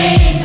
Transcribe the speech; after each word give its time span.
Hola, 0.00 0.39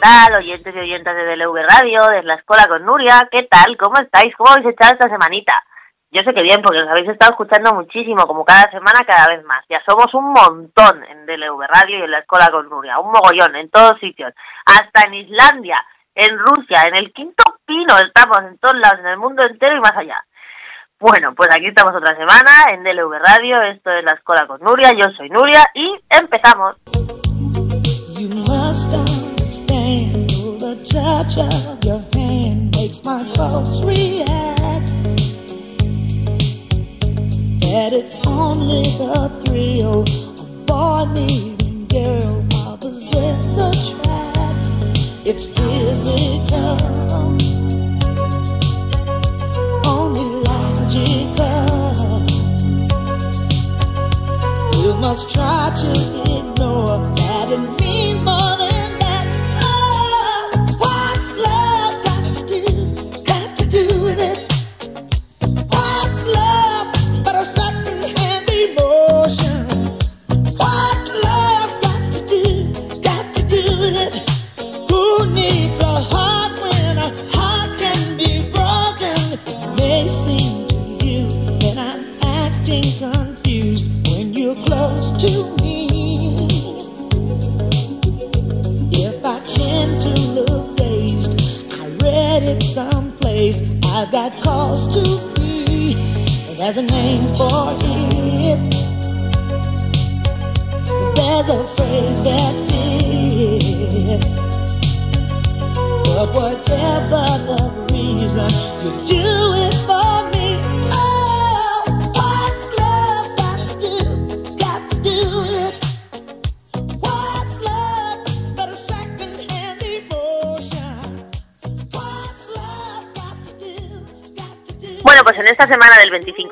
tal? 0.00 0.34
Oyentes 0.36 0.74
y 0.74 0.78
oyentes 0.78 1.14
de 1.14 1.24
DLV 1.24 1.56
Radio, 1.68 2.06
desde 2.08 2.22
la 2.22 2.34
escuela 2.34 2.66
con 2.66 2.84
Nuria, 2.84 3.28
¿qué 3.30 3.46
tal? 3.50 3.76
¿Cómo 3.76 3.98
estáis? 4.00 4.34
¿Cómo 4.36 4.50
habéis 4.50 4.74
echado 4.74 4.94
esta 4.94 5.08
semanita? 5.08 5.62
Yo 6.10 6.22
sé 6.24 6.32
que 6.32 6.42
bien, 6.42 6.62
porque 6.62 6.80
os 6.80 6.88
habéis 6.88 7.08
estado 7.10 7.32
escuchando 7.32 7.74
muchísimo, 7.74 8.26
como 8.26 8.44
cada 8.44 8.70
semana, 8.70 9.04
cada 9.06 9.28
vez 9.28 9.44
más. 9.44 9.64
Ya 9.68 9.82
somos 9.86 10.12
un 10.14 10.32
montón 10.32 11.04
en 11.04 11.26
DLV 11.26 11.60
Radio 11.68 11.98
y 11.98 12.02
en 12.02 12.10
la 12.10 12.20
escuela 12.20 12.48
con 12.50 12.68
Nuria, 12.68 12.98
un 12.98 13.12
mogollón, 13.12 13.56
en 13.56 13.70
todos 13.70 13.98
sitios. 14.00 14.32
Hasta 14.64 15.06
en 15.06 15.14
Islandia, 15.14 15.84
en 16.14 16.38
Rusia, 16.38 16.82
en 16.86 16.94
el 16.94 17.12
quinto 17.12 17.44
pino, 17.66 17.98
estamos 17.98 18.40
en 18.40 18.58
todos 18.58 18.76
lados, 18.76 19.00
en 19.00 19.06
el 19.06 19.18
mundo 19.18 19.42
entero 19.44 19.76
y 19.76 19.80
más 19.80 19.96
allá. 19.96 20.24
Bueno, 20.98 21.34
pues 21.34 21.48
aquí 21.52 21.66
estamos 21.68 21.94
otra 21.94 22.16
semana 22.16 22.72
en 22.72 22.82
DLV 22.82 23.12
Radio, 23.22 23.62
esto 23.62 23.90
es 23.90 24.02
la 24.02 24.16
escuela 24.16 24.46
con 24.46 24.60
Nuria, 24.60 24.90
yo 24.96 25.12
soy 25.16 25.28
Nuria 25.28 25.62
y 25.74 25.94
empezamos. 26.10 26.76
Touch 30.90 31.36
of 31.36 31.84
your 31.84 32.02
hand 32.14 32.74
makes 32.74 33.04
my 33.04 33.22
pulse 33.34 33.82
react. 33.84 34.88
That 37.60 37.90
it's 37.92 38.16
only 38.26 38.84
the 38.96 39.28
thrill 39.44 40.00
of 40.00 40.66
boy 40.66 41.04
meeting 41.12 41.86
girl 41.88 42.46
opposites 42.54 43.52
attract. 43.52 44.70
It's 45.26 45.46
physical, 45.46 46.78
only 49.84 50.24
logical. 50.48 51.68
You 54.82 54.94
must 54.94 55.28
try 55.34 55.70
to 55.76 55.90
ignore 56.38 57.14
that 57.16 57.50
it 57.50 57.80
means 57.80 58.24
more 58.24 58.57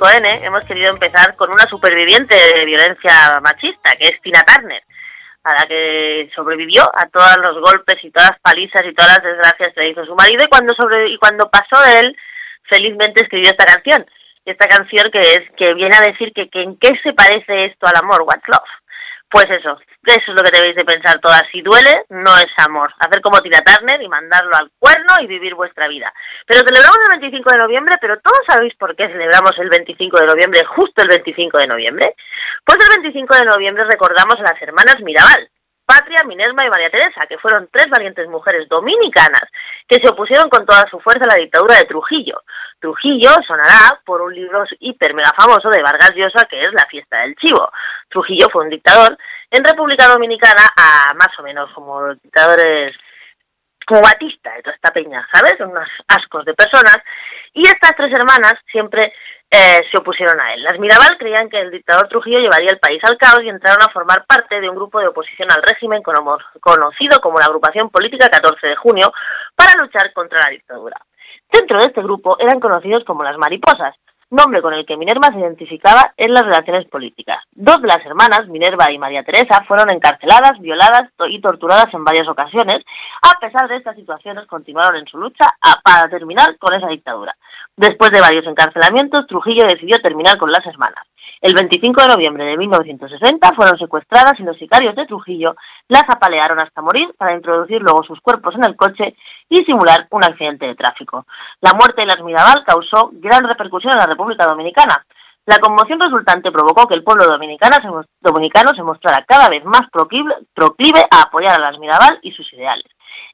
N 0.05 0.45
hemos 0.45 0.65
querido 0.65 0.91
empezar 0.93 1.34
con 1.37 1.51
una 1.51 1.65
superviviente 1.65 2.34
de 2.34 2.65
violencia 2.65 3.41
machista, 3.43 3.93
que 3.99 4.05
es 4.05 4.21
Tina 4.21 4.43
Turner, 4.43 4.83
a 5.45 5.53
la 5.55 5.62
que 5.67 6.31
sobrevivió 6.34 6.83
a 6.83 7.07
todos 7.09 7.37
los 7.39 7.61
golpes 7.61 7.97
y 8.03 8.11
todas 8.11 8.31
las 8.31 8.41
palizas 8.41 8.83
y 8.84 8.95
todas 8.95 9.17
las 9.17 9.25
desgracias 9.25 9.73
que 9.75 9.81
le 9.81 9.91
hizo 9.91 10.05
su 10.05 10.15
marido 10.15 10.45
y 10.45 10.49
cuando, 10.49 10.75
sobre, 10.75 11.09
y 11.09 11.17
cuando 11.19 11.49
pasó 11.49 11.83
él, 11.99 12.17
felizmente 12.65 13.23
escribió 13.23 13.51
esta 13.51 13.65
canción. 13.65 14.07
Esta 14.45 14.67
canción 14.67 15.11
que, 15.11 15.21
es, 15.21 15.43
que 15.57 15.75
viene 15.75 15.97
a 15.97 16.11
decir 16.11 16.33
que, 16.33 16.49
en 16.53 16.77
qué 16.78 16.91
se 17.03 17.13
parece 17.13 17.67
esto 17.67 17.87
al 17.87 17.97
amor, 17.97 18.23
What's 18.23 18.47
Love. 18.47 18.71
Pues 19.31 19.47
eso, 19.51 19.78
eso 20.15 20.31
es 20.31 20.37
lo 20.37 20.43
que 20.43 20.56
debéis 20.56 20.77
de 20.77 20.84
pensar 20.84 21.19
todas. 21.21 21.43
Si 21.50 21.62
duele, 21.62 22.06
no 22.11 22.37
es 22.37 22.53
amor. 22.65 22.93
Hacer 22.99 23.21
como 23.21 23.41
Tina 23.41 23.59
Turner 23.59 24.00
y 24.00 24.09
mandarlo 24.09 24.55
al 24.55 24.71
cuerno 24.78 25.15
y 25.21 25.27
vivir 25.27 25.55
vuestra 25.55 25.89
vida. 25.89 26.12
Pero 26.47 26.61
celebramos 26.61 26.99
el 27.03 27.21
25 27.21 27.50
de 27.50 27.59
noviembre, 27.59 27.94
pero 28.00 28.21
todos 28.21 28.41
sabéis 28.49 28.75
por 28.77 28.95
qué 28.95 29.09
celebramos 29.09 29.53
el 29.59 29.69
25 29.69 30.21
de 30.21 30.27
noviembre, 30.27 30.61
justo 30.77 31.03
el 31.03 31.09
25 31.09 31.59
de 31.59 31.66
noviembre. 31.66 32.15
Pues 32.65 32.78
el 32.78 33.03
25 33.03 33.37
de 33.37 33.45
noviembre 33.47 33.84
recordamos 33.84 34.37
a 34.39 34.53
las 34.55 34.62
hermanas 34.62 34.97
Mirabal, 35.00 35.50
Patria, 35.87 36.22
Minerva 36.27 36.66
y 36.66 36.71
María 36.71 36.91
Teresa, 36.91 37.27
que 37.28 37.39
fueron 37.39 37.69
tres 37.71 37.87
valientes 37.89 38.28
mujeres 38.28 38.69
dominicanas 38.69 39.45
que 39.89 39.99
se 40.03 40.09
opusieron 40.11 40.50
con 40.50 40.66
toda 40.66 40.84
su 40.91 40.99
fuerza 40.99 41.25
a 41.25 41.37
la 41.37 41.43
dictadura 41.43 41.77
de 41.77 41.87
Trujillo. 41.87 42.43
Trujillo 42.81 43.31
sonará 43.47 44.00
por 44.05 44.21
un 44.21 44.34
libro 44.34 44.65
hiper 44.81 45.15
mega 45.15 45.33
famoso 45.37 45.71
de 45.71 45.83
Vargas 45.83 46.12
Llosa 46.15 46.47
que 46.50 46.65
es 46.65 46.72
La 46.72 46.87
fiesta 46.87 47.19
del 47.22 47.37
chivo. 47.37 47.71
Trujillo 48.09 48.49
fue 48.53 48.65
un 48.65 48.71
dictador 48.71 49.16
en 49.51 49.65
República 49.65 50.09
Dominicana 50.09 50.69
a 50.77 51.15
más 51.15 51.39
o 51.39 51.43
menos 51.43 51.71
como 51.73 52.15
dictadores 52.15 52.95
como 53.87 54.03
Batista 54.03 54.53
de 54.53 54.62
toda 54.62 54.75
esta 54.75 54.91
peña, 54.91 55.27
¿sabes? 55.33 55.55
Unos 55.61 55.89
ascos 56.09 56.45
de 56.45 56.55
personas. 56.55 56.99
Y 57.55 57.62
estas 57.62 57.95
tres 57.97 58.12
hermanas 58.12 58.55
siempre 58.71 59.12
eh, 59.49 59.81
se 59.91 59.99
opusieron 59.99 60.41
a 60.41 60.55
él. 60.55 60.62
Las 60.65 60.79
Mirabal 60.81 61.17
creían 61.19 61.49
que 61.49 61.61
el 61.61 61.71
dictador 61.71 62.09
Trujillo 62.09 62.41
llevaría 62.41 62.71
el 62.73 62.81
país 62.81 63.01
al 63.05 63.17
caos 63.17 63.43
y 63.45 63.49
entraron 63.49 63.81
a 63.81 63.93
formar 63.93 64.27
parte 64.27 64.61
de 64.61 64.69
un 64.69 64.75
grupo 64.75 64.99
de 64.99 65.07
oposición 65.07 65.49
al 65.53 65.63
régimen 65.63 66.03
conocido 66.03 67.21
como 67.23 67.39
la 67.39 67.47
Agrupación 67.47 67.89
Política 67.91 68.27
14 68.28 68.67
de 68.67 68.77
Junio 68.77 69.13
para 69.55 69.81
luchar 69.81 70.13
contra 70.13 70.43
la 70.43 70.51
dictadura. 70.51 70.97
Dentro 71.53 71.78
de 71.78 71.87
este 71.87 72.03
grupo 72.03 72.37
eran 72.41 72.59
conocidos 72.59 73.05
como 73.05 73.23
las 73.23 73.39
mariposas, 73.39 73.95
nombre 74.31 74.63
con 74.63 74.75
el 74.75 74.85
que 74.85 74.97
Minerva 74.97 75.29
se 75.33 75.39
identificaba 75.39 76.13
en 76.17 76.33
las 76.33 76.43
relaciones 76.43 76.87
políticas. 76.89 77.43
Dos 77.53 77.81
de 77.81 77.89
las 77.89 78.05
hermanas, 78.05 78.49
Minerva 78.49 78.91
y 78.91 78.99
María 78.99 79.23
Teresa, 79.23 79.65
fueron 79.67 79.93
encarceladas, 79.93 80.59
violadas 80.61 81.05
y 81.29 81.41
torturadas 81.41 81.93
en 81.93 82.05
varias 82.05 82.29
ocasiones. 82.29 82.85
A 83.23 83.39
pesar 83.41 83.69
de 83.69 83.77
estas 83.77 83.97
situaciones, 83.97 84.47
continuaron 84.47 84.97
en 84.97 85.07
su 85.07 85.19
lucha 85.19 85.47
para 85.83 86.09
terminar 86.09 86.57
con 86.59 86.75
esa 86.75 86.89
dictadura. 86.89 87.35
Después 87.77 88.11
de 88.11 88.21
varios 88.21 88.47
encarcelamientos, 88.47 89.27
Trujillo 89.27 89.65
decidió 89.69 89.97
terminar 90.03 90.39
con 90.39 90.51
las 90.51 90.65
hermanas. 90.67 91.05
El 91.41 91.54
25 91.54 92.00
de 92.00 92.09
noviembre 92.09 92.44
de 92.44 92.56
1960 92.56 93.54
fueron 93.54 93.78
secuestradas 93.78 94.41
y 94.41 94.42
los 94.42 94.56
sicarios 94.56 94.97
de 94.97 95.06
Trujillo 95.06 95.54
las 95.88 96.04
apalearon 96.09 96.59
hasta 96.62 96.80
morir 96.80 97.15
para 97.18 97.34
introducir 97.34 97.80
luego 97.83 98.03
sus 98.04 98.21
cuerpos 98.21 98.54
en 98.54 98.65
el 98.65 98.74
coche 98.74 99.15
y 99.48 99.65
simular 99.65 100.06
un 100.10 100.24
accidente 100.24 100.66
de 100.66 100.74
tráfico. 100.74 101.27
La 101.60 101.72
muerte 101.74 102.00
de 102.00 102.06
las 102.06 102.22
Mirabal 102.22 102.65
causó 102.66 103.10
gran 103.12 103.47
repercusión 103.47 103.92
en 103.92 104.00
la 104.00 104.06
República 104.06 104.47
Dominicana. 104.47 105.04
La 105.44 105.59
conmoción 105.59 106.00
resultante 106.00 106.50
provocó 106.50 106.88
que 106.88 106.94
el 106.94 107.04
pueblo 107.04 107.27
dominicano 107.27 107.77
se, 108.74 108.83
mostrara 108.83 109.24
cada 109.28 109.48
vez 109.48 109.65
más 109.65 109.83
proclive, 109.92 110.34
proclive 110.54 111.03
a 111.10 111.22
apoyar 111.22 111.60
a 111.60 111.71
las 111.71 111.78
Mirabal 111.78 112.18
y 112.22 112.33
sus 112.33 112.50
ideales. 112.53 112.86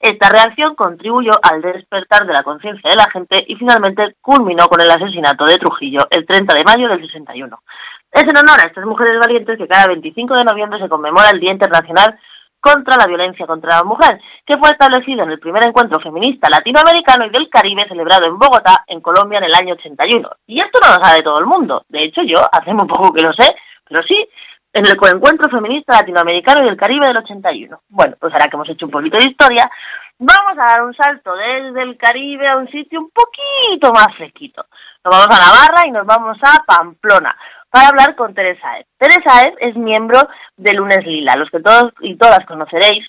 Esta 0.02 0.28
reacción 0.28 0.74
contribuyó 0.74 1.30
al 1.40 1.62
despertar 1.62 2.26
de 2.26 2.32
la 2.32 2.42
conciencia 2.42 2.90
de 2.90 2.96
la 2.96 3.08
gente 3.10 3.44
y 3.46 3.54
finalmente 3.54 4.16
culminó 4.20 4.66
con 4.66 4.80
el 4.80 4.90
asesinato 4.90 5.44
de 5.44 5.58
Trujillo 5.58 6.00
el 6.10 6.26
30 6.26 6.54
de 6.54 6.64
mayo 6.64 6.88
del 6.88 7.00
61. 7.00 7.56
Es 8.12 8.24
en 8.24 8.36
honor 8.36 8.60
a 8.62 8.68
estas 8.68 8.84
mujeres 8.84 9.18
valientes 9.18 9.56
que 9.56 9.66
cada 9.66 9.86
25 9.86 10.34
de 10.34 10.44
noviembre 10.44 10.78
se 10.78 10.88
conmemora 10.88 11.30
el 11.32 11.40
Día 11.40 11.52
Internacional 11.52 12.18
contra 12.60 12.96
la 12.96 13.06
violencia 13.06 13.46
contra 13.46 13.78
la 13.78 13.84
mujer, 13.84 14.20
que 14.46 14.58
fue 14.58 14.68
establecido 14.68 15.24
en 15.24 15.30
el 15.30 15.40
primer 15.40 15.66
encuentro 15.66 15.98
feminista 15.98 16.48
latinoamericano 16.48 17.24
y 17.24 17.30
del 17.30 17.48
Caribe 17.48 17.88
celebrado 17.88 18.26
en 18.26 18.38
Bogotá, 18.38 18.84
en 18.86 19.00
Colombia, 19.00 19.38
en 19.38 19.44
el 19.44 19.54
año 19.54 19.74
81. 19.74 20.28
Y 20.46 20.60
esto 20.60 20.78
no 20.80 20.94
lo 20.94 21.02
sabe 21.02 21.24
todo 21.24 21.40
el 21.40 21.46
mundo. 21.46 21.84
De 21.88 22.04
hecho, 22.04 22.20
yo 22.22 22.36
hace 22.52 22.72
muy 22.74 22.86
poco 22.86 23.12
que 23.14 23.24
lo 23.24 23.32
sé, 23.32 23.48
pero 23.88 24.02
sí, 24.04 24.28
en 24.74 24.86
el 24.86 24.92
encuentro 24.92 25.50
feminista 25.50 25.96
latinoamericano 25.96 26.62
y 26.62 26.66
del 26.66 26.76
Caribe 26.76 27.08
del 27.08 27.16
81. 27.16 27.80
Bueno, 27.88 28.14
pues 28.20 28.32
ahora 28.34 28.46
que 28.46 28.56
hemos 28.56 28.68
hecho 28.68 28.86
un 28.86 28.92
poquito 28.92 29.16
de 29.16 29.30
historia, 29.30 29.68
vamos 30.18 30.52
a 30.58 30.64
dar 30.70 30.84
un 30.84 30.94
salto 30.94 31.34
desde 31.34 31.82
el 31.82 31.96
Caribe 31.96 32.46
a 32.46 32.58
un 32.58 32.68
sitio 32.68 33.00
un 33.00 33.10
poquito 33.10 33.90
más 33.92 34.14
fresquito. 34.16 34.66
Nos 35.02 35.10
vamos 35.10 35.28
a 35.32 35.40
Navarra 35.40 35.88
y 35.88 35.90
nos 35.90 36.06
vamos 36.06 36.36
a 36.44 36.62
Pamplona 36.64 37.30
para 37.72 37.88
hablar 37.88 38.14
con 38.16 38.34
Teresa 38.34 38.78
Ed. 38.78 38.84
Teresa 38.98 39.48
Ed 39.48 39.54
es 39.60 39.74
miembro 39.76 40.20
de 40.56 40.74
Lunes 40.74 41.04
Lila, 41.06 41.34
los 41.36 41.48
que 41.48 41.60
todos 41.60 41.92
y 42.00 42.16
todas 42.16 42.44
conoceréis 42.46 43.08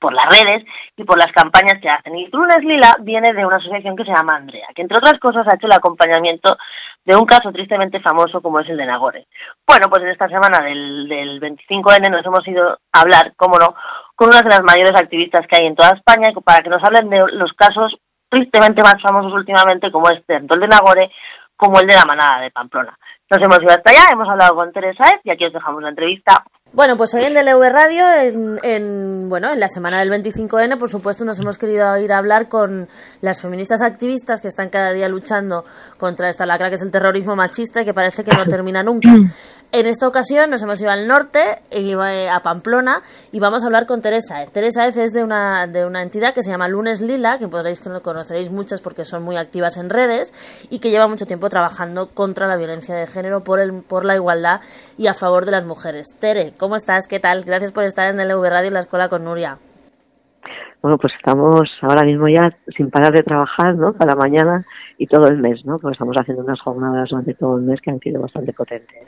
por 0.00 0.14
las 0.14 0.24
redes 0.26 0.64
y 0.96 1.04
por 1.04 1.18
las 1.18 1.30
campañas 1.32 1.78
que 1.80 1.90
hacen. 1.90 2.16
Y 2.16 2.26
Lunes 2.28 2.58
Lila 2.60 2.96
viene 3.00 3.34
de 3.34 3.44
una 3.44 3.56
asociación 3.56 3.94
que 3.94 4.04
se 4.04 4.12
llama 4.12 4.36
Andrea, 4.36 4.66
que 4.74 4.80
entre 4.80 4.96
otras 4.96 5.20
cosas 5.20 5.46
ha 5.46 5.56
hecho 5.56 5.66
el 5.66 5.74
acompañamiento 5.74 6.56
de 7.04 7.16
un 7.16 7.26
caso 7.26 7.52
tristemente 7.52 8.00
famoso 8.00 8.40
como 8.40 8.60
es 8.60 8.68
el 8.70 8.78
de 8.78 8.86
Nagore. 8.86 9.26
Bueno, 9.66 9.88
pues 9.90 10.02
en 10.02 10.08
esta 10.08 10.28
semana 10.28 10.64
del, 10.64 11.06
del 11.06 11.40
25N 11.40 12.10
nos 12.10 12.24
hemos 12.24 12.48
ido 12.48 12.78
a 12.92 13.00
hablar, 13.00 13.34
cómo 13.36 13.58
no, 13.58 13.74
con 14.14 14.28
una 14.28 14.40
de 14.40 14.48
las 14.48 14.62
mayores 14.62 14.94
activistas 14.96 15.46
que 15.46 15.60
hay 15.60 15.66
en 15.66 15.76
toda 15.76 15.96
España 15.96 16.32
para 16.42 16.62
que 16.62 16.70
nos 16.70 16.82
hablen 16.82 17.10
de 17.10 17.18
los 17.32 17.52
casos 17.52 17.94
tristemente 18.30 18.80
más 18.82 18.96
famosos 19.02 19.34
últimamente 19.34 19.92
como 19.92 20.08
este, 20.08 20.36
el 20.36 20.46
de 20.46 20.66
Nagore 20.66 21.10
como 21.56 21.78
el 21.78 21.86
de 21.86 21.94
la 21.94 22.04
manada 22.04 22.40
de 22.40 22.50
Pamplona. 22.50 22.96
Nos 23.28 23.42
hemos 23.42 23.58
ido 23.60 23.70
hasta 23.70 23.90
allá, 23.90 24.04
hemos 24.12 24.28
hablado 24.28 24.54
con 24.54 24.72
Teresa 24.72 25.04
y 25.24 25.30
aquí 25.30 25.44
os 25.46 25.52
dejamos 25.52 25.82
la 25.82 25.88
entrevista. 25.88 26.44
Bueno, 26.72 26.96
pues 26.96 27.12
hoy 27.14 27.24
en 27.24 27.34
DLV 27.34 27.72
Radio, 27.72 28.04
en, 28.62 29.28
bueno, 29.28 29.50
en 29.52 29.58
la 29.58 29.68
semana 29.68 29.98
del 29.98 30.10
25N, 30.10 30.78
por 30.78 30.90
supuesto, 30.90 31.24
nos 31.24 31.40
hemos 31.40 31.58
querido 31.58 31.96
ir 31.96 32.12
a 32.12 32.18
hablar 32.18 32.48
con 32.48 32.86
las 33.22 33.40
feministas 33.40 33.82
activistas 33.82 34.42
que 34.42 34.48
están 34.48 34.68
cada 34.68 34.92
día 34.92 35.08
luchando 35.08 35.64
contra 35.96 36.28
esta 36.28 36.46
lacra 36.46 36.68
que 36.68 36.76
es 36.76 36.82
el 36.82 36.90
terrorismo 36.90 37.34
machista 37.34 37.82
y 37.82 37.84
que 37.84 37.94
parece 37.94 38.24
que 38.24 38.32
no 38.32 38.44
termina 38.44 38.82
nunca. 38.82 39.10
En 39.76 39.84
esta 39.84 40.08
ocasión 40.08 40.48
nos 40.48 40.62
hemos 40.62 40.80
ido 40.80 40.90
al 40.90 41.06
norte, 41.06 41.38
eh, 41.70 42.30
a 42.30 42.40
Pamplona, 42.40 43.02
y 43.30 43.40
vamos 43.40 43.62
a 43.62 43.66
hablar 43.66 43.84
con 43.84 44.00
Teresa. 44.00 44.36
Teresa 44.50 44.86
es 44.86 45.12
de 45.12 45.22
una, 45.22 45.66
de 45.66 45.84
una 45.84 46.00
entidad 46.00 46.32
que 46.32 46.42
se 46.42 46.50
llama 46.50 46.66
Lunes 46.66 47.02
Lila, 47.02 47.36
que 47.38 47.46
podréis 47.46 47.82
que 47.82 47.90
conoceréis 48.00 48.50
muchas 48.50 48.80
porque 48.80 49.04
son 49.04 49.22
muy 49.22 49.36
activas 49.36 49.76
en 49.76 49.90
redes, 49.90 50.32
y 50.70 50.78
que 50.78 50.88
lleva 50.88 51.08
mucho 51.08 51.26
tiempo 51.26 51.50
trabajando 51.50 52.08
contra 52.14 52.46
la 52.46 52.56
violencia 52.56 52.94
de 52.94 53.06
género, 53.06 53.44
por, 53.44 53.60
el, 53.60 53.82
por 53.86 54.06
la 54.06 54.14
igualdad 54.14 54.62
y 54.96 55.08
a 55.08 55.12
favor 55.12 55.44
de 55.44 55.50
las 55.50 55.66
mujeres. 55.66 56.06
Tere, 56.18 56.54
¿cómo 56.56 56.76
estás? 56.76 57.06
¿Qué 57.06 57.20
tal? 57.20 57.44
Gracias 57.44 57.72
por 57.72 57.84
estar 57.84 58.10
en 58.10 58.18
el 58.18 58.30
EV 58.30 58.48
Radio 58.48 58.70
y 58.70 58.72
la 58.72 58.80
escuela 58.80 59.10
con 59.10 59.24
Nuria. 59.24 59.58
Bueno, 60.80 60.96
pues 60.96 61.12
estamos 61.18 61.68
ahora 61.82 62.02
mismo 62.06 62.28
ya 62.28 62.48
sin 62.74 62.90
parar 62.90 63.12
de 63.12 63.22
trabajar, 63.22 63.74
¿no? 63.74 63.92
Para 63.92 64.14
mañana 64.14 64.64
y 64.96 65.06
todo 65.06 65.26
el 65.26 65.36
mes, 65.36 65.66
¿no? 65.66 65.76
Porque 65.76 65.96
estamos 65.96 66.16
haciendo 66.16 66.44
unas 66.44 66.60
jornadas 66.62 67.10
durante 67.10 67.34
todo 67.34 67.58
el 67.58 67.64
mes 67.64 67.78
que 67.82 67.90
han 67.90 68.00
sido 68.00 68.22
bastante 68.22 68.54
potentes 68.54 69.04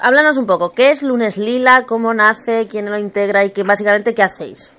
háblanos 0.00 0.38
un 0.38 0.46
poco, 0.46 0.70
¿qué 0.70 0.90
es 0.90 1.02
Lunes 1.02 1.38
Lila? 1.38 1.84
¿Cómo 1.86 2.14
nace? 2.14 2.66
¿Quién 2.70 2.90
lo 2.90 2.98
integra? 2.98 3.44
¿Y 3.44 3.50
qué, 3.50 3.62
básicamente 3.62 4.14
qué 4.14 4.22
hacéis? 4.22 4.74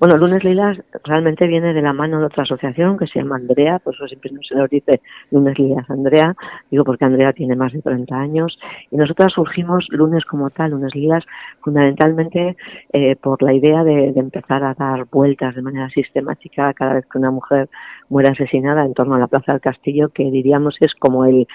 Bueno, 0.00 0.18
Lunes 0.18 0.42
Lila 0.42 0.76
realmente 1.04 1.46
viene 1.46 1.72
de 1.72 1.80
la 1.80 1.92
mano 1.92 2.18
de 2.18 2.26
otra 2.26 2.42
asociación 2.42 2.98
que 2.98 3.06
se 3.06 3.20
llama 3.20 3.36
Andrea, 3.36 3.78
por 3.78 3.94
eso 3.94 4.06
siempre 4.08 4.30
se 4.46 4.54
nos 4.54 4.68
dice 4.68 5.00
Lunes 5.30 5.58
Lilas 5.58 5.88
Andrea, 5.88 6.34
digo 6.70 6.84
porque 6.84 7.04
Andrea 7.04 7.32
tiene 7.32 7.54
más 7.54 7.72
de 7.72 7.80
30 7.80 8.14
años, 8.14 8.58
y 8.90 8.96
nosotras 8.96 9.32
surgimos 9.32 9.86
lunes 9.90 10.24
como 10.24 10.50
tal, 10.50 10.72
Lunes 10.72 10.94
Lilas, 10.94 11.24
fundamentalmente 11.62 12.56
eh, 12.92 13.16
por 13.16 13.40
la 13.42 13.54
idea 13.54 13.84
de, 13.84 14.12
de, 14.12 14.20
empezar 14.20 14.64
a 14.64 14.74
dar 14.74 15.06
vueltas 15.10 15.54
de 15.54 15.62
manera 15.62 15.88
sistemática 15.90 16.74
cada 16.74 16.94
vez 16.94 17.06
que 17.06 17.18
una 17.18 17.30
mujer 17.30 17.68
muere 18.08 18.30
asesinada 18.30 18.84
en 18.84 18.94
torno 18.94 19.14
a 19.14 19.20
la 19.20 19.28
Plaza 19.28 19.52
del 19.52 19.60
Castillo, 19.60 20.08
que 20.08 20.24
diríamos 20.24 20.76
es 20.80 20.92
como 20.94 21.24
el, 21.24 21.46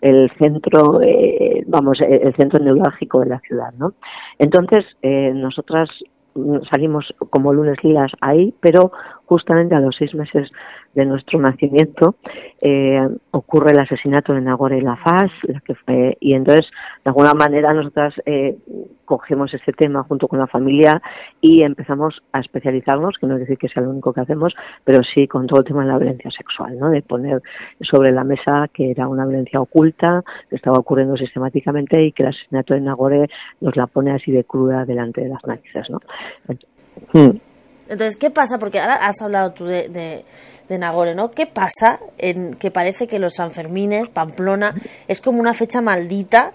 el 0.00 0.30
centro, 0.38 1.00
eh, 1.02 1.64
vamos, 1.66 1.98
el 2.00 2.34
centro 2.36 2.62
neurálgico 2.62 3.20
de 3.20 3.26
la 3.26 3.40
ciudad, 3.40 3.72
¿no? 3.78 3.94
Entonces, 4.38 4.84
eh, 5.02 5.32
nosotras 5.34 5.88
salimos 6.70 7.14
como 7.30 7.52
lunes 7.52 7.82
lilas 7.82 8.12
ahí, 8.20 8.54
pero 8.60 8.92
justamente 9.24 9.74
a 9.74 9.80
los 9.80 9.96
seis 9.96 10.14
meses 10.14 10.50
de 10.96 11.04
nuestro 11.04 11.38
nacimiento 11.38 12.16
eh, 12.62 13.06
ocurre 13.30 13.72
el 13.72 13.78
asesinato 13.78 14.32
de 14.32 14.40
Nagore 14.40 14.80
Lafaz, 14.80 15.30
la 15.42 15.60
que 15.60 15.74
fue, 15.74 16.16
y 16.20 16.32
entonces 16.32 16.66
de 17.04 17.10
alguna 17.10 17.34
manera 17.34 17.74
nosotras 17.74 18.14
eh, 18.24 18.56
cogemos 19.04 19.52
ese 19.52 19.72
tema 19.72 20.02
junto 20.04 20.26
con 20.26 20.38
la 20.38 20.46
familia 20.46 21.02
y 21.42 21.62
empezamos 21.62 22.22
a 22.32 22.40
especializarnos, 22.40 23.16
que 23.20 23.26
no 23.26 23.34
es 23.34 23.40
decir 23.40 23.58
que 23.58 23.68
sea 23.68 23.82
lo 23.82 23.90
único 23.90 24.14
que 24.14 24.22
hacemos, 24.22 24.54
pero 24.84 25.02
sí 25.02 25.28
con 25.28 25.46
todo 25.46 25.60
el 25.60 25.66
tema 25.66 25.82
de 25.82 25.92
la 25.92 25.98
violencia 25.98 26.30
sexual, 26.30 26.78
¿no? 26.78 26.88
de 26.88 27.02
poner 27.02 27.42
sobre 27.82 28.10
la 28.10 28.24
mesa 28.24 28.68
que 28.72 28.90
era 28.90 29.06
una 29.06 29.26
violencia 29.26 29.60
oculta, 29.60 30.24
que 30.48 30.56
estaba 30.56 30.78
ocurriendo 30.78 31.14
sistemáticamente 31.18 32.02
y 32.02 32.12
que 32.12 32.22
el 32.22 32.30
asesinato 32.30 32.72
de 32.72 32.80
Nagore 32.80 33.28
nos 33.60 33.76
la 33.76 33.86
pone 33.86 34.12
así 34.12 34.32
de 34.32 34.44
cruda 34.44 34.86
delante 34.86 35.20
de 35.20 35.28
las 35.28 35.44
narices. 35.46 35.90
¿no? 35.90 36.00
Hmm. 37.12 37.36
Entonces, 37.88 38.16
¿qué 38.16 38.30
pasa? 38.30 38.58
Porque 38.58 38.80
ahora 38.80 38.96
has 38.96 39.20
hablado 39.22 39.52
tú 39.52 39.64
de, 39.64 39.88
de, 39.88 40.24
de, 40.68 40.78
Nagore, 40.78 41.14
¿no? 41.14 41.30
¿Qué 41.30 41.46
pasa 41.46 42.00
en 42.18 42.54
que 42.54 42.70
parece 42.70 43.06
que 43.06 43.18
los 43.18 43.34
Sanfermines, 43.34 44.08
Pamplona, 44.08 44.74
es 45.08 45.20
como 45.20 45.40
una 45.40 45.54
fecha 45.54 45.80
maldita 45.80 46.52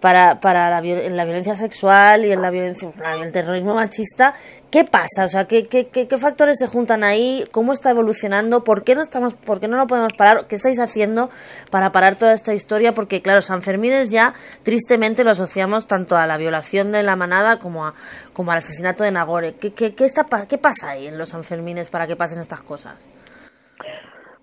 para, 0.00 0.40
para 0.40 0.70
la, 0.70 0.86
en 0.86 1.16
la 1.16 1.24
violencia 1.24 1.56
sexual 1.56 2.24
y 2.24 2.32
en 2.32 2.42
la 2.42 2.50
violencia, 2.50 2.92
en 3.16 3.22
el 3.22 3.32
terrorismo 3.32 3.74
machista? 3.74 4.34
¿Qué 4.74 4.82
pasa? 4.82 5.24
O 5.24 5.28
sea, 5.28 5.44
¿qué, 5.44 5.68
qué, 5.68 5.86
qué, 5.86 6.18
factores 6.18 6.58
se 6.58 6.66
juntan 6.66 7.04
ahí? 7.04 7.46
¿Cómo 7.52 7.72
está 7.72 7.90
evolucionando? 7.90 8.64
¿Por 8.64 8.82
qué 8.82 8.96
no 8.96 9.02
estamos, 9.02 9.32
por 9.32 9.60
qué 9.60 9.68
no 9.68 9.76
lo 9.76 9.86
podemos 9.86 10.14
parar? 10.14 10.48
¿Qué 10.48 10.56
estáis 10.56 10.80
haciendo 10.80 11.30
para 11.70 11.92
parar 11.92 12.16
toda 12.16 12.32
esta 12.32 12.54
historia? 12.54 12.92
Porque 12.92 13.22
claro, 13.22 13.40
San 13.40 13.62
Fermín 13.62 13.92
es 13.92 14.10
ya 14.10 14.34
tristemente 14.64 15.22
lo 15.22 15.30
asociamos 15.30 15.86
tanto 15.86 16.16
a 16.16 16.26
la 16.26 16.38
violación 16.38 16.90
de 16.90 17.04
la 17.04 17.14
manada 17.14 17.60
como 17.60 17.86
a, 17.86 17.94
como 18.32 18.50
al 18.50 18.58
asesinato 18.58 19.04
de 19.04 19.12
Nagore. 19.12 19.52
¿Qué, 19.52 19.72
qué, 19.72 19.94
qué, 19.94 20.06
está, 20.06 20.26
qué 20.48 20.58
pasa 20.58 20.90
ahí 20.90 21.06
en 21.06 21.18
los 21.18 21.28
Sanfermines 21.28 21.88
para 21.88 22.08
que 22.08 22.16
pasen 22.16 22.40
estas 22.40 22.62
cosas? 22.62 22.96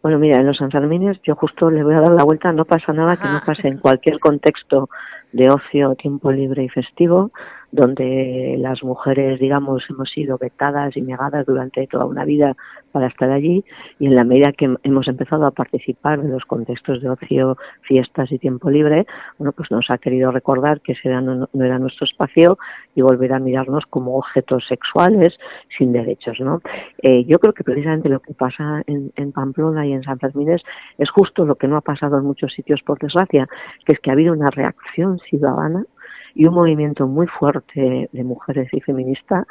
Bueno, 0.01 0.17
mira, 0.17 0.39
en 0.39 0.47
los 0.47 0.57
Sanfermines 0.57 1.21
yo 1.23 1.35
justo 1.35 1.69
le 1.69 1.83
voy 1.83 1.93
a 1.93 2.01
dar 2.01 2.11
la 2.11 2.23
vuelta, 2.23 2.51
no 2.51 2.65
pasa 2.65 2.91
nada 2.91 3.17
que 3.17 3.27
no 3.27 3.39
pase 3.45 3.67
en 3.67 3.77
cualquier 3.77 4.19
contexto 4.19 4.89
de 5.31 5.49
ocio, 5.49 5.95
tiempo 5.95 6.31
libre 6.31 6.63
y 6.63 6.69
festivo, 6.69 7.31
donde 7.71 8.57
las 8.59 8.83
mujeres, 8.83 9.39
digamos, 9.39 9.83
hemos 9.89 10.09
sido 10.11 10.37
vetadas 10.37 10.95
y 10.97 11.01
negadas 11.01 11.45
durante 11.45 11.87
toda 11.87 12.05
una 12.05 12.25
vida 12.25 12.55
para 12.91 13.07
estar 13.07 13.31
allí 13.31 13.63
y 13.99 14.07
en 14.07 14.15
la 14.15 14.25
medida 14.25 14.51
que 14.51 14.75
hemos 14.83 15.07
empezado 15.07 15.45
a 15.45 15.51
participar 15.51 16.19
en 16.19 16.31
los 16.31 16.43
contextos 16.45 17.01
de 17.01 17.09
ocio, 17.09 17.57
fiestas 17.81 18.31
y 18.31 18.39
tiempo 18.39 18.69
libre, 18.69 19.05
bueno, 19.37 19.53
pues 19.53 19.71
nos 19.71 19.89
ha 19.89 19.97
querido 19.97 20.31
recordar 20.31 20.81
que 20.81 20.93
ese 20.93 21.09
no, 21.09 21.47
era 21.53 21.79
nuestro 21.79 22.05
espacio 22.05 22.57
y 22.93 23.01
volver 23.01 23.33
a 23.33 23.39
mirarnos 23.39 23.85
como 23.89 24.17
objetos 24.17 24.65
sexuales 24.67 25.37
sin 25.77 25.93
derechos, 25.93 26.39
¿no? 26.41 26.61
Eh, 27.01 27.23
yo 27.25 27.39
creo 27.39 27.53
que 27.53 27.63
precisamente 27.63 28.09
lo 28.09 28.19
que 28.19 28.33
pasa 28.33 28.81
en, 28.87 29.13
en 29.15 29.31
Pamplona 29.31 29.87
y 29.87 29.93
en 29.93 30.03
San 30.03 30.19
Fermín 30.19 30.49
es 30.49 31.09
justo 31.09 31.45
lo 31.45 31.55
que 31.55 31.67
no 31.67 31.77
ha 31.77 31.81
pasado 31.81 32.17
en 32.17 32.25
muchos 32.25 32.53
sitios 32.53 32.81
por 32.81 32.99
desgracia, 32.99 33.47
que 33.85 33.93
es 33.93 33.99
que 33.99 34.09
ha 34.09 34.13
habido 34.13 34.33
una 34.33 34.47
reacción 34.47 35.19
ciudadana 35.19 35.85
y 36.33 36.45
un 36.45 36.53
movimiento 36.53 37.07
muy 37.07 37.27
fuerte 37.27 38.09
de 38.11 38.23
mujeres 38.23 38.69
y 38.73 38.81
feministas 38.81 39.45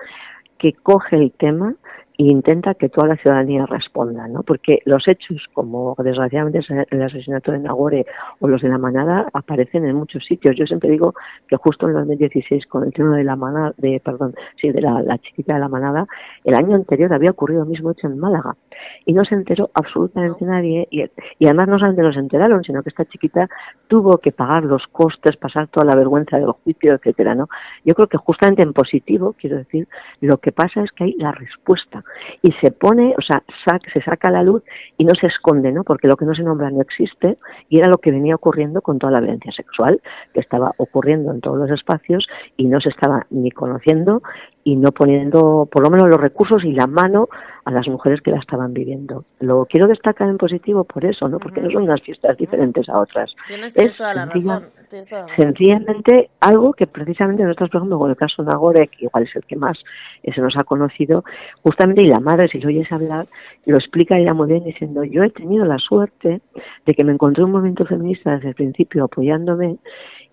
que 0.58 0.72
coge 0.74 1.16
el 1.16 1.32
tema 1.32 1.74
e 2.20 2.24
intenta 2.24 2.74
que 2.74 2.90
toda 2.90 3.06
la 3.06 3.16
ciudadanía 3.16 3.64
responda, 3.64 4.28
¿no? 4.28 4.42
Porque 4.42 4.80
los 4.84 5.08
hechos, 5.08 5.42
como 5.54 5.96
desgraciadamente 6.04 6.60
el 6.90 7.02
asesinato 7.02 7.50
de 7.50 7.60
Nagore 7.60 8.04
o 8.40 8.46
los 8.46 8.60
de 8.60 8.68
la 8.68 8.76
manada, 8.76 9.26
aparecen 9.32 9.86
en 9.86 9.96
muchos 9.96 10.26
sitios. 10.26 10.54
Yo 10.54 10.66
siempre 10.66 10.90
digo 10.90 11.14
que 11.48 11.56
justo 11.56 11.88
en 11.88 11.94
2016, 11.94 12.66
con 12.66 12.84
el 12.84 12.92
tema 12.92 13.16
de 13.16 13.24
la 13.24 13.36
manada, 13.36 13.72
de, 13.78 14.02
perdón, 14.04 14.34
sí, 14.60 14.70
de 14.70 14.82
la, 14.82 15.16
chiquita 15.16 15.54
de 15.54 15.60
la 15.60 15.68
manada, 15.68 16.06
el 16.44 16.54
año 16.56 16.76
anterior 16.76 17.10
había 17.14 17.30
ocurrido 17.30 17.62
el 17.62 17.70
mismo 17.70 17.92
hecho 17.92 18.06
en 18.06 18.18
Málaga 18.18 18.54
y 19.06 19.14
no 19.14 19.24
se 19.24 19.34
enteró 19.34 19.70
absolutamente 19.72 20.44
nadie 20.44 20.88
y, 20.90 21.02
y 21.38 21.46
además 21.46 21.68
no 21.68 21.78
solamente 21.78 22.02
no 22.02 22.12
se 22.12 22.18
enteraron, 22.18 22.62
sino 22.64 22.82
que 22.82 22.90
esta 22.90 23.06
chiquita 23.06 23.48
tuvo 23.88 24.18
que 24.18 24.30
pagar 24.30 24.64
los 24.64 24.86
costes, 24.88 25.38
pasar 25.38 25.68
toda 25.68 25.86
la 25.86 25.96
vergüenza 25.96 26.38
del 26.38 26.50
juicio, 26.50 26.92
etcétera, 26.92 27.34
¿no? 27.34 27.48
Yo 27.82 27.94
creo 27.94 28.08
que 28.08 28.18
justamente 28.18 28.60
en 28.60 28.74
positivo, 28.74 29.34
quiero 29.40 29.56
decir, 29.56 29.88
lo 30.20 30.36
que 30.36 30.52
pasa 30.52 30.82
es 30.82 30.92
que 30.92 31.04
hay 31.04 31.14
la 31.14 31.32
respuesta 31.32 32.04
y 32.42 32.52
se 32.52 32.70
pone, 32.70 33.14
o 33.18 33.22
sea, 33.22 33.42
se 33.92 34.00
saca 34.02 34.28
a 34.28 34.30
la 34.30 34.42
luz 34.42 34.62
y 34.96 35.04
no 35.04 35.14
se 35.14 35.26
esconde, 35.26 35.72
¿no? 35.72 35.84
Porque 35.84 36.08
lo 36.08 36.16
que 36.16 36.24
no 36.24 36.34
se 36.34 36.42
nombra 36.42 36.70
no 36.70 36.80
existe 36.80 37.36
y 37.68 37.78
era 37.78 37.88
lo 37.88 37.98
que 37.98 38.10
venía 38.10 38.34
ocurriendo 38.34 38.82
con 38.82 38.98
toda 38.98 39.12
la 39.12 39.20
violencia 39.20 39.52
sexual 39.52 40.00
que 40.32 40.40
estaba 40.40 40.72
ocurriendo 40.76 41.32
en 41.32 41.40
todos 41.40 41.58
los 41.58 41.70
espacios 41.70 42.26
y 42.56 42.66
no 42.66 42.80
se 42.80 42.90
estaba 42.90 43.26
ni 43.30 43.50
conociendo 43.50 44.22
y 44.64 44.76
no 44.76 44.92
poniendo 44.92 45.68
por 45.70 45.82
lo 45.82 45.90
menos 45.90 46.08
los 46.08 46.20
recursos 46.20 46.64
y 46.64 46.72
la 46.72 46.86
mano 46.86 47.28
a 47.64 47.70
las 47.70 47.88
mujeres 47.88 48.20
que 48.20 48.30
la 48.30 48.38
estaban 48.38 48.72
viviendo. 48.72 49.24
Lo 49.38 49.66
quiero 49.66 49.86
destacar 49.86 50.28
en 50.28 50.38
positivo 50.38 50.84
por 50.84 51.04
eso, 51.04 51.28
¿no? 51.28 51.38
Porque 51.38 51.60
no 51.60 51.70
son 51.70 51.82
unas 51.84 52.02
fiestas 52.02 52.36
diferentes 52.36 52.88
a 52.88 52.98
otras. 52.98 53.34
Tienes 53.46 53.74
toda 53.94 54.14
la 54.14 54.26
razón. 54.26 54.64
Sencillamente 55.36 56.30
algo 56.40 56.72
que 56.72 56.86
precisamente 56.86 57.44
nosotros, 57.44 57.70
por 57.70 57.78
ejemplo, 57.78 57.98
con 57.98 58.10
el 58.10 58.16
caso 58.16 58.42
Nagore, 58.42 58.88
que 58.88 59.04
igual 59.04 59.24
es 59.24 59.36
el 59.36 59.44
que 59.44 59.56
más 59.56 59.78
se 60.24 60.40
nos 60.40 60.54
ha 60.56 60.64
conocido, 60.64 61.24
justamente, 61.62 62.02
y 62.02 62.08
la 62.08 62.18
madre, 62.18 62.48
si 62.48 62.58
lo 62.58 62.68
oyes 62.68 62.90
hablar, 62.90 63.26
lo 63.66 63.76
explica 63.76 64.18
ella 64.18 64.34
muy 64.34 64.48
bien 64.48 64.64
diciendo, 64.64 65.04
yo 65.04 65.22
he 65.22 65.30
tenido 65.30 65.64
la 65.64 65.78
suerte 65.78 66.40
de 66.86 66.94
que 66.94 67.04
me 67.04 67.12
encontré 67.12 67.44
un 67.44 67.52
movimiento 67.52 67.84
feminista 67.86 68.32
desde 68.32 68.48
el 68.48 68.54
principio 68.54 69.04
apoyándome 69.04 69.78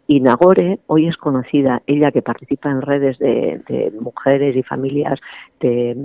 y 0.07 0.21
Nagore 0.21 0.79
hoy 0.87 1.07
es 1.07 1.17
conocida, 1.17 1.81
ella 1.85 2.11
que 2.11 2.21
participa 2.21 2.71
en 2.71 2.81
redes 2.81 3.19
de, 3.19 3.91
mujeres 3.99 4.55
y 4.55 4.63
familias 4.63 5.19
de, 5.59 5.95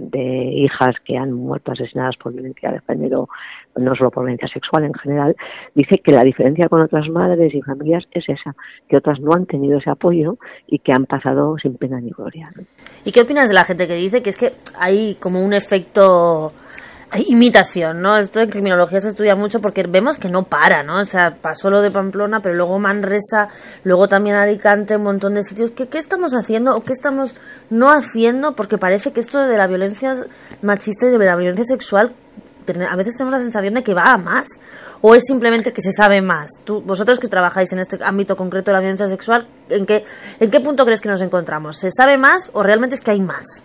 hijas 0.55 0.97
que 1.05 1.17
han 1.17 1.33
muerto 1.33 1.73
asesinadas 1.73 2.17
por 2.17 2.33
violencia 2.33 2.73
de 2.73 2.81
género, 2.81 3.29
no 3.77 3.95
solo 3.95 4.11
por 4.11 4.25
violencia 4.25 4.49
sexual 4.49 4.85
en 4.85 4.95
general, 4.95 5.37
dice 5.75 5.99
que 6.05 6.13
la 6.13 6.25
diferencia 6.25 6.69
con 6.69 6.83
otras 6.83 7.09
madres 7.09 7.55
y 7.55 7.63
familias 7.63 8.05
es 8.11 8.25
esa, 8.29 8.57
que 8.89 8.97
otras 8.97 9.21
no 9.21 9.33
han 9.35 9.47
tenido 9.47 9.79
ese 9.79 9.91
apoyo 9.91 10.37
y 10.67 10.81
que 10.81 10.93
han 10.93 11.07
pasado 11.07 11.57
sin 11.59 11.77
pena 11.77 12.01
ni 12.01 12.11
gloria. 12.11 12.49
¿Y 13.05 13.13
qué 13.13 13.23
opinas 13.23 13.49
de 13.49 13.55
la 13.55 13.65
gente 13.65 13.87
que 13.87 13.95
dice 13.95 14.23
que 14.23 14.31
es 14.31 14.37
que 14.37 14.51
hay 14.79 15.15
como 15.21 15.41
un 15.41 15.53
efecto 15.53 16.53
imitación, 17.21 18.01
¿no? 18.01 18.17
Esto 18.17 18.41
en 18.41 18.51
criminología 18.51 19.01
se 19.01 19.09
estudia 19.09 19.37
mucho 19.37 19.61
porque 19.61 19.83
vemos 19.83 20.19
que 20.19 20.29
no 20.29 20.45
para, 20.45 20.83
¿no? 20.83 21.01
O 21.01 21.05
sea, 21.05 21.37
pasó 21.41 21.71
lo 21.71 21.83
de 21.83 21.91
Pamplona, 21.91 22.41
pero 22.41 22.55
luego 22.55 22.79
Manresa, 22.79 23.49
luego 23.85 24.09
también 24.09 24.37
Alicante, 24.37 24.97
un 24.97 25.03
montón 25.03 25.35
de 25.35 25.43
sitios. 25.43 25.71
¿Qué, 25.73 25.89
qué 25.89 25.99
estamos 25.99 26.33
haciendo 26.35 26.77
o 26.77 26.83
qué 26.83 26.93
estamos 26.93 27.37
no 27.71 27.91
haciendo? 27.91 28.57
Porque 28.57 28.79
parece 28.79 29.13
que 29.13 29.21
esto 29.21 29.39
de 29.39 29.57
la 29.59 29.67
violencia 29.67 30.17
machista 30.63 31.07
y 31.07 31.11
de 31.11 31.19
la 31.19 31.37
violencia 31.37 31.65
sexual, 31.65 32.15
a 32.89 32.97
veces 32.97 33.17
tenemos 33.17 33.39
la 33.39 33.43
sensación 33.43 33.75
de 33.75 33.83
que 33.83 33.95
va 33.95 34.13
a 34.13 34.19
más. 34.19 34.47
¿O 35.05 35.17
es 35.17 35.25
simplemente 35.27 35.73
que 35.73 35.83
se 35.83 35.93
sabe 35.93 36.23
más? 36.23 36.49
Tú, 36.65 36.81
vosotros 36.81 37.19
que 37.19 37.27
trabajáis 37.27 37.73
en 37.73 37.81
este 37.81 37.99
ámbito 38.05 38.37
concreto 38.37 38.71
de 38.71 38.75
la 38.75 38.81
violencia 38.81 39.09
sexual, 39.09 39.49
¿en 39.69 39.85
qué, 39.85 40.05
¿en 40.39 40.51
qué 40.51 40.61
punto 40.61 40.85
crees 40.85 41.01
que 41.01 41.09
nos 41.09 41.21
encontramos? 41.21 41.77
¿Se 41.77 41.91
sabe 41.91 42.19
más 42.19 42.51
o 42.53 42.63
realmente 42.63 42.95
es 42.95 43.01
que 43.01 43.11
hay 43.11 43.21
más? 43.21 43.65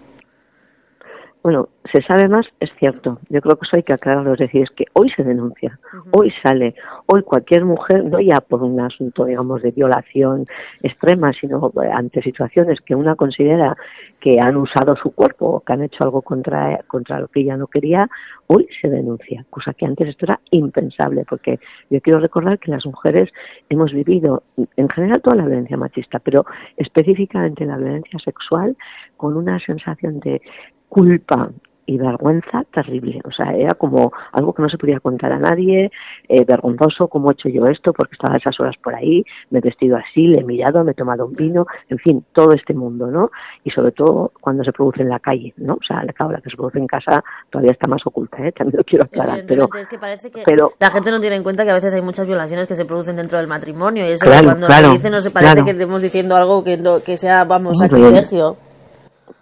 Bueno, 1.48 1.70
se 1.94 2.02
sabe 2.02 2.28
más, 2.28 2.46
es 2.60 2.70
cierto. 2.78 3.20
Yo 3.30 3.40
creo 3.40 3.56
que 3.56 3.66
eso 3.66 3.78
hay 3.78 3.84
que 3.84 3.94
aclararlo. 3.94 4.34
Es 4.34 4.40
decir, 4.40 4.64
es 4.64 4.70
que 4.72 4.84
hoy 4.92 5.10
se 5.12 5.24
denuncia, 5.24 5.80
hoy 6.12 6.30
sale, 6.44 6.76
hoy 7.06 7.24
cualquier 7.24 7.64
mujer, 7.64 8.04
no 8.04 8.20
ya 8.20 8.42
por 8.42 8.64
un 8.64 8.78
asunto, 8.82 9.24
digamos, 9.24 9.62
de 9.62 9.72
violación 9.72 10.44
extrema, 10.84 11.32
sino 11.32 11.72
eh, 11.82 11.90
ante 11.90 12.22
situaciones 12.22 12.82
que 12.82 12.96
una 12.96 13.16
considera 13.16 13.78
que 14.20 14.40
han 14.42 14.58
usado 14.58 14.98
su 14.98 15.12
cuerpo 15.12 15.46
o 15.46 15.60
que 15.62 15.72
han 15.72 15.84
hecho 15.84 16.04
algo 16.04 16.22
contra, 16.22 16.80
contra 16.86 17.22
lo 17.22 17.30
que 17.30 17.40
ella 17.40 17.56
no 17.56 17.68
quería, 17.68 18.10
hoy 18.48 18.68
se 18.82 18.90
denuncia. 18.90 19.46
Cosa 19.50 19.74
que 19.74 19.86
antes 19.86 20.10
esto 20.10 20.26
era 20.26 20.42
impensable, 20.52 21.24
porque 21.30 21.62
yo 21.90 22.02
quiero 22.02 22.20
recordar 22.20 22.60
que 22.60 22.72
las 22.72 22.86
mujeres 22.86 23.30
hemos 23.70 23.94
vivido, 23.94 24.44
en 24.76 24.90
general, 24.90 25.22
toda 25.22 25.38
la 25.38 25.46
violencia 25.46 25.78
machista, 25.78 26.20
pero 26.20 26.46
específicamente 26.76 27.66
la 27.66 27.78
violencia 27.78 28.20
sexual, 28.20 28.76
con 29.16 29.38
una 29.38 29.60
sensación 29.60 30.20
de 30.20 30.42
culpa 30.90 31.50
y 31.88 31.98
vergüenza 31.98 32.64
terrible. 32.72 33.20
O 33.24 33.32
sea, 33.32 33.56
era 33.56 33.74
como 33.74 34.12
algo 34.34 34.54
que 34.54 34.62
no 34.62 34.70
se 34.70 34.78
podía 34.78 35.00
contar 35.00 35.32
a 35.32 35.40
nadie, 35.40 35.90
eh, 36.28 36.46
vergonzoso, 36.46 37.08
cómo 37.08 37.32
he 37.32 37.34
hecho 37.34 37.50
yo 37.50 37.66
esto, 37.66 37.94
porque 37.94 38.14
estaba 38.14 38.36
a 38.36 38.38
esas 38.38 38.60
horas 38.60 38.76
por 38.84 38.94
ahí, 38.94 39.24
me 39.50 39.60
he 39.60 39.62
vestido 39.62 39.98
así, 39.98 40.28
le 40.28 40.42
he 40.42 40.44
mirado, 40.44 40.84
me 40.84 40.92
he 40.92 40.94
tomado 40.94 41.26
un 41.26 41.34
vino, 41.34 41.66
en 41.90 41.98
fin, 41.98 42.26
todo 42.34 42.52
este 42.52 42.74
mundo, 42.74 43.08
¿no? 43.08 43.32
Y 43.64 43.72
sobre 43.72 43.94
todo 43.94 44.34
cuando 44.42 44.64
se 44.66 44.74
produce 44.74 45.02
en 45.02 45.10
la 45.10 45.20
calle, 45.20 45.54
¿no? 45.58 45.76
O 45.76 45.84
sea, 45.88 46.04
la 46.04 46.42
que 46.42 46.50
se 46.50 46.58
produce 46.58 46.78
en 46.78 46.88
casa 46.88 47.24
todavía 47.50 47.72
está 47.72 47.88
más 47.88 48.02
oculta, 48.06 48.46
¿eh? 48.46 48.52
También 48.58 48.78
lo 48.78 48.84
quiero 48.84 49.06
aclarar. 49.06 49.40
Pero, 49.48 49.70
es 49.80 49.88
que 49.88 49.98
parece 49.98 50.30
que 50.30 50.44
la 50.80 50.92
gente 50.92 51.10
no 51.10 51.22
tiene 51.22 51.38
en 51.38 51.44
cuenta 51.44 51.64
que 51.64 51.72
a 51.72 51.76
veces 51.76 51.94
hay 51.94 52.02
muchas 52.02 52.28
violaciones 52.28 52.68
que 52.68 52.76
se 52.76 52.84
producen 52.84 53.16
dentro 53.16 53.38
del 53.38 53.48
matrimonio 53.48 54.06
y 54.06 54.12
eso 54.12 54.26
cuando 54.26 54.68
se 54.68 54.90
dice 54.90 55.10
no 55.10 55.22
se 55.22 55.32
parece 55.32 55.64
que 55.64 55.72
estemos 55.72 56.02
diciendo 56.02 56.36
algo 56.36 56.64
que, 56.66 56.78
que 57.06 57.16
sea, 57.16 57.46
vamos, 57.46 57.78
sacrilegio 57.78 58.58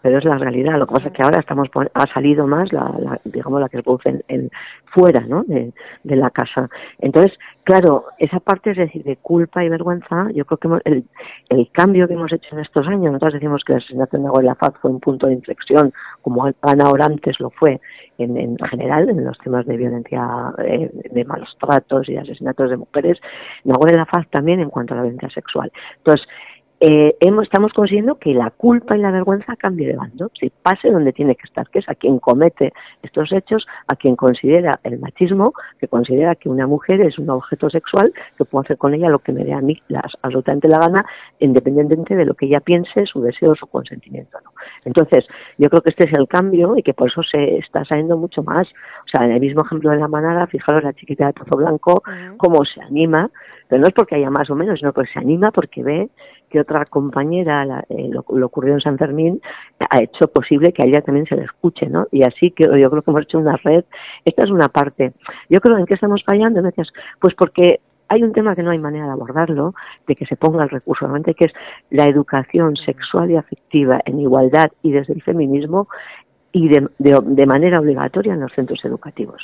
pero 0.06 0.20
es 0.20 0.26
la 0.26 0.38
realidad. 0.38 0.78
Lo 0.78 0.86
que 0.86 0.94
pasa 0.94 1.08
es 1.08 1.14
que 1.16 1.24
ahora 1.24 1.40
estamos 1.40 1.68
ha 1.96 2.06
salido 2.14 2.46
más 2.46 2.72
la, 2.72 3.20
digamos 3.24 3.60
la 3.60 3.68
que 3.68 3.78
se 3.78 3.84
produce 3.84 4.24
en, 4.28 4.52
fuera, 4.86 5.22
¿no? 5.22 5.44
De, 5.46 5.74
la 6.04 6.30
casa. 6.30 6.70
Entonces, 7.00 7.36
claro, 7.64 8.06
esa 8.20 8.40
parte 8.40 8.70
es 8.70 8.78
decir 8.78 9.02
de 9.02 9.16
culpa 9.18 9.66
y 9.66 9.70
vergüenza. 9.70 10.28
Yo 10.32 10.46
creo 10.46 10.58
que 10.60 10.90
el, 10.92 11.06
el, 11.50 11.72
cambio 11.72 12.08
que 12.08 12.14
hemos 12.14 12.32
hecho 12.32 12.56
en 12.56 12.62
estos 12.62 12.88
años, 12.88 13.14
nosotros 13.14 13.34
decimos 13.34 13.64
que 13.66 13.74
la 13.74 13.80
asesinato 13.80 14.16
de 14.16 14.24
Nagoya 14.24 14.54
Faz 14.54 14.76
fue 14.80 14.92
un 14.92 15.00
punto 15.00 15.26
de 15.26 15.34
inflexión, 15.34 15.92
como 16.22 16.46
Ana 16.62 16.92
Orantes 16.92 17.40
lo 17.40 17.50
fue 17.50 17.82
en, 18.20 18.38
en 18.38 18.58
general 18.60 19.10
en 19.10 19.26
los 19.26 19.40
temas 19.40 19.66
de 19.66 19.76
violencia, 19.76 20.54
eh, 20.60 20.92
de 20.94 21.26
malos 21.26 21.58
tratos 21.60 22.08
y 22.10 22.16
asesinatos 22.16 22.70
de 22.70 22.78
mujeres. 22.78 23.18
Nagoya 23.64 24.06
Faz 24.06 24.30
también 24.30 24.60
en 24.60 24.70
cuanto 24.70 24.94
a 24.94 24.98
la 24.98 25.04
violencia 25.04 25.32
sexual. 25.32 25.72
Entonces 25.98 26.28
eh, 26.82 27.15
hemos, 27.22 27.44
estamos 27.44 27.72
consiguiendo 27.72 28.15
que 28.15 28.34
la 28.34 28.51
culpa 28.51 28.98
y 28.98 29.00
la 29.00 29.12
vergüenza 29.12 29.55
cambie 29.55 29.88
de 29.88 29.96
bando, 29.96 30.29
si 30.38 30.50
pase 30.50 30.91
donde 30.91 31.13
tiene 31.13 31.36
que 31.36 31.44
estar, 31.46 31.70
que 31.70 31.79
es 31.79 31.88
a 31.88 31.96
quien 31.96 32.20
comete 32.20 32.74
estos 33.01 33.32
hechos, 33.32 33.65
a 33.88 33.96
quien 33.96 34.15
considera 34.15 34.79
el 34.84 35.00
machismo, 35.00 35.53
que 35.79 35.88
considera 35.88 36.36
que 36.36 36.50
una 36.50 36.67
mujer 36.67 37.00
es 37.01 37.17
un 37.17 37.29
objeto 37.29 37.70
sexual, 37.70 38.12
que 38.38 38.44
puedo 38.44 38.63
hacer 38.63 38.77
con 38.77 38.94
ella 38.94 39.10
lo 39.10 39.20
que 39.20 39.32
me 39.32 39.46
dé 39.46 39.53
a 39.53 39.62
mí 39.62 39.82
las, 39.88 40.12
absolutamente 40.22 40.67
la 40.67 40.79
gana, 40.79 41.05
independientemente 41.39 42.15
de 42.15 42.25
lo 42.25 42.34
que 42.34 42.48
ella 42.48 42.60
piense, 42.60 43.05
su 43.05 43.22
deseo, 43.22 43.55
su 43.55 43.67
consentimiento. 43.67 44.38
¿no? 44.44 44.51
Entonces, 44.84 45.25
yo 45.58 45.70
creo 45.70 45.82
que 45.82 45.91
este 45.91 46.05
es 46.05 46.13
el 46.13 46.27
cambio 46.27 46.75
y 46.77 46.84
que 46.84 46.94
por 46.94 47.10
eso 47.10 47.24
se 47.24 47.58
está 47.58 47.86
saliendo 47.86 48.17
mucho 48.17 48.44
más. 48.44 48.67
O 48.67 49.08
sea, 49.10 49.25
en 49.25 49.32
el 49.32 49.39
mismo 49.39 49.63
ejemplo 49.63 49.91
de 49.91 49.98
la 49.98 50.08
manada, 50.08 50.46
fijaros 50.48 50.84
la 50.84 50.94
chiquita 50.94 51.27
de 51.27 51.34
Pozo 51.34 51.55
Blanco, 51.55 52.03
cómo 52.38 52.65
se 52.65 52.82
anima, 52.82 53.29
pero 53.67 53.82
no 53.82 53.88
es 53.88 53.94
porque 53.94 54.15
haya 54.15 54.29
más 54.29 54.50
o 54.50 54.55
menos, 54.55 54.79
sino 54.79 54.94
porque 54.94 55.12
se 55.13 55.20
anima 55.20 55.51
porque 55.51 55.84
ve 55.84 56.10
que 56.56 56.62
otra 56.62 56.86
compañera, 56.86 57.84
eh, 57.90 58.10
lo, 58.10 58.46
ocurrió 58.46 58.76
en 58.76 58.80
San 58.80 58.98
Fermín, 58.98 59.42
ha 59.90 60.02
hecho 60.02 60.28
posible 60.30 60.72
que 60.72 60.84
a 60.84 60.86
ella 60.86 61.02
también 61.02 61.26
se 61.26 61.36
le 61.36 61.44
escuche, 61.44 61.88
¿no? 61.88 62.08
Y 62.14 62.24
así 62.24 62.52
que 62.52 62.64
yo 62.64 62.90
creo 62.90 63.02
que 63.02 63.12
hemos 63.12 63.24
hecho 63.24 63.40
una 63.40 63.58
red. 63.58 63.84
Esta 64.24 64.44
es 64.46 64.52
una 64.52 64.70
parte. 64.70 65.12
Yo 65.50 65.60
creo 65.60 65.78
en 65.78 65.86
qué 65.86 65.96
estamos 65.96 66.24
fallando. 66.26 66.62
Pues 67.20 67.36
porque 67.36 67.82
hay 68.08 68.24
un 68.24 68.32
tema 68.32 68.56
que 68.56 68.64
no 68.64 68.72
hay 68.72 68.80
manera 68.80 69.08
de 69.08 69.12
abordarlo, 69.12 69.74
de 70.08 70.16
que 70.16 70.26
se 70.26 70.38
ponga 70.38 70.64
el 70.64 70.70
recurso, 70.70 71.06
realmente 71.06 71.34
que 71.34 71.46
es 71.46 71.54
la 71.90 72.06
educación 72.06 72.78
sexual 72.78 73.32
y 73.32 73.36
afectiva 73.36 74.00
en 74.06 74.22
igualdad 74.22 74.72
y 74.82 74.92
desde 74.94 75.14
el 75.14 75.24
feminismo 75.24 75.90
y 76.56 76.70
de, 76.70 76.88
de, 76.98 77.46
manera 77.46 77.82
obligatoria 77.82 78.34
en 78.34 78.40
los 78.40 78.54
centros 78.54 78.80
educativos. 78.86 79.44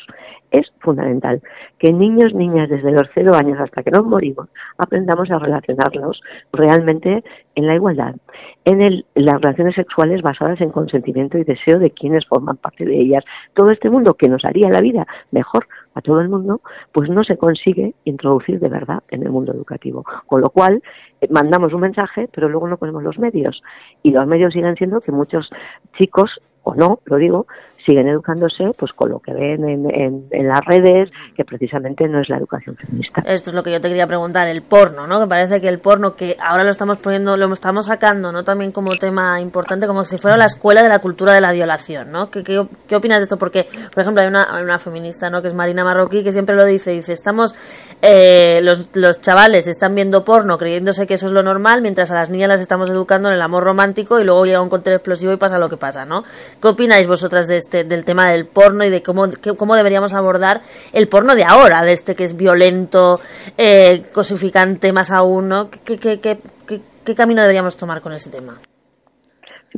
Es 0.50 0.72
fundamental 0.80 1.42
que 1.78 1.92
niños, 1.92 2.34
niñas, 2.34 2.70
desde 2.70 2.90
los 2.94 3.10
cero 3.14 3.34
años 3.36 3.60
hasta 3.60 3.84
que 3.84 3.92
nos 3.92 4.06
morimos, 4.06 4.48
aprendamos 4.78 5.30
a 5.30 5.38
relacionarlos 5.38 6.22
realmente 6.54 7.22
en 7.56 7.68
la 7.68 7.76
igualdad, 7.76 8.16
en 8.64 8.82
el, 8.82 9.06
las 9.14 9.42
relaciones 9.42 9.76
sexuales 9.76 10.22
basadas 10.22 10.62
en 10.62 10.70
consentimiento 10.70 11.38
y 11.38 11.44
deseo 11.44 11.80
de 11.80 11.92
quienes 11.92 12.26
forman 12.26 12.56
parte 12.56 12.86
de 12.86 13.02
ellas. 13.02 13.26
Todo 13.56 13.72
este 13.72 13.90
mundo 13.90 14.14
que 14.14 14.30
nos 14.30 14.46
haría 14.46 14.70
la 14.70 14.80
vida 14.80 15.06
mejor 15.32 15.68
a 15.94 16.02
todo 16.02 16.22
el 16.22 16.30
mundo, 16.30 16.62
pues 16.94 17.10
no 17.10 17.26
se 17.26 17.36
consigue 17.36 17.94
introducir 18.06 18.62
de 18.62 18.70
verdad 18.70 19.04
en 19.10 19.24
el 19.24 19.32
mundo 19.32 19.52
educativo. 19.52 20.06
Con 20.28 20.40
lo 20.40 20.50
cual, 20.50 20.82
eh, 21.20 21.28
mandamos 21.30 21.74
un 21.74 21.82
mensaje, 21.82 22.30
pero 22.34 22.48
luego 22.48 22.70
no 22.70 22.78
ponemos 22.78 23.04
los 23.04 23.20
medios. 23.20 23.62
Y 24.02 24.12
los 24.12 24.26
medios 24.26 24.54
siguen 24.54 24.78
siendo 24.78 25.02
que 25.02 25.12
muchos 25.12 25.50
chicos 25.98 26.40
o 26.64 26.76
no, 26.76 27.00
lo 27.06 27.18
digo, 27.18 27.48
siguen 27.86 28.08
educándose 28.08 28.72
pues 28.78 28.94
con 28.94 29.10
lo 29.10 29.20
que 29.20 29.34
ven 29.34 29.68
en, 29.68 30.28
en, 30.32 30.48
las 30.48 30.64
redes, 30.66 31.10
que 31.36 31.46
precisamente 31.46 32.08
no 32.08 32.22
es 32.22 32.30
la 32.30 32.38
educación 32.38 32.76
feminista. 32.76 33.22
Esto 33.26 33.50
es 33.50 33.56
lo 33.56 33.64
que 33.64 33.72
yo 33.72 33.82
te 33.82 33.88
quería 33.88 34.08
preguntar, 34.08 34.48
el 34.48 34.62
porno, 34.62 35.08
¿no? 35.08 35.20
Que 35.20 35.28
parece 35.28 35.62
que 35.62 35.68
el 35.68 35.80
porno, 35.80 36.16
que 36.16 36.38
ahora 36.42 36.64
lo 36.64 36.70
estamos 36.70 36.98
poniendo, 36.98 37.38
lo 37.38 37.52
estamos 37.54 37.86
sacando, 37.86 38.32
¿no? 38.32 38.44
También 38.44 38.72
como 38.72 38.98
tema 38.98 39.40
importante, 39.42 39.88
como 39.88 40.06
si 40.06 40.18
fuera 40.18 40.38
la 40.38 40.46
escuela 40.46 40.84
de 40.84 40.90
la 40.90 41.00
cultura 41.00 41.34
de 41.34 41.42
la 41.42 41.52
violación, 41.52 42.12
¿no? 42.12 42.30
¿Qué, 42.30 42.44
qué, 42.44 42.66
qué 42.88 42.96
opinas 42.96 43.20
de 43.20 43.24
esto? 43.24 43.38
Porque, 43.38 43.68
por 43.94 44.02
ejemplo, 44.02 44.22
hay 44.22 44.28
una, 44.28 44.62
una 44.62 44.80
feminista, 44.80 45.30
¿no? 45.30 45.42
Que 45.42 45.48
es 45.48 45.56
Marina 45.56 45.84
Marroquí, 45.84 46.24
que 46.24 46.32
siempre 46.32 46.56
lo 46.56 46.66
dice, 46.66 46.92
dice, 46.92 47.14
estamos, 47.14 47.56
eh, 48.02 48.60
los, 48.64 48.90
los 48.96 49.22
chavales 49.22 49.68
están 49.68 49.96
viendo 49.96 50.24
porno 50.26 50.58
creyéndose 50.58 51.08
que 51.08 51.16
eso 51.16 51.26
es 51.28 51.32
lo 51.32 51.44
normal, 51.44 51.82
mientras 51.82 52.12
a 52.12 52.16
las 52.16 52.30
niñas 52.30 52.50
las 52.50 52.62
estamos 52.62 52.90
educando 52.90 53.30
en 53.30 53.36
el 53.36 53.42
amor 53.42 53.64
romántico 53.64 54.20
y 54.20 54.24
luego 54.24 54.46
llega 54.46 54.62
un 54.62 54.70
cóctel 54.70 54.94
explosivo 54.94 55.32
y 55.34 55.38
pasa 55.38 55.58
lo 55.58 55.70
que 55.70 55.78
pasa, 55.78 56.06
¿no? 56.06 56.24
¿Qué 56.62 56.68
opináis 56.68 57.08
vosotras 57.08 57.48
de 57.48 57.58
este, 57.72 57.86
del 57.86 58.04
tema 58.04 58.30
del 58.30 58.46
porno 58.48 58.84
y 58.84 58.90
de 58.90 59.02
cómo, 59.02 59.28
cómo 59.58 59.76
deberíamos 59.76 60.14
abordar 60.14 60.60
el 60.92 61.08
porno 61.08 61.36
de 61.36 61.46
ahora, 61.46 61.84
de 61.84 61.94
este 61.94 62.16
que 62.16 62.26
es 62.26 62.36
violento, 62.36 63.20
eh, 63.58 64.04
cosificante 64.14 64.92
más 64.92 65.10
aún, 65.10 65.48
¿no? 65.48 65.70
¿Qué, 65.86 65.98
qué, 65.98 66.20
qué, 66.20 66.38
qué, 66.68 67.16
camino 67.16 67.42
deberíamos 67.42 67.78
tomar 67.78 68.02
con 68.02 68.12
ese 68.12 68.30
tema? 68.30 68.60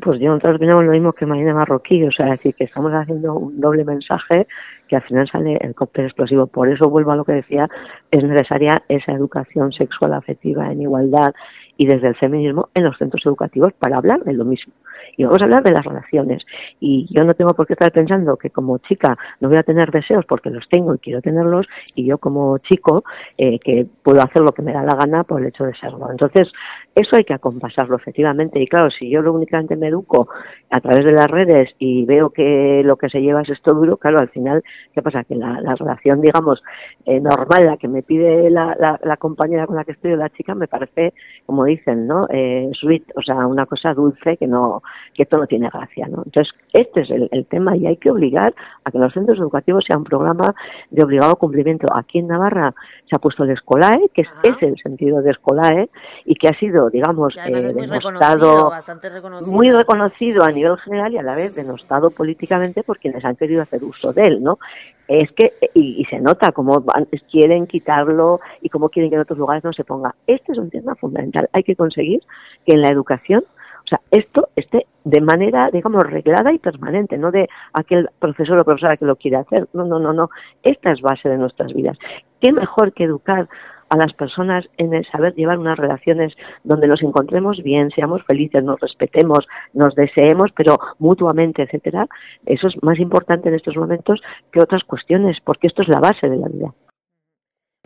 Pues 0.01 0.19
yo 0.19 0.29
nosotros 0.29 0.55
opinamos 0.55 0.85
lo 0.85 0.91
mismo 0.91 1.13
que 1.13 1.27
Marina 1.27 1.53
Marroquí, 1.53 2.03
o 2.03 2.11
sea, 2.11 2.31
decir, 2.31 2.55
que 2.55 2.63
estamos 2.63 2.91
haciendo 2.93 3.35
un 3.35 3.61
doble 3.61 3.85
mensaje 3.85 4.47
que 4.87 4.95
al 4.95 5.03
final 5.03 5.29
sale 5.31 5.59
el 5.61 5.75
cóctel 5.75 6.05
explosivo. 6.05 6.47
Por 6.47 6.69
eso 6.69 6.89
vuelvo 6.89 7.11
a 7.11 7.15
lo 7.15 7.23
que 7.23 7.33
decía, 7.33 7.69
es 8.09 8.23
necesaria 8.23 8.81
esa 8.89 9.11
educación 9.11 9.71
sexual 9.71 10.15
afectiva 10.15 10.71
en 10.71 10.81
igualdad 10.81 11.35
y 11.77 11.85
desde 11.85 12.07
el 12.07 12.15
feminismo 12.15 12.69
en 12.73 12.85
los 12.85 12.97
centros 12.97 13.23
educativos 13.23 13.71
para 13.73 13.97
hablar 13.97 14.23
de 14.23 14.33
lo 14.33 14.45
mismo 14.45 14.73
y 15.17 15.23
vamos 15.23 15.41
a 15.41 15.45
hablar 15.45 15.63
de 15.63 15.71
las 15.71 15.85
relaciones. 15.85 16.43
Y 16.79 17.07
yo 17.09 17.23
no 17.23 17.33
tengo 17.33 17.53
por 17.53 17.67
qué 17.67 17.73
estar 17.73 17.91
pensando 17.91 18.37
que 18.37 18.49
como 18.49 18.77
chica 18.79 19.17
no 19.39 19.49
voy 19.49 19.57
a 19.57 19.63
tener 19.63 19.91
deseos 19.91 20.25
porque 20.25 20.49
los 20.49 20.67
tengo 20.69 20.95
y 20.95 20.99
quiero 20.99 21.21
tenerlos, 21.21 21.67
y 21.95 22.05
yo 22.05 22.17
como 22.17 22.57
chico 22.59 23.03
eh, 23.37 23.59
que 23.59 23.85
puedo 24.03 24.21
hacer 24.21 24.41
lo 24.41 24.51
que 24.51 24.61
me 24.61 24.73
da 24.73 24.83
la 24.83 24.95
gana 24.95 25.23
por 25.23 25.41
el 25.41 25.47
hecho 25.47 25.65
de 25.65 25.75
serlo. 25.75 26.09
Entonces, 26.11 26.51
eso 26.95 27.15
hay 27.15 27.23
que 27.23 27.33
acompasarlo 27.33 27.95
efectivamente. 27.95 28.59
Y 28.61 28.67
claro, 28.67 28.89
si 28.91 29.09
yo 29.09 29.21
lo 29.21 29.33
únicamente 29.33 29.75
me 29.75 29.87
educo 29.87 30.29
a 30.69 30.79
través 30.79 31.05
de 31.05 31.13
las 31.13 31.27
redes 31.27 31.69
y 31.79 32.05
veo 32.05 32.29
que 32.29 32.81
lo 32.83 32.97
que 32.97 33.09
se 33.09 33.21
lleva 33.21 33.41
es 33.41 33.49
esto 33.49 33.73
duro, 33.73 33.97
claro, 33.97 34.19
al 34.19 34.29
final, 34.29 34.63
¿qué 34.93 35.01
pasa? 35.01 35.23
Que 35.23 35.35
la, 35.35 35.75
relación, 35.75 36.21
digamos, 36.21 36.61
eh, 37.05 37.19
normal, 37.19 37.65
la 37.65 37.77
que 37.77 37.87
me 37.87 38.03
pide 38.03 38.49
la, 38.49 38.75
la, 38.77 39.17
compañera 39.17 39.65
con 39.65 39.75
la 39.75 39.83
que 39.83 39.93
estoy 39.93 40.13
o 40.13 40.17
la 40.17 40.29
chica, 40.29 40.55
me 40.55 40.67
parece, 40.67 41.13
como 41.45 41.65
dicen, 41.65 42.07
¿no? 42.07 42.27
Eh, 42.29 42.69
sweet, 42.73 43.03
o 43.15 43.21
sea, 43.21 43.47
una 43.47 43.65
cosa 43.65 43.93
dulce 43.93 44.37
que 44.37 44.47
no, 44.47 44.81
que 45.13 45.23
esto 45.23 45.37
no 45.37 45.47
tiene 45.47 45.69
gracia, 45.69 46.07
¿no? 46.07 46.23
Entonces, 46.25 46.53
este 46.73 47.01
es 47.01 47.09
el, 47.09 47.29
el 47.31 47.45
tema 47.45 47.75
y 47.77 47.87
hay 47.87 47.97
que 47.97 48.11
obligar 48.11 48.53
a 48.83 48.91
que 48.91 48.97
los 48.97 49.13
centros 49.13 49.39
educativos 49.39 49.85
sea 49.87 49.97
un 49.97 50.03
programa 50.03 50.53
de 50.91 51.03
obligado 51.03 51.35
cumplimiento. 51.35 51.87
Aquí 51.95 52.19
en 52.19 52.27
Navarra 52.27 52.73
se 53.09 53.15
ha 53.15 53.19
puesto 53.19 53.43
el 53.43 53.51
Escolae, 53.51 54.09
que 54.13 54.21
es, 54.21 54.27
el 54.61 54.77
sentido 54.77 55.21
de 55.21 55.31
Escolae, 55.31 55.89
y 56.25 56.35
que 56.35 56.47
ha 56.47 56.57
sido, 56.59 56.82
digamos, 56.89 57.35
eh, 57.37 57.73
muy 57.73 57.87
demostrado, 57.87 58.71
reconocido, 59.01 59.51
muy 59.51 59.71
reconocido 59.71 60.43
a 60.43 60.51
nivel 60.51 60.77
general 60.77 61.13
y 61.13 61.17
a 61.17 61.23
la 61.23 61.35
vez 61.35 61.55
denostado 61.55 62.09
políticamente 62.11 62.83
por 62.83 62.99
quienes 62.99 63.23
han 63.25 63.35
querido 63.35 63.61
hacer 63.61 63.83
uso 63.83 64.13
de 64.13 64.23
él, 64.23 64.43
¿no? 64.43 64.59
Es 65.07 65.31
que, 65.33 65.51
y, 65.73 66.05
se 66.05 66.19
nota 66.19 66.51
cómo 66.51 66.83
quieren 67.29 67.67
quitarlo 67.67 68.39
y 68.61 68.69
cómo 68.69 68.89
quieren 68.89 69.09
que 69.09 69.15
en 69.15 69.21
otros 69.21 69.37
lugares 69.37 69.63
no 69.63 69.73
se 69.73 69.83
ponga. 69.83 70.15
Este 70.27 70.53
es 70.53 70.57
un 70.57 70.69
tema 70.69 70.95
fundamental. 70.95 71.49
Hay 71.51 71.63
que 71.63 71.75
conseguir 71.75 72.21
que 72.65 72.73
en 72.73 72.81
la 72.81 72.89
educación 72.89 73.43
o 73.85 73.87
sea, 73.87 73.99
esto 74.11 74.49
esté 74.55 74.87
de 75.03 75.19
manera, 75.19 75.69
digamos, 75.71 76.03
reglada 76.03 76.53
y 76.53 76.59
permanente, 76.59 77.17
no 77.17 77.31
de 77.31 77.49
aquel 77.73 78.09
profesor 78.19 78.57
o 78.57 78.63
profesora 78.63 78.95
que 78.95 79.05
lo 79.05 79.17
quiere 79.17 79.37
hacer. 79.37 79.67
No, 79.73 79.83
no, 79.83 79.99
no, 79.99 80.13
no. 80.13 80.29
Esta 80.63 80.93
es 80.93 81.01
base 81.01 81.27
de 81.27 81.37
nuestras 81.37 81.73
vidas. 81.73 81.97
¿Qué 82.39 82.53
mejor 82.53 82.93
que 82.93 83.03
educar 83.03 83.49
a 83.93 83.97
las 83.97 84.13
personas 84.13 84.65
en 84.77 84.91
el 84.95 85.05
saber 85.05 85.35
llevar 85.35 85.59
unas 85.59 85.77
relaciones 85.77 86.33
donde 86.63 86.87
nos 86.87 87.03
encontremos 87.03 87.61
bien, 87.61 87.91
seamos 87.91 88.23
felices, 88.23 88.63
nos 88.63 88.79
respetemos, 88.79 89.45
nos 89.73 89.93
deseemos, 89.93 90.51
pero 90.55 90.79
mutuamente, 90.97 91.61
etcétera? 91.61 92.07
Eso 92.43 92.67
es 92.67 92.81
más 92.81 92.97
importante 92.97 93.49
en 93.49 93.55
estos 93.55 93.77
momentos 93.77 94.19
que 94.51 94.61
otras 94.61 94.83
cuestiones, 94.83 95.37
porque 95.45 95.67
esto 95.67 95.83
es 95.83 95.89
la 95.89 95.99
base 95.99 96.27
de 96.27 96.37
la 96.37 96.47
vida. 96.47 96.73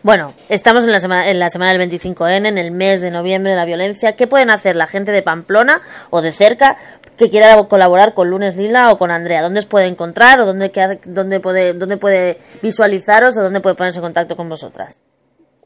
Bueno, 0.02 0.32
estamos 0.48 0.84
en 0.84 0.92
la 0.92 1.00
semana, 1.00 1.28
en 1.28 1.38
la 1.38 1.50
semana 1.50 1.74
del 1.74 1.90
25N, 1.90 2.46
en 2.46 2.56
el 2.56 2.70
mes 2.70 3.02
de 3.02 3.10
noviembre 3.10 3.50
de 3.50 3.56
la 3.58 3.66
violencia. 3.66 4.16
¿Qué 4.16 4.26
pueden 4.26 4.48
hacer 4.48 4.76
la 4.76 4.86
gente 4.86 5.12
de 5.12 5.22
Pamplona 5.22 5.82
o 6.08 6.22
de 6.22 6.32
cerca 6.32 6.78
que 7.18 7.28
quiera 7.28 7.62
colaborar 7.64 8.14
con 8.14 8.30
Lunes 8.30 8.56
Lila 8.56 8.92
o 8.92 8.96
con 8.96 9.10
Andrea? 9.10 9.42
¿Dónde 9.42 9.58
os 9.58 9.66
puede 9.66 9.88
encontrar 9.88 10.40
o 10.40 10.46
dónde, 10.46 10.70
dónde, 11.04 11.40
puede, 11.40 11.74
dónde 11.74 11.98
puede 11.98 12.38
visualizaros 12.62 13.36
o 13.36 13.42
dónde 13.42 13.60
puede 13.60 13.74
ponerse 13.74 13.98
en 13.98 14.04
contacto 14.04 14.36
con 14.36 14.48
vosotras? 14.48 15.02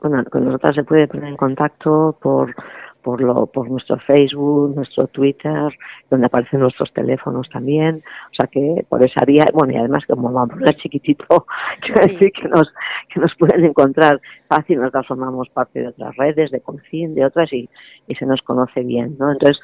Bueno, 0.03 0.25
con 0.31 0.45
nosotras 0.45 0.75
se 0.75 0.85
puede 0.85 1.07
poner 1.07 1.29
en 1.29 1.37
contacto 1.37 2.17
por 2.21 2.55
por, 3.03 3.21
lo, 3.21 3.47
por 3.47 3.69
nuestro 3.69 3.99
Facebook, 3.99 4.75
nuestro 4.75 5.07
Twitter, 5.09 5.77
donde 6.09 6.27
aparecen 6.27 6.61
nuestros 6.61 6.93
teléfonos 6.93 7.49
también. 7.51 8.03
O 8.31 8.35
sea 8.35 8.47
que 8.47 8.87
por 8.89 9.05
esa 9.05 9.25
vía, 9.25 9.45
bueno, 9.53 9.73
y 9.73 9.77
además 9.77 10.05
como 10.07 10.33
vamos 10.33 10.57
a 10.65 10.73
chiquitito, 10.75 11.47
quiero 11.81 12.01
decir 12.03 12.33
que 12.33 12.49
nos, 12.49 12.73
que 13.13 13.21
nos 13.21 13.35
pueden 13.37 13.65
encontrar 13.65 14.21
fácil, 14.49 14.79
nosotros 14.79 15.07
formamos 15.09 15.49
parte 15.51 15.81
de 15.81 15.89
otras 15.89 16.17
redes, 16.17 16.51
de 16.51 16.61
Confin, 16.61 17.15
de 17.15 17.27
otras, 17.27 17.53
y, 17.53 17.69
y 18.07 18.15
se 18.15 18.27
nos 18.27 18.41
conoce 18.43 18.83
bien, 18.83 19.17
¿no? 19.19 19.33
Entonces, 19.33 19.59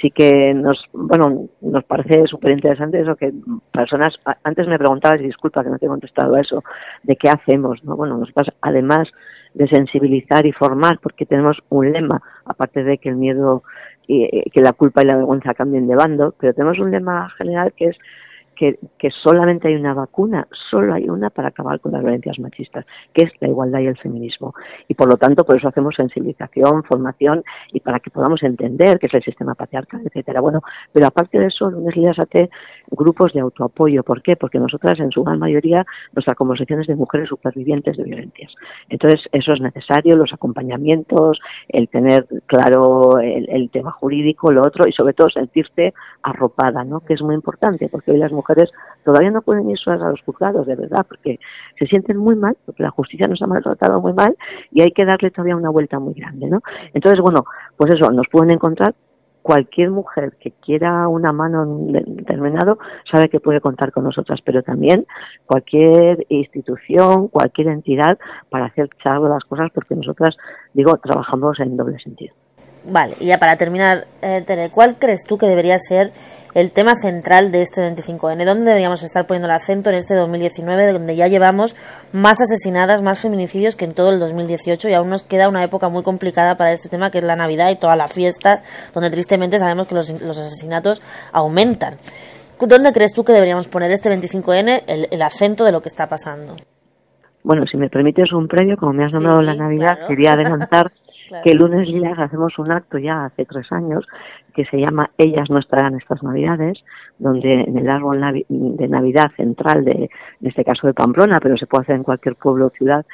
sí 0.00 0.10
que 0.10 0.52
nos, 0.54 0.84
bueno, 0.92 1.48
nos 1.60 1.84
parece 1.84 2.26
súper 2.26 2.52
interesante 2.52 3.00
eso 3.00 3.16
que 3.16 3.32
personas, 3.72 4.14
antes 4.42 4.66
me 4.66 4.78
preguntabas, 4.78 5.20
y 5.20 5.24
disculpa 5.24 5.62
que 5.62 5.70
no 5.70 5.78
te 5.78 5.86
he 5.86 5.88
contestado 5.88 6.34
a 6.34 6.40
eso, 6.40 6.64
de 7.02 7.16
qué 7.16 7.28
hacemos, 7.28 7.84
¿no? 7.84 7.96
Bueno, 7.96 8.16
nosotros 8.16 8.48
además 8.62 9.08
de 9.54 9.68
sensibilizar 9.68 10.46
y 10.46 10.52
formar, 10.52 10.98
porque 11.00 11.26
tenemos 11.26 11.58
un 11.68 11.92
lema, 11.92 12.22
aparte 12.44 12.84
de 12.84 12.98
que 12.98 13.08
el 13.08 13.16
miedo, 13.16 13.62
eh, 14.08 14.44
que 14.52 14.60
la 14.60 14.72
culpa 14.72 15.02
y 15.02 15.06
la 15.06 15.16
vergüenza 15.16 15.54
cambien 15.54 15.88
de 15.88 15.96
bando, 15.96 16.34
pero 16.38 16.54
tenemos 16.54 16.78
un 16.78 16.90
lema 16.90 17.28
general 17.30 17.72
que 17.76 17.86
es 17.86 17.98
que, 18.60 19.10
solamente 19.22 19.68
hay 19.68 19.74
una 19.74 19.94
vacuna, 19.94 20.46
solo 20.70 20.92
hay 20.92 21.08
una 21.08 21.30
para 21.30 21.48
acabar 21.48 21.80
con 21.80 21.92
las 21.92 22.02
violencias 22.02 22.38
machistas, 22.38 22.84
que 23.14 23.22
es 23.22 23.32
la 23.40 23.48
igualdad 23.48 23.80
y 23.80 23.86
el 23.86 23.96
feminismo. 23.96 24.54
Y 24.86 24.94
por 24.94 25.08
lo 25.08 25.16
tanto, 25.16 25.44
por 25.44 25.56
eso 25.56 25.68
hacemos 25.68 25.94
sensibilización, 25.96 26.84
formación 26.84 27.42
y 27.72 27.80
para 27.80 28.00
que 28.00 28.10
podamos 28.10 28.42
entender 28.42 28.98
qué 28.98 29.06
es 29.06 29.14
el 29.14 29.22
sistema 29.22 29.54
patriarcal, 29.54 30.02
etcétera. 30.04 30.42
Bueno, 30.42 30.60
pero 30.92 31.06
aparte 31.06 31.38
de 31.38 31.46
eso, 31.46 31.70
Lunes 31.70 31.96
Lías 31.96 32.18
AT, 32.18 32.50
grupos 32.90 33.32
de 33.32 33.40
autoapoyo. 33.40 34.02
¿Por 34.02 34.20
qué? 34.22 34.36
Porque 34.36 34.58
nosotras, 34.58 35.00
en 35.00 35.10
su 35.10 35.24
gran 35.24 35.38
mayoría, 35.38 35.86
nuestra 36.12 36.34
conversación 36.34 36.82
es 36.82 36.86
de 36.86 36.96
mujeres 36.96 37.30
supervivientes 37.30 37.96
de 37.96 38.04
violencias. 38.04 38.52
Entonces, 38.90 39.20
eso 39.32 39.54
es 39.54 39.60
necesario, 39.62 40.16
los 40.16 40.34
acompañamientos, 40.34 41.40
el 41.68 41.88
tener 41.88 42.26
claro 42.44 43.20
el, 43.20 43.48
el 43.48 43.70
tema 43.70 43.90
jurídico, 43.92 44.52
lo 44.52 44.62
otro, 44.62 44.86
y 44.86 44.92
sobre 44.92 45.14
todo 45.14 45.30
sentirse 45.30 45.94
arropada, 46.22 46.84
¿no? 46.84 47.00
Que 47.00 47.14
es 47.14 47.22
muy 47.22 47.34
importante, 47.34 47.88
porque 47.90 48.10
hoy 48.10 48.18
las 48.18 48.32
mujeres 48.32 48.49
todavía 49.04 49.30
no 49.30 49.42
pueden 49.42 49.68
ir 49.70 49.78
solas 49.78 50.02
a 50.02 50.10
los 50.10 50.20
juzgados, 50.22 50.66
de 50.66 50.76
verdad, 50.76 51.06
porque 51.08 51.38
se 51.78 51.86
sienten 51.86 52.16
muy 52.16 52.36
mal, 52.36 52.56
porque 52.66 52.82
la 52.82 52.90
justicia 52.90 53.26
nos 53.26 53.40
ha 53.42 53.46
maltratado 53.46 54.00
muy 54.00 54.12
mal 54.12 54.36
y 54.70 54.82
hay 54.82 54.92
que 54.92 55.04
darle 55.04 55.30
todavía 55.30 55.56
una 55.56 55.70
vuelta 55.70 55.98
muy 55.98 56.14
grande, 56.14 56.48
¿no? 56.48 56.60
Entonces, 56.92 57.20
bueno, 57.20 57.44
pues 57.76 57.94
eso, 57.94 58.10
nos 58.10 58.26
pueden 58.30 58.50
encontrar 58.50 58.94
cualquier 59.42 59.90
mujer 59.90 60.34
que 60.38 60.52
quiera 60.52 61.08
una 61.08 61.32
mano 61.32 61.64
determinado 61.66 62.78
sabe 63.10 63.28
que 63.28 63.40
puede 63.40 63.60
contar 63.60 63.92
con 63.92 64.04
nosotras, 64.04 64.40
pero 64.44 64.62
también 64.62 65.06
cualquier 65.46 66.26
institución, 66.28 67.28
cualquier 67.28 67.68
entidad 67.68 68.18
para 68.50 68.66
hacer 68.66 68.88
cargo 69.02 69.28
las 69.28 69.44
cosas, 69.44 69.70
porque 69.74 69.94
nosotras, 69.94 70.36
digo, 70.74 70.96
trabajamos 70.98 71.58
en 71.60 71.76
doble 71.76 71.98
sentido. 71.98 72.34
Vale, 72.84 73.14
y 73.20 73.26
ya 73.26 73.38
para 73.38 73.56
terminar, 73.56 74.06
eh, 74.22 74.42
Tere, 74.46 74.70
¿cuál 74.70 74.96
crees 74.98 75.24
tú 75.24 75.36
que 75.36 75.46
debería 75.46 75.78
ser 75.78 76.12
el 76.54 76.70
tema 76.70 76.96
central 76.96 77.52
de 77.52 77.60
este 77.60 77.82
25N? 77.82 78.44
¿Dónde 78.44 78.64
deberíamos 78.64 79.02
estar 79.02 79.26
poniendo 79.26 79.48
el 79.48 79.52
acento 79.52 79.90
en 79.90 79.96
este 79.96 80.14
2019, 80.14 80.92
donde 80.92 81.14
ya 81.14 81.28
llevamos 81.28 81.76
más 82.12 82.40
asesinadas, 82.40 83.02
más 83.02 83.18
feminicidios 83.20 83.76
que 83.76 83.84
en 83.84 83.92
todo 83.94 84.10
el 84.10 84.18
2018 84.18 84.88
y 84.88 84.94
aún 84.94 85.10
nos 85.10 85.22
queda 85.22 85.48
una 85.48 85.62
época 85.62 85.88
muy 85.90 86.02
complicada 86.02 86.56
para 86.56 86.72
este 86.72 86.88
tema, 86.88 87.10
que 87.10 87.18
es 87.18 87.24
la 87.24 87.36
Navidad 87.36 87.70
y 87.70 87.76
todas 87.76 87.98
las 87.98 88.12
fiestas, 88.12 88.62
donde 88.94 89.10
tristemente 89.10 89.58
sabemos 89.58 89.86
que 89.86 89.94
los, 89.94 90.08
los 90.22 90.38
asesinatos 90.38 91.02
aumentan? 91.32 91.98
¿Dónde 92.66 92.92
crees 92.92 93.14
tú 93.14 93.24
que 93.24 93.32
deberíamos 93.32 93.68
poner 93.68 93.90
este 93.90 94.10
25N 94.10 94.82
el, 95.10 95.22
acento 95.22 95.64
de 95.64 95.72
lo 95.72 95.80
que 95.80 95.88
está 95.88 96.08
pasando? 96.08 96.56
Bueno, 97.42 97.64
si 97.70 97.78
me 97.78 97.88
permites 97.88 98.32
un 98.32 98.48
previo, 98.48 98.76
como 98.76 98.92
me 98.92 99.04
has 99.04 99.14
nombrado 99.14 99.40
la 99.40 99.54
Navidad, 99.54 100.06
quería 100.06 100.32
adelantar 100.34 100.92
que 101.44 101.54
lunes 101.54 101.86
días 101.88 102.18
hacemos 102.18 102.58
un 102.58 102.70
acto 102.72 102.98
ya 102.98 103.26
hace 103.26 103.44
tres 103.44 103.70
años 103.72 104.04
que 104.54 104.64
se 104.64 104.78
llama 104.78 105.10
Ellas 105.16 105.48
no 105.50 105.58
estarán 105.58 105.96
estas 105.96 106.22
Navidades, 106.22 106.82
donde 107.18 107.62
en 107.62 107.78
el 107.78 107.88
árbol 107.88 108.20
de 108.48 108.88
Navidad 108.88 109.30
central 109.36 109.84
de, 109.84 110.10
en 110.40 110.46
este 110.46 110.64
caso 110.64 110.86
de 110.86 110.94
Pamplona, 110.94 111.40
pero 111.40 111.56
se 111.56 111.66
puede 111.66 111.82
hacer 111.82 111.96
en 111.96 112.02
cualquier 112.02 112.34
pueblo 112.34 112.66
o 112.66 112.70
ciudad, 112.70 113.06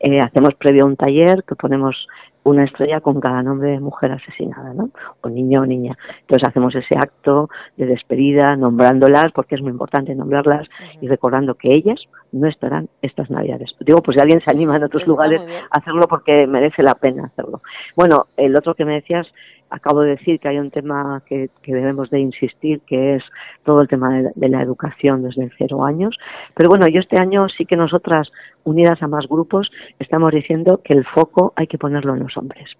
eh, 0.00 0.20
hacemos 0.20 0.54
previo 0.54 0.84
un 0.84 0.96
taller 0.96 1.44
que 1.44 1.54
ponemos 1.54 2.08
una 2.44 2.64
estrella 2.64 3.00
con 3.00 3.20
cada 3.20 3.42
nombre 3.42 3.70
de 3.70 3.80
mujer 3.80 4.12
asesinada, 4.12 4.74
¿no? 4.74 4.90
O 5.20 5.28
niño 5.28 5.62
o 5.62 5.66
niña. 5.66 5.96
Entonces 6.22 6.48
hacemos 6.48 6.74
ese 6.74 6.96
acto 6.96 7.48
de 7.76 7.86
despedida, 7.86 8.56
nombrándolas, 8.56 9.32
porque 9.32 9.54
es 9.54 9.62
muy 9.62 9.70
importante 9.70 10.14
nombrarlas 10.14 10.68
y 11.00 11.08
recordando 11.08 11.54
que 11.54 11.72
ellas 11.72 12.00
no 12.32 12.48
estarán 12.48 12.88
estas 13.02 13.30
navidades. 13.30 13.74
Digo, 13.80 14.02
pues 14.02 14.16
si 14.16 14.20
alguien 14.20 14.42
se 14.42 14.50
anima 14.50 14.76
en 14.76 14.84
otros 14.84 15.06
lugares 15.06 15.40
a 15.70 15.78
hacerlo 15.78 16.06
porque 16.08 16.46
merece 16.46 16.82
la 16.82 16.94
pena 16.94 17.26
hacerlo. 17.26 17.60
Bueno, 17.94 18.26
el 18.36 18.56
otro 18.56 18.74
que 18.74 18.84
me 18.84 18.94
decías 18.94 19.26
acabo 19.72 20.02
de 20.02 20.10
decir 20.10 20.38
que 20.38 20.48
hay 20.48 20.58
un 20.58 20.70
tema 20.70 21.22
que, 21.26 21.50
debemos 21.66 22.10
de 22.10 22.20
insistir, 22.20 22.80
que 22.82 23.16
es 23.16 23.24
todo 23.64 23.80
el 23.80 23.88
tema 23.88 24.22
de, 24.34 24.48
la 24.48 24.62
educación 24.62 25.22
desde 25.22 25.50
cero 25.56 25.84
años. 25.84 26.16
Pero 26.54 26.68
bueno, 26.68 26.86
yo 26.88 27.00
este 27.00 27.18
año 27.18 27.48
sí 27.48 27.64
que 27.64 27.76
nosotras, 27.76 28.30
unidas 28.64 29.02
a 29.02 29.08
más 29.08 29.26
grupos, 29.26 29.70
estamos 29.98 30.32
diciendo 30.32 30.80
que 30.84 30.92
el 30.92 31.04
foco 31.06 31.52
hay 31.56 31.66
que 31.66 31.78
ponerlo 31.78 32.14
en 32.14 32.20
los 32.20 32.36
hombres. 32.36 32.70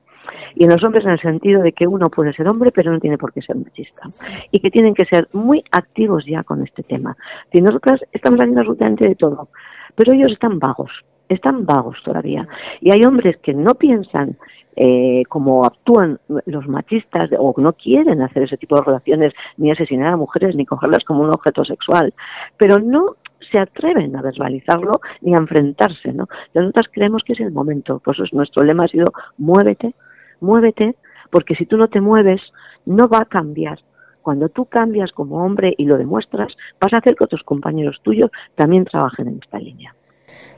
Y 0.54 0.64
en 0.64 0.70
los 0.70 0.84
hombres 0.84 1.04
en 1.04 1.12
el 1.12 1.20
sentido 1.20 1.62
de 1.62 1.72
que 1.72 1.86
uno 1.86 2.08
puede 2.08 2.32
ser 2.34 2.46
hombre, 2.48 2.70
pero 2.72 2.92
no 2.92 3.00
tiene 3.00 3.18
por 3.18 3.32
qué 3.32 3.40
ser 3.40 3.56
machista. 3.56 4.02
Y 4.50 4.60
que 4.60 4.70
tienen 4.70 4.94
que 4.94 5.06
ser 5.06 5.28
muy 5.32 5.64
activos 5.70 6.24
ya 6.26 6.44
con 6.44 6.62
este 6.62 6.82
tema. 6.82 7.16
Y 7.50 7.62
nosotras 7.62 8.00
estamos 8.12 8.38
haciendo 8.38 8.60
absolutamente 8.60 9.08
de 9.08 9.14
todo, 9.14 9.48
pero 9.94 10.12
ellos 10.12 10.32
están 10.32 10.58
vagos 10.58 10.90
están 11.34 11.66
vagos 11.66 11.96
todavía. 12.04 12.46
Y 12.80 12.90
hay 12.90 13.04
hombres 13.04 13.36
que 13.38 13.54
no 13.54 13.74
piensan 13.74 14.36
eh, 14.74 15.24
como 15.28 15.66
actúan 15.66 16.18
los 16.46 16.66
machistas 16.66 17.28
o 17.38 17.54
no 17.58 17.74
quieren 17.74 18.22
hacer 18.22 18.44
ese 18.44 18.56
tipo 18.56 18.76
de 18.76 18.82
relaciones, 18.82 19.34
ni 19.58 19.70
asesinar 19.70 20.14
a 20.14 20.16
mujeres, 20.16 20.56
ni 20.56 20.64
cogerlas 20.64 21.04
como 21.04 21.22
un 21.22 21.30
objeto 21.30 21.64
sexual, 21.64 22.14
pero 22.56 22.78
no 22.78 23.16
se 23.50 23.58
atreven 23.58 24.16
a 24.16 24.22
verbalizarlo 24.22 25.00
ni 25.20 25.34
a 25.34 25.38
enfrentarse, 25.38 26.12
¿no? 26.12 26.26
Nosotros 26.54 26.86
creemos 26.90 27.22
que 27.22 27.34
es 27.34 27.40
el 27.40 27.52
momento, 27.52 27.98
por 27.98 28.14
eso 28.14 28.24
nuestro 28.32 28.64
lema 28.64 28.84
ha 28.84 28.88
sido 28.88 29.12
muévete, 29.36 29.94
muévete, 30.40 30.96
porque 31.30 31.54
si 31.54 31.66
tú 31.66 31.76
no 31.76 31.88
te 31.88 32.00
mueves, 32.00 32.40
no 32.86 33.08
va 33.08 33.18
a 33.18 33.26
cambiar 33.26 33.78
Cuando 34.22 34.48
tú 34.48 34.66
cambias 34.66 35.10
como 35.12 35.44
hombre 35.44 35.74
y 35.76 35.84
lo 35.84 35.98
demuestras, 35.98 36.56
vas 36.80 36.92
a 36.92 36.98
hacer 36.98 37.16
que 37.16 37.24
otros 37.24 37.42
compañeros 37.42 38.00
tuyos 38.02 38.30
también 38.54 38.84
trabajen 38.84 39.28
en 39.28 39.40
esta 39.42 39.58
línea. 39.58 39.94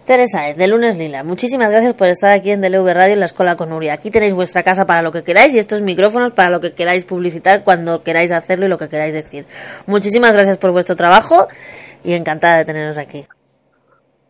Teresa 0.07 0.53
de 0.55 0.69
Lunes 0.69 0.99
Lila, 0.99 1.25
muchísimas 1.25 1.71
gracias 1.71 1.95
por 1.95 2.09
estar 2.09 2.31
aquí 2.31 2.51
en 2.51 2.61
DLV 2.61 2.93
Radio 2.93 3.15
en 3.15 3.21
la 3.21 3.25
Escuela 3.25 3.57
con 3.57 3.71
Nuria. 3.71 3.95
Aquí 3.95 4.11
tenéis 4.11 4.35
vuestra 4.35 4.63
casa 4.63 4.87
para 4.87 5.01
lo 5.01 5.11
que 5.11 5.25
queráis 5.25 5.55
y 5.55 5.59
estos 5.59 5.81
micrófonos 5.81 6.35
para 6.35 6.51
lo 6.51 6.61
que 6.61 6.75
queráis 6.75 7.07
publicitar 7.07 7.65
cuando 7.65 8.03
queráis 8.03 8.31
hacerlo 8.31 8.67
y 8.67 8.69
lo 8.69 8.77
que 8.77 8.91
queráis 8.91 9.15
decir. 9.15 9.47
Muchísimas 9.87 10.35
gracias 10.35 10.59
por 10.59 10.73
vuestro 10.73 10.95
trabajo 10.95 11.49
y 12.05 12.13
encantada 12.13 12.59
de 12.59 12.67
teneros 12.67 12.99
aquí. 12.99 13.25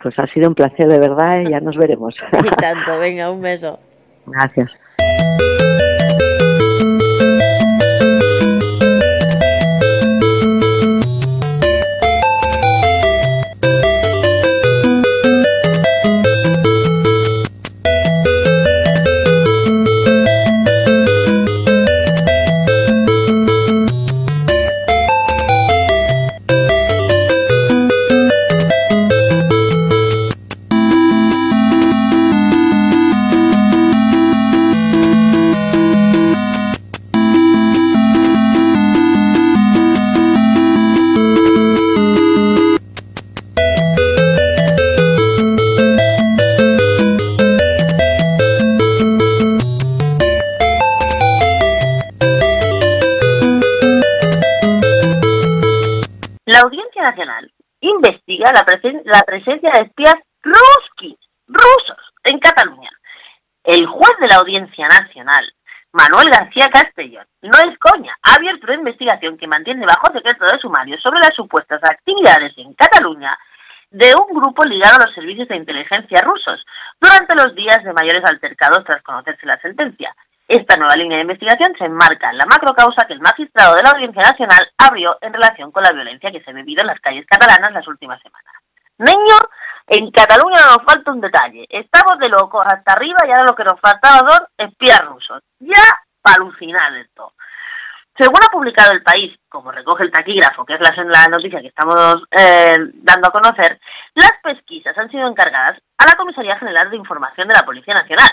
Pues 0.00 0.16
ha 0.16 0.26
sido 0.28 0.48
un 0.48 0.54
placer 0.54 0.86
de 0.86 0.98
verdad 1.00 1.40
y 1.40 1.50
ya 1.50 1.58
nos 1.58 1.76
veremos. 1.76 2.14
y 2.44 2.48
tanto, 2.54 2.96
venga, 3.00 3.32
un 3.32 3.42
beso. 3.42 3.80
Gracias. 4.26 4.70
La, 58.52 59.22
presencia 59.22 59.70
de 59.74 59.84
espías 59.84 60.14
rusos, 60.42 62.12
en 62.24 62.38
Cataluña. 62.38 62.90
El 63.62 63.86
juez 63.86 64.12
de 64.20 64.28
la 64.28 64.36
Audiencia 64.36 64.86
Nacional, 64.88 65.44
Manuel 65.92 66.28
García 66.28 66.68
Castellón, 66.72 67.26
no 67.42 67.56
es 67.70 67.78
coña, 67.78 68.16
ha 68.22 68.34
abierto 68.34 68.66
una 68.66 68.76
investigación 68.76 69.38
que 69.38 69.46
mantiene 69.46 69.86
bajo 69.86 70.12
secreto 70.12 70.44
de 70.44 70.58
sumario 70.58 70.98
sobre 71.00 71.20
las 71.20 71.34
supuestas 71.34 71.80
actividades 71.82 72.52
en 72.58 72.74
Cataluña 72.74 73.36
de 73.90 74.12
un 74.18 74.36
grupo 74.36 74.64
ligado 74.64 74.96
a 74.96 75.06
los 75.06 75.14
servicios 75.14 75.46
de 75.48 75.56
inteligencia 75.56 76.20
rusos 76.22 76.64
durante 77.00 77.36
los 77.36 77.54
días 77.54 77.78
de 77.84 77.92
mayores 77.92 78.24
altercados 78.24 78.84
tras 78.84 79.02
conocerse 79.02 79.46
la 79.46 79.60
sentencia. 79.60 80.14
Esta 80.46 80.76
nueva 80.76 80.94
línea 80.96 81.16
de 81.16 81.22
investigación 81.22 81.74
se 81.78 81.86
enmarca 81.86 82.30
en 82.30 82.38
la 82.38 82.44
macrocausa 82.44 83.06
que 83.06 83.14
el 83.14 83.20
magistrado 83.20 83.74
de 83.76 83.82
la 83.82 83.90
Audiencia 83.90 84.22
Nacional 84.22 84.70
abrió 84.76 85.16
en 85.22 85.32
relación 85.32 85.72
con 85.72 85.82
la 85.82 85.92
violencia 85.92 86.30
que 86.30 86.42
se 86.42 86.50
ha 86.50 86.54
vivido 86.54 86.82
en 86.82 86.88
las 86.88 87.00
calles 87.00 87.26
catalanas 87.26 87.72
las 87.72 87.88
últimas 87.88 88.20
semanas. 88.20 88.54
Niño, 88.98 89.36
en 89.86 90.10
Cataluña 90.10 90.60
nos 90.66 90.84
falta 90.84 91.12
un 91.12 91.20
detalle. 91.20 91.66
Estamos 91.68 92.18
de 92.18 92.28
locos 92.28 92.64
hasta 92.66 92.92
arriba 92.92 93.18
y 93.26 93.30
ahora 93.30 93.48
lo 93.48 93.56
que 93.56 93.64
nos 93.64 93.80
faltaba 93.80 94.28
son 94.28 94.46
espías 94.58 95.00
rusos. 95.06 95.42
Ya 95.60 95.82
para 96.20 96.42
alucinar 96.42 96.94
esto. 96.96 97.32
Según 98.16 98.38
ha 98.44 98.52
publicado 98.52 98.92
El 98.92 99.02
País, 99.02 99.36
como 99.48 99.72
recoge 99.72 100.04
el 100.04 100.12
taquígrafo, 100.12 100.64
que 100.64 100.74
es 100.74 100.80
la, 100.80 101.04
la 101.04 101.26
noticia 101.26 101.60
que 101.60 101.68
estamos 101.68 102.22
eh, 102.30 102.76
dando 102.94 103.28
a 103.28 103.32
conocer, 103.32 103.80
las 104.14 104.32
pesquisas 104.40 104.96
han 104.96 105.10
sido 105.10 105.26
encargadas 105.26 105.80
a 105.98 106.06
la 106.06 106.16
Comisaría 106.16 106.56
General 106.58 106.88
de 106.90 106.96
Información 106.96 107.48
de 107.48 107.54
la 107.54 107.66
Policía 107.66 107.94
Nacional, 107.94 108.30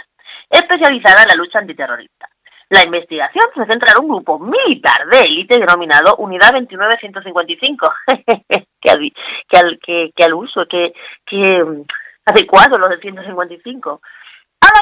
especializada 0.52 1.24
en 1.24 1.30
la 1.30 1.44
lucha 1.44 1.60
antiterrorista. 1.60 2.28
La 2.70 2.86
investigación 2.86 3.44
se 3.54 3.66
centra 3.66 3.94
en 3.94 4.06
un 4.06 4.12
grupo 4.12 4.40
militar 4.40 5.06
de 5.12 5.20
élite 5.22 5.60
denominado 5.60 6.16
Unidad 6.18 6.52
29155, 6.52 7.94
que, 8.80 8.90
al, 8.90 9.80
que, 9.80 10.24
al, 10.24 10.34
uso, 10.34 10.66
que, 10.68 10.94
mm, 11.32 11.82
adecuado 12.26 12.78
los 12.78 12.90
de 12.90 13.00
155, 13.00 14.02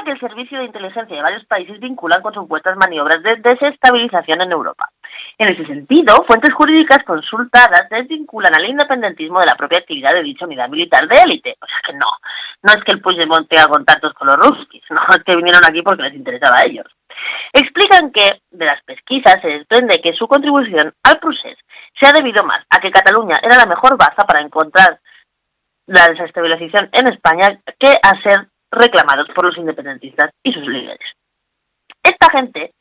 que 0.03 0.11
el 0.11 0.19
servicio 0.19 0.57
de 0.57 0.65
inteligencia 0.65 1.15
de 1.15 1.21
varios 1.21 1.45
países 1.45 1.79
vinculan 1.79 2.21
con 2.21 2.33
supuestas 2.33 2.77
maniobras 2.77 3.21
de 3.23 3.35
desestabilización 3.37 4.41
en 4.41 4.51
Europa. 4.51 4.89
En 5.37 5.51
ese 5.51 5.65
sentido, 5.65 6.23
fuentes 6.27 6.53
jurídicas 6.53 6.99
consultadas 7.05 7.89
desvinculan 7.89 8.53
al 8.55 8.69
independentismo 8.69 9.39
de 9.39 9.47
la 9.47 9.57
propia 9.57 9.79
actividad 9.79 10.13
de 10.13 10.23
dicha 10.23 10.45
unidad 10.45 10.69
militar 10.69 11.07
de 11.07 11.21
élite. 11.21 11.57
O 11.61 11.65
sea 11.65 11.79
que 11.85 11.93
no, 11.93 12.07
no 12.63 12.73
es 12.73 12.83
que 12.83 12.93
el 12.93 13.01
Puigdemont 13.01 13.47
tenga 13.49 13.67
contactos 13.67 14.13
con 14.13 14.27
los 14.27 14.37
ruskis, 14.37 14.83
no 14.89 15.01
es 15.09 15.23
que 15.23 15.35
vinieron 15.35 15.61
aquí 15.67 15.81
porque 15.81 16.03
les 16.03 16.15
interesaba 16.15 16.59
a 16.59 16.67
ellos. 16.67 16.87
Explican 17.53 18.11
que 18.11 18.41
de 18.51 18.65
las 18.65 18.81
pesquisas 18.83 19.41
se 19.41 19.47
desprende 19.47 20.01
que 20.01 20.13
su 20.13 20.27
contribución 20.27 20.93
al 21.03 21.19
proceso 21.19 21.59
se 21.99 22.07
ha 22.07 22.13
debido 22.13 22.43
más 22.43 22.63
a 22.69 22.79
que 22.79 22.91
Cataluña 22.91 23.35
era 23.41 23.57
la 23.57 23.65
mejor 23.65 23.97
baza 23.97 24.23
para 24.25 24.41
encontrar 24.41 24.99
la 25.87 26.05
desestabilización 26.07 26.89
en 26.91 27.11
España 27.11 27.59
que 27.79 27.89
a 27.89 28.21
ser 28.21 28.47
reclamados 28.71 29.27
por 29.35 29.45
los 29.45 29.57
independentistas 29.57 30.31
y 30.43 30.53
sus 30.53 30.67
líderes. 30.67 31.11
Esta 32.03 32.31
gente, 32.31 32.73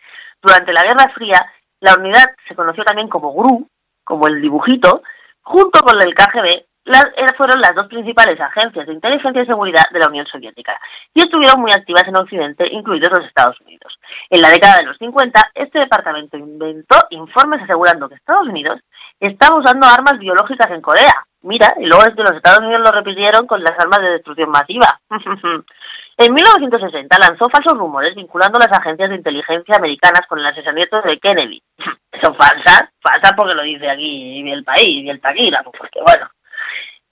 durante 0.43 0.73
la 0.73 0.83
Guerra 0.83 1.13
Fría, 1.15 1.53
la 1.81 1.95
unidad 1.95 2.27
se 2.47 2.55
conoció 2.55 2.85
también 2.85 3.09
como 3.09 3.33
GRU, 3.33 3.69
como 4.05 4.27
el 4.27 4.41
dibujito, 4.41 5.03
junto 5.43 5.81
con 5.81 6.01
el 6.03 6.15
KGB, 6.15 6.69
las, 6.89 7.05
fueron 7.37 7.61
las 7.61 7.75
dos 7.75 7.87
principales 7.87 8.41
agencias 8.41 8.87
de 8.87 8.95
inteligencia 8.95 9.43
y 9.43 9.47
seguridad 9.47 9.85
de 9.93 9.99
la 9.99 10.09
Unión 10.09 10.25
Soviética 10.27 10.81
y 11.13 11.21
estuvieron 11.21 11.61
muy 11.61 11.71
activas 11.71 12.05
en 12.07 12.17
Occidente, 12.17 12.67
incluidos 12.71 13.11
los 13.11 13.27
Estados 13.27 13.61
Unidos. 13.61 13.99
En 14.31 14.41
la 14.41 14.49
década 14.49 14.77
de 14.79 14.87
los 14.87 14.97
50, 14.97 15.51
este 15.55 15.81
departamento 15.81 16.39
inventó 16.39 16.97
informes 17.11 17.63
asegurando 17.63 18.09
que 18.09 18.15
Estados 18.15 18.49
Unidos 18.49 18.81
estaba 19.21 19.59
usando 19.59 19.87
armas 19.87 20.19
biológicas 20.19 20.71
en 20.71 20.81
Corea. 20.81 21.13
Mira, 21.49 21.73
y 21.79 21.87
luego 21.87 22.05
es 22.05 22.15
que 22.15 22.21
los 22.21 22.33
Estados 22.33 22.59
Unidos 22.59 22.83
lo 22.85 22.93
repitieron 22.93 23.47
con 23.47 23.63
las 23.63 23.73
armas 23.81 24.01
de 24.01 24.11
destrucción 24.11 24.51
masiva. 24.51 25.01
en 25.11 26.35
1960 26.35 27.17
lanzó 27.19 27.49
falsos 27.49 27.73
rumores 27.73 28.15
vinculando 28.15 28.59
las 28.59 28.71
agencias 28.71 29.09
de 29.09 29.17
inteligencia 29.17 29.77
americanas 29.79 30.27
con 30.29 30.41
el 30.41 30.47
asesinato 30.47 31.01
de 31.01 31.19
Kennedy. 31.19 31.63
Son 32.23 32.35
falsas, 32.35 32.91
falsas 33.01 33.33
porque 33.35 33.55
lo 33.55 33.63
dice 33.63 33.89
aquí 33.89 34.47
el 34.51 34.63
país 34.63 35.05
y 35.05 35.09
el 35.09 35.23
taquígrafo, 35.23 35.73
porque 35.73 36.01
bueno, 36.05 36.29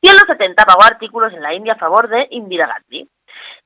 y 0.03 0.09
en 0.09 0.17
los 0.17 0.25
70 0.27 0.65
pagó 0.67 0.85
artículos 0.85 1.33
en 1.33 1.41
la 1.41 1.55
India 1.55 1.73
a 1.73 1.79
favor 1.79 2.07
de 2.07 2.27
Indira 2.33 2.67
Gandhi. 2.67 3.09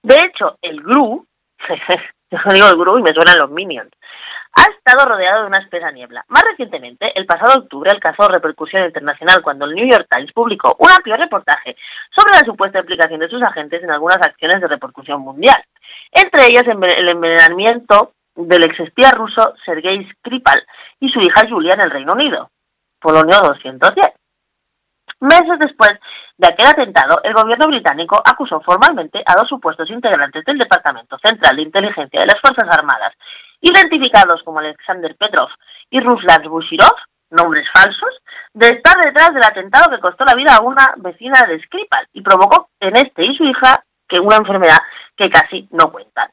De 0.05 0.15
hecho, 0.21 0.57
el 0.63 0.83
GRU, 0.83 1.27
yo 2.31 2.53
digo 2.53 2.69
el 2.69 2.77
GRU 2.77 2.99
y 2.99 3.03
me 3.03 3.13
suenan 3.13 3.39
los 3.41 3.51
Minions, 3.51 3.91
ha 4.53 4.63
estado 4.77 5.09
rodeado 5.09 5.43
de 5.43 5.47
una 5.47 5.61
espesa 5.61 5.91
niebla. 5.91 6.25
Más 6.29 6.43
recientemente, 6.43 7.13
el 7.15 7.27
pasado 7.27 7.61
octubre 7.61 7.91
alcanzó 7.91 8.29
repercusión 8.29 8.85
internacional 8.85 9.43
cuando 9.43 9.65
el 9.65 9.75
New 9.75 9.89
York 9.89 10.07
Times 10.11 10.33
publicó 10.33 10.77
un 10.79 10.91
amplio 10.91 11.17
reportaje 11.17 11.77
sobre 12.15 12.33
la 12.33 12.45
supuesta 12.45 12.81
implicación 12.81 13.21
de 13.21 13.29
sus 13.29 13.43
agentes 13.43 13.83
en 13.83 13.91
algunas 13.91 14.19
acciones 14.19 14.61
de 14.61 14.69
repercusión 14.69 15.21
mundial, 15.21 15.63
entre 16.13 16.47
ellas 16.47 16.65
el 16.67 17.09
envenenamiento 17.09 18.13
del 18.35 18.65
exespía 18.65 19.11
ruso 19.13 19.55
Sergei 19.65 20.09
Skripal 20.13 20.63
y 20.99 21.09
su 21.11 21.21
hija 21.21 21.49
Julia 21.49 21.75
en 21.75 21.85
el 21.85 21.91
Reino 21.91 22.13
Unido. 22.13 22.51
Polonio 23.01 23.39
210. 23.41 24.07
Meses 25.21 25.59
después 25.61 25.93
de 26.41 26.49
aquel 26.49 26.69
atentado, 26.69 27.21
el 27.23 27.35
gobierno 27.35 27.67
británico 27.67 28.17
acusó 28.25 28.63
formalmente 28.63 29.23
a 29.27 29.35
dos 29.35 29.47
supuestos 29.47 29.91
integrantes 29.91 30.43
del 30.47 30.57
Departamento 30.57 31.19
Central 31.23 31.55
de 31.55 31.63
Inteligencia 31.63 32.21
de 32.21 32.27
las 32.27 32.41
Fuerzas 32.41 32.67
Armadas, 32.79 33.13
identificados 33.61 34.43
como 34.43 34.61
Alexander 34.61 35.15
Petrov 35.17 35.51
y 35.91 36.01
Ruslan 36.01 36.49
Bushirov, 36.49 36.97
nombres 37.29 37.67
falsos, 37.75 38.23
de 38.55 38.69
estar 38.69 38.97
detrás 39.05 39.35
del 39.35 39.45
atentado 39.45 39.91
que 39.91 40.01
costó 40.01 40.25
la 40.25 40.35
vida 40.35 40.57
a 40.57 40.63
una 40.63 40.87
vecina 40.97 41.45
de 41.47 41.61
Skripal 41.61 42.09
y 42.15 42.23
provocó 42.23 42.71
en 42.81 42.97
este 42.97 43.23
y 43.23 43.37
su 43.37 43.45
hija 43.45 43.85
que 44.09 44.23
una 44.23 44.37
enfermedad 44.37 44.79
que 45.15 45.29
casi 45.29 45.69
no 45.73 45.93
cuentan. 45.93 46.31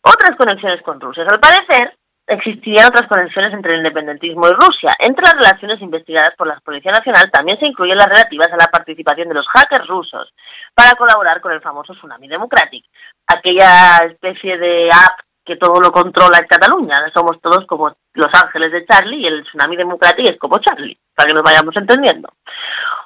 Otras 0.00 0.34
conexiones 0.38 0.80
con 0.80 0.98
Rusia. 0.98 1.24
Al 1.28 1.40
parecer, 1.40 1.94
existirían 2.26 2.88
otras 2.88 3.08
conexiones 3.08 3.52
entre 3.52 3.72
el 3.72 3.78
independentismo 3.78 4.48
y 4.48 4.52
Rusia. 4.52 4.94
Entre 4.98 5.22
las 5.22 5.34
relaciones 5.34 5.80
investigadas 5.82 6.34
por 6.36 6.46
la 6.46 6.58
Policía 6.60 6.92
Nacional 6.92 7.30
también 7.30 7.58
se 7.58 7.66
incluyen 7.66 7.98
las 7.98 8.08
relativas 8.08 8.48
a 8.52 8.56
la 8.56 8.70
participación 8.70 9.28
de 9.28 9.34
los 9.34 9.46
hackers 9.48 9.86
rusos 9.86 10.32
para 10.74 10.92
colaborar 10.92 11.40
con 11.40 11.52
el 11.52 11.60
famoso 11.60 11.92
Tsunami 11.94 12.28
Democratic, 12.28 12.84
aquella 13.26 14.06
especie 14.06 14.56
de 14.58 14.88
app 14.88 15.20
que 15.44 15.56
todo 15.56 15.78
lo 15.80 15.92
controla 15.92 16.38
en 16.38 16.46
Cataluña. 16.46 16.96
Somos 17.14 17.40
todos 17.42 17.66
como 17.66 17.94
los 18.14 18.30
ángeles 18.42 18.72
de 18.72 18.86
Charlie 18.86 19.20
y 19.20 19.26
el 19.26 19.44
Tsunami 19.44 19.76
Democratic 19.76 20.30
es 20.30 20.38
como 20.38 20.58
Charlie, 20.58 20.98
para 21.14 21.28
que 21.28 21.34
nos 21.34 21.42
vayamos 21.42 21.76
entendiendo. 21.76 22.28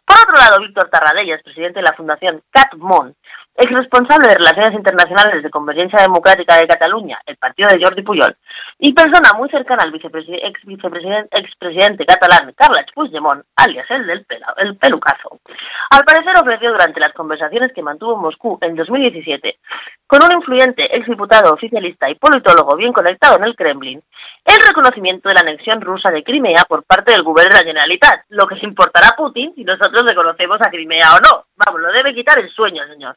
Por 0.06 0.16
otro 0.16 0.34
lado, 0.40 0.60
Víctor 0.60 0.88
Tarradellas, 0.88 1.42
presidente 1.42 1.80
de 1.80 1.86
la 1.86 1.96
Fundación 1.96 2.40
CatMon, 2.50 3.14
ex 3.56 3.70
responsable 3.72 4.28
de 4.28 4.36
Relaciones 4.36 4.74
Internacionales 4.74 5.42
de 5.42 5.50
Convergencia 5.50 6.00
Democrática 6.00 6.56
de 6.56 6.68
Cataluña, 6.68 7.18
el 7.26 7.36
partido 7.36 7.68
de 7.68 7.82
Jordi 7.82 8.02
Puyol, 8.02 8.36
y 8.80 8.92
persona 8.92 9.30
muy 9.36 9.48
cercana 9.48 9.82
al 9.82 9.94
ex 9.94 10.64
vicepresidente, 10.64 11.40
expresidente 11.40 12.06
catalán 12.06 12.54
Carles 12.56 12.86
Puigdemont, 12.94 13.44
alias 13.56 13.90
el 13.90 14.06
del 14.06 14.26
el 14.56 14.76
pelucazo. 14.76 15.40
Al 15.90 16.04
parecer 16.04 16.34
ofreció 16.40 16.70
durante 16.70 17.00
las 17.00 17.12
conversaciones 17.12 17.72
que 17.72 17.82
mantuvo 17.82 18.14
en 18.14 18.20
Moscú 18.20 18.58
en 18.60 18.76
2017 18.76 19.58
con 20.06 20.22
un 20.22 20.32
influyente 20.32 20.96
exdiputado 20.96 21.52
oficialista 21.52 22.08
y 22.08 22.14
politólogo 22.14 22.76
bien 22.76 22.92
conectado 22.92 23.36
en 23.38 23.44
el 23.44 23.56
Kremlin, 23.56 24.00
el 24.44 24.66
reconocimiento 24.68 25.28
de 25.28 25.34
la 25.34 25.40
anexión 25.40 25.80
rusa 25.80 26.12
de 26.12 26.22
Crimea 26.22 26.62
por 26.68 26.84
parte 26.84 27.12
del 27.12 27.22
gobierno 27.22 27.50
de 27.54 27.64
la 27.64 27.66
Generalitat, 27.66 28.24
lo 28.28 28.46
que 28.46 28.58
se 28.60 28.66
importará 28.66 29.08
a 29.08 29.16
Putin 29.16 29.54
si 29.54 29.64
nosotros 29.64 30.04
reconocemos 30.08 30.58
a 30.60 30.70
Crimea 30.70 31.16
o 31.16 31.18
no. 31.18 31.44
Vamos, 31.56 31.80
lo 31.80 31.92
debe 31.92 32.14
quitar 32.14 32.38
el 32.38 32.48
sueño, 32.50 32.86
señor 32.86 33.16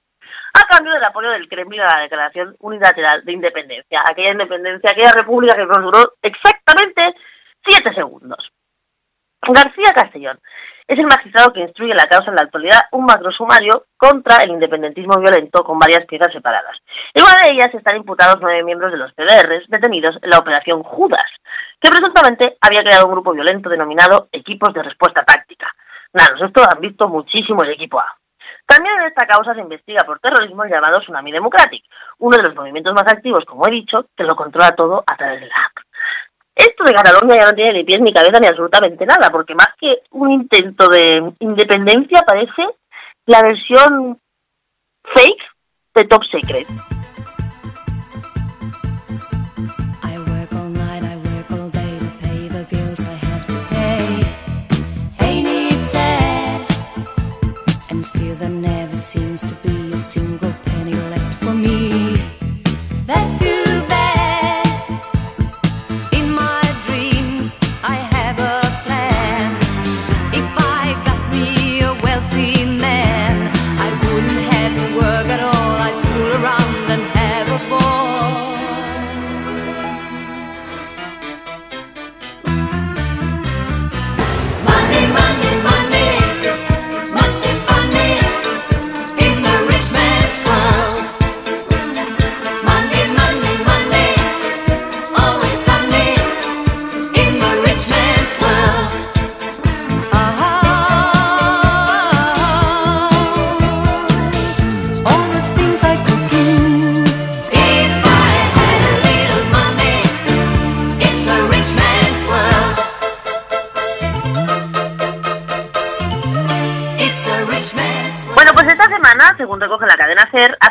a 0.53 0.67
cambio 0.67 0.93
del 0.93 1.03
apoyo 1.03 1.29
del 1.29 1.47
Kremlin 1.47 1.81
a 1.81 1.97
la 1.97 2.01
declaración 2.03 2.55
unilateral 2.59 3.23
de 3.23 3.31
independencia, 3.31 4.01
aquella 4.09 4.31
independencia, 4.31 4.91
aquella 4.91 5.11
república 5.11 5.55
que 5.55 5.65
nos 5.65 5.81
duró 5.81 6.13
exactamente 6.21 7.15
siete 7.65 7.93
segundos. 7.93 8.51
García 9.41 9.91
Castellón 9.95 10.39
es 10.87 10.99
el 10.99 11.05
magistrado 11.05 11.53
que 11.53 11.61
instruye 11.61 11.93
la 11.93 12.05
causa 12.05 12.29
en 12.29 12.35
la 12.35 12.43
actualidad 12.43 12.81
un 12.91 13.05
macro 13.05 13.31
sumario 13.31 13.85
contra 13.97 14.43
el 14.43 14.51
independentismo 14.51 15.19
violento 15.19 15.63
con 15.63 15.79
varias 15.79 16.05
piezas 16.05 16.33
separadas. 16.33 16.77
En 17.13 17.23
una 17.23 17.41
de 17.41 17.53
ellas 17.53 17.73
están 17.73 17.97
imputados 17.97 18.37
nueve 18.41 18.63
miembros 18.63 18.91
de 18.91 18.97
los 18.97 19.13
PDRs 19.13 19.67
detenidos 19.69 20.17
en 20.21 20.29
la 20.29 20.39
operación 20.39 20.83
Judas, 20.83 21.27
que 21.79 21.89
presuntamente 21.89 22.57
había 22.61 22.83
creado 22.83 23.05
un 23.05 23.13
grupo 23.13 23.31
violento 23.31 23.69
denominado 23.69 24.27
Equipos 24.31 24.73
de 24.73 24.83
Respuesta 24.83 25.23
Táctica. 25.23 25.73
Nada, 26.13 26.35
esto 26.45 26.61
han 26.61 26.81
visto 26.81 27.07
muchísimo 27.07 27.63
el 27.63 27.71
equipo 27.71 27.99
A. 27.99 28.20
También 28.71 29.01
en 29.01 29.07
esta 29.07 29.27
causa 29.27 29.53
se 29.53 29.60
investiga 29.60 30.05
por 30.05 30.21
terrorismo 30.21 30.63
el 30.63 30.71
llamado 30.71 31.01
Tsunami 31.01 31.29
Democratic, 31.29 31.84
uno 32.19 32.38
de 32.38 32.43
los 32.43 32.55
movimientos 32.55 32.93
más 32.93 33.03
activos, 33.03 33.43
como 33.45 33.67
he 33.67 33.71
dicho, 33.71 34.05
que 34.15 34.23
lo 34.23 34.34
controla 34.34 34.71
todo 34.71 35.03
a 35.05 35.17
través 35.17 35.41
de 35.41 35.47
la 35.47 35.55
app. 35.55 35.84
Esto 36.55 36.86
de 36.86 36.93
Cataluña 36.93 37.36
ya 37.36 37.45
no 37.47 37.51
tiene 37.51 37.73
ni 37.73 37.84
pies 37.84 37.99
ni 37.99 38.13
cabeza 38.13 38.39
ni 38.39 38.47
absolutamente 38.47 39.05
nada, 39.05 39.29
porque 39.29 39.55
más 39.55 39.67
que 39.77 40.03
un 40.12 40.31
intento 40.31 40.88
de 40.88 41.34
independencia 41.39 42.21
parece 42.25 42.65
la 43.25 43.41
versión 43.41 44.17
fake 45.03 45.43
de 45.93 46.03
Top 46.05 46.23
Secret. 46.31 46.67
there 58.41 58.49
never 58.49 58.95
seems 58.95 59.41
to 59.41 59.54
be 59.67 59.93
a 59.93 59.97
single 59.99 60.50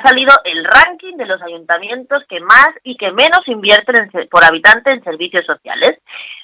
ha 0.00 0.08
salido 0.08 0.34
el 0.44 0.64
ranking 0.64 1.16
de 1.16 1.26
los 1.26 1.40
ayuntamientos 1.42 2.24
que 2.28 2.40
más 2.40 2.70
y 2.82 2.96
que 2.96 3.12
menos 3.12 3.46
invierten 3.46 4.10
por 4.30 4.44
habitante 4.44 4.90
en 4.92 5.04
servicios 5.04 5.44
sociales. 5.44 5.98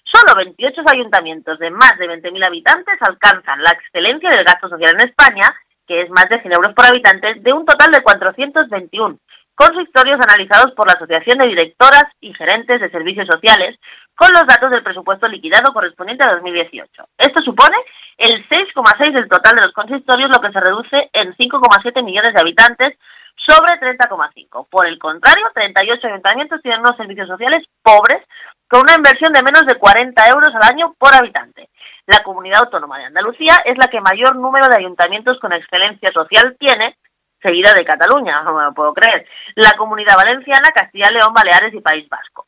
Solo 0.05 0.37
28 0.37 0.83
ayuntamientos 0.92 1.59
de 1.59 1.71
más 1.71 1.92
de 1.99 2.07
20.000 2.07 2.47
habitantes 2.47 2.99
alcanzan 3.01 3.62
la 3.62 3.71
excelencia 3.71 4.31
del 4.31 4.45
gasto 4.45 4.69
social 4.69 4.95
en 4.95 5.09
España, 5.09 5.55
que 5.87 6.03
es 6.03 6.11
más 6.11 6.29
de 6.29 6.40
100 6.40 6.53
euros 6.53 6.75
por 6.75 6.87
habitante, 6.87 7.35
de 7.40 7.53
un 7.53 7.64
total 7.64 7.90
de 7.92 8.03
421 8.03 9.19
consistorios 9.55 10.21
analizados 10.21 10.75
por 10.77 10.87
la 10.87 10.92
Asociación 10.92 11.38
de 11.38 11.49
Directoras 11.49 12.05
y 12.21 12.35
Gerentes 12.35 12.79
de 12.79 12.90
Servicios 12.90 13.27
Sociales, 13.27 13.81
con 14.14 14.29
los 14.33 14.47
datos 14.47 14.71
del 14.71 14.83
presupuesto 14.83 15.27
liquidado 15.29 15.73
correspondiente 15.73 16.29
a 16.29 16.35
2018. 16.35 17.09
Esto 17.16 17.42
supone 17.42 17.77
el 18.19 18.47
6,6 18.49 19.14
del 19.14 19.29
total 19.29 19.57
de 19.57 19.64
los 19.64 19.73
consistorios, 19.73 20.29
lo 20.29 20.42
que 20.42 20.53
se 20.53 20.61
reduce 20.61 21.09
en 21.12 21.35
5,7 21.35 22.05
millones 22.05 22.35
de 22.35 22.40
habitantes 22.40 22.99
sobre 23.37 23.79
30,5. 23.81 24.68
Por 24.70 24.87
el 24.87 24.99
contrario, 24.99 25.51
38 25.55 26.07
ayuntamientos 26.07 26.62
tienen 26.62 26.81
unos 26.81 26.96
servicios 26.96 27.29
sociales 27.29 27.64
pobres, 27.83 28.22
con 28.68 28.81
una 28.81 28.94
inversión 28.96 29.33
de 29.33 29.42
menos 29.42 29.62
de 29.66 29.79
40 29.79 30.29
euros 30.29 30.55
al 30.55 30.72
año 30.72 30.94
por 30.99 31.14
habitante. 31.14 31.68
La 32.07 32.22
comunidad 32.22 32.62
autónoma 32.64 32.99
de 32.99 33.07
Andalucía 33.07 33.57
es 33.64 33.77
la 33.79 33.90
que 33.90 34.01
mayor 34.01 34.37
número 34.37 34.66
de 34.68 34.79
ayuntamientos 34.79 35.38
con 35.40 35.53
excelencia 35.53 36.11
social 36.12 36.57
tiene, 36.59 36.96
seguida 37.42 37.72
de 37.77 37.85
Cataluña, 37.85 38.42
no 38.44 38.55
me 38.55 38.64
lo 38.64 38.75
puedo 38.75 38.94
creer, 38.94 39.27
la 39.55 39.72
comunidad 39.77 40.16
valenciana, 40.16 40.70
Castilla 40.75 41.11
León, 41.12 41.35
Baleares 41.35 41.75
y 41.75 41.81
País 41.81 42.09
Vasco. 42.09 42.46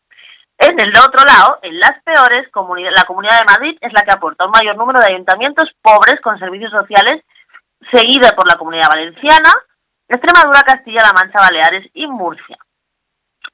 En 0.59 0.74
el 0.81 0.90
otro 0.98 1.22
lado, 1.24 1.61
en 1.62 1.79
las 1.79 2.03
peores, 2.03 2.51
la 2.51 3.05
Comunidad 3.07 3.38
de 3.38 3.44
Madrid 3.44 3.79
es 3.81 3.92
la 3.92 4.03
que 4.03 4.12
aporta 4.12 4.44
un 4.44 4.51
mayor 4.51 4.77
número 4.77 4.98
de 4.98 5.14
ayuntamientos 5.14 5.70
pobres 5.81 6.20
con 6.20 6.37
servicios 6.37 6.72
sociales, 6.72 7.22
seguida 7.92 8.35
por 8.35 8.48
la 8.48 8.59
Comunidad 8.59 8.88
Valenciana, 8.88 9.53
Extremadura, 10.09 10.62
Castilla-La 10.62 11.12
Mancha, 11.12 11.40
Baleares 11.40 11.90
y 11.94 12.07
Murcia. 12.07 12.57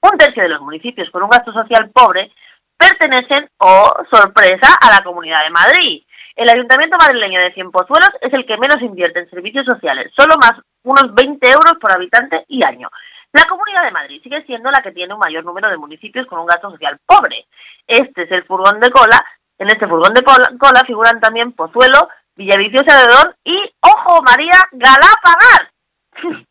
Un 0.00 0.16
tercio 0.18 0.42
de 0.42 0.50
los 0.50 0.60
municipios 0.60 1.10
con 1.10 1.22
un 1.22 1.30
gasto 1.30 1.52
social 1.52 1.90
pobre 1.90 2.30
pertenecen, 2.76 3.48
oh 3.58 3.90
sorpresa, 4.10 4.74
a 4.80 4.90
la 4.90 5.02
Comunidad 5.02 5.42
de 5.44 5.50
Madrid. 5.50 6.02
El 6.36 6.50
Ayuntamiento 6.50 6.98
madrileño 6.98 7.40
de 7.40 7.54
Cienpozuelos 7.54 8.10
es 8.20 8.32
el 8.32 8.44
que 8.44 8.58
menos 8.58 8.82
invierte 8.82 9.20
en 9.20 9.30
servicios 9.30 9.64
sociales, 9.64 10.12
solo 10.16 10.34
más 10.36 10.52
unos 10.82 11.14
20 11.14 11.48
euros 11.48 11.74
por 11.80 11.92
habitante 11.92 12.44
y 12.48 12.64
año. 12.64 12.88
La 13.32 13.44
Comunidad 13.48 13.84
de 13.84 13.90
Madrid 13.90 14.20
sigue 14.22 14.44
siendo 14.44 14.70
la 14.70 14.80
que 14.80 14.92
tiene 14.92 15.14
un 15.14 15.20
mayor 15.20 15.44
número 15.44 15.68
de 15.68 15.76
municipios 15.76 16.26
con 16.26 16.38
un 16.38 16.46
gasto 16.46 16.70
social 16.70 16.98
pobre. 17.04 17.46
Este 17.86 18.22
es 18.22 18.30
el 18.30 18.44
furgón 18.44 18.78
de 18.80 18.90
cola. 18.90 19.24
En 19.58 19.68
este 19.68 19.86
furgón 19.86 20.14
de 20.14 20.22
cola, 20.22 20.82
figuran 20.86 21.20
también 21.20 21.52
Pozuelo, 21.52 22.08
Villaviciosa 22.36 22.98
de 22.98 23.12
Don 23.12 23.34
y, 23.44 23.72
ojo, 23.80 24.22
María 24.22 24.58
Galapagar. 24.72 25.73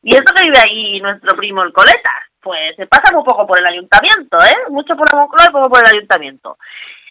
Y 0.02 0.16
eso 0.16 0.34
que 0.36 0.44
vive 0.44 0.60
ahí 0.60 1.00
nuestro 1.02 1.36
primo 1.36 1.64
el 1.64 1.74
Coleta. 1.74 2.12
Pues 2.42 2.76
se 2.76 2.88
pasa 2.88 3.16
un 3.16 3.24
poco 3.24 3.48
por 3.48 3.58
el 3.58 3.66
ayuntamiento, 3.66 4.38
¿eh? 4.38 4.70
Mucho 4.70 4.96
por 4.96 5.08
la 5.12 5.20
Moncloa 5.20 5.48
y 5.50 5.54
poco 5.54 5.70
por 5.70 5.80
el 5.80 5.96
ayuntamiento. 5.96 6.58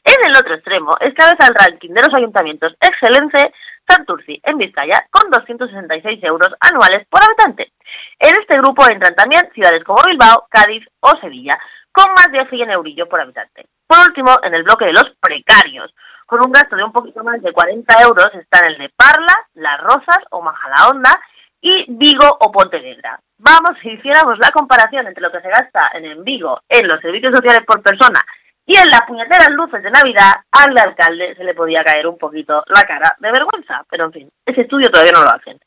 En 0.05 0.29
el 0.29 0.37
otro 0.37 0.55
extremo, 0.55 0.93
cabeza 1.17 1.49
el 1.49 1.55
ranking 1.55 1.91
de 1.91 2.03
los 2.03 2.15
ayuntamientos 2.15 2.75
excelente 2.81 3.53
Santurci, 3.88 4.41
en 4.43 4.59
Vizcaya, 4.59 5.07
con 5.11 5.31
266 5.31 6.23
euros 6.25 6.49
anuales 6.61 7.07
por 7.09 7.23
habitante. 7.23 7.73
En 8.19 8.33
este 8.41 8.59
grupo 8.59 8.85
entran 8.88 9.15
también 9.15 9.51
ciudades 9.55 9.85
como 9.85 10.03
Bilbao, 10.07 10.47
Cádiz 10.51 10.85
o 11.01 11.12
Sevilla, 11.21 11.59
con 11.93 12.07
más 12.15 12.31
de 12.33 12.49
100 12.49 12.71
eurillos 12.71 13.09
por 13.09 13.21
habitante. 13.21 13.67
Por 13.87 13.99
último, 14.09 14.37
en 14.43 14.55
el 14.55 14.62
bloque 14.62 14.87
de 14.87 14.93
los 14.93 15.11
precarios, 15.21 15.95
con 16.27 16.43
un 16.43 16.53
gasto 16.53 16.77
de 16.77 16.85
un 16.85 16.93
poquito 16.93 17.23
más 17.23 17.41
de 17.43 17.53
40 17.53 18.03
euros, 18.03 18.29
están 18.35 18.67
el 18.67 18.79
de 18.79 18.91
Parla, 18.97 19.35
Las 19.55 19.81
Rosas 19.81 20.19
o 20.31 20.41
Majadahonda 20.41 21.21
y 21.62 21.85
Vigo 21.88 22.27
o 22.40 22.53
Pontevedra. 22.53 23.18
Vamos, 23.38 23.79
si 23.81 23.90
hiciéramos 23.90 24.38
la 24.38 24.51
comparación 24.51 25.07
entre 25.07 25.22
lo 25.22 25.31
que 25.31 25.40
se 25.40 25.48
gasta 25.48 25.81
en 25.94 26.22
Vigo 26.25 26.61
en 26.68 26.87
los 26.88 27.01
servicios 27.01 27.35
sociales 27.35 27.64
por 27.66 27.83
persona 27.83 28.20
y 28.66 28.77
en 28.77 28.90
las 28.90 29.03
puñeteras 29.07 29.51
luces 29.51 29.83
de 29.83 29.90
Navidad, 29.90 30.33
al 30.51 30.77
alcalde 30.77 31.35
se 31.37 31.44
le 31.44 31.55
podía 31.55 31.83
caer 31.83 32.07
un 32.07 32.18
poquito 32.18 32.62
la 32.66 32.83
cara 32.83 33.16
de 33.18 33.33
vergüenza. 33.33 33.85
Pero 33.88 34.05
en 34.07 34.12
fin, 34.12 34.31
ese 34.44 34.62
estudio 34.62 34.90
todavía 34.90 35.12
no 35.14 35.25
lo 35.25 35.31
hacen. 35.31 35.59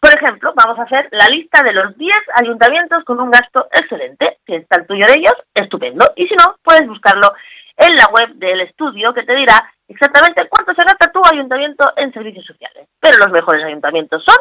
Por 0.00 0.14
ejemplo, 0.14 0.52
vamos 0.54 0.78
a 0.78 0.82
hacer 0.82 1.08
la 1.10 1.26
lista 1.26 1.62
de 1.64 1.72
los 1.72 1.96
10 1.96 2.16
ayuntamientos 2.34 3.04
con 3.04 3.18
un 3.20 3.30
gasto 3.30 3.68
excelente. 3.72 4.38
Si 4.46 4.54
está 4.54 4.80
el 4.80 4.86
tuyo 4.86 5.06
de 5.06 5.14
ellos, 5.18 5.34
estupendo. 5.54 6.04
Y 6.16 6.26
si 6.26 6.34
no, 6.34 6.56
puedes 6.62 6.86
buscarlo 6.86 7.32
en 7.76 7.94
la 7.96 8.06
web 8.12 8.34
del 8.34 8.60
estudio 8.60 9.12
que 9.12 9.24
te 9.24 9.34
dirá 9.34 9.72
exactamente 9.88 10.48
cuánto 10.48 10.74
se 10.74 10.82
gasta 10.82 11.12
tu 11.12 11.20
ayuntamiento 11.24 11.92
en 11.96 12.12
servicios 12.12 12.44
sociales. 12.44 12.88
Pero 13.00 13.18
los 13.18 13.30
mejores 13.30 13.64
ayuntamientos 13.64 14.24
son 14.24 14.36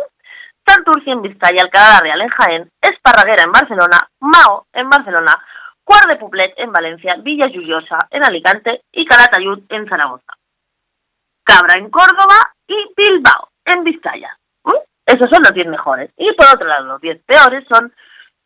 Santurce 0.65 1.12
en 1.12 1.21
Vizcaya, 1.21 1.62
Alcalá 1.63 1.99
Real 2.01 2.21
en 2.21 2.29
Jaén, 2.29 2.71
Esparraguera 2.81 3.43
en 3.43 3.51
Barcelona, 3.51 4.10
Mao 4.19 4.65
en 4.73 4.89
Barcelona, 4.89 5.34
Cuart 5.84 6.10
de 6.10 6.17
Poblet 6.17 6.53
en 6.58 6.71
Valencia, 6.71 7.15
Villa 7.19 7.47
Llullosa 7.47 7.99
en 8.10 8.25
Alicante 8.25 8.81
y 8.91 9.05
Calatayud 9.05 9.60
en 9.69 9.88
Zaragoza. 9.88 10.34
Cabra 11.43 11.75
en 11.77 11.91
Córdoba 11.91 12.53
y 12.67 12.75
Bilbao 12.97 13.49
en 13.65 13.84
Vizcaya. 13.84 14.36
¿Mm? 14.63 14.81
Esos 15.05 15.29
son 15.29 15.43
los 15.43 15.53
10 15.53 15.67
mejores. 15.67 16.10
Y 16.17 16.34
por 16.34 16.47
otro 16.47 16.67
lado, 16.67 16.86
los 16.86 17.01
10 17.01 17.21
peores 17.25 17.63
son 17.69 17.93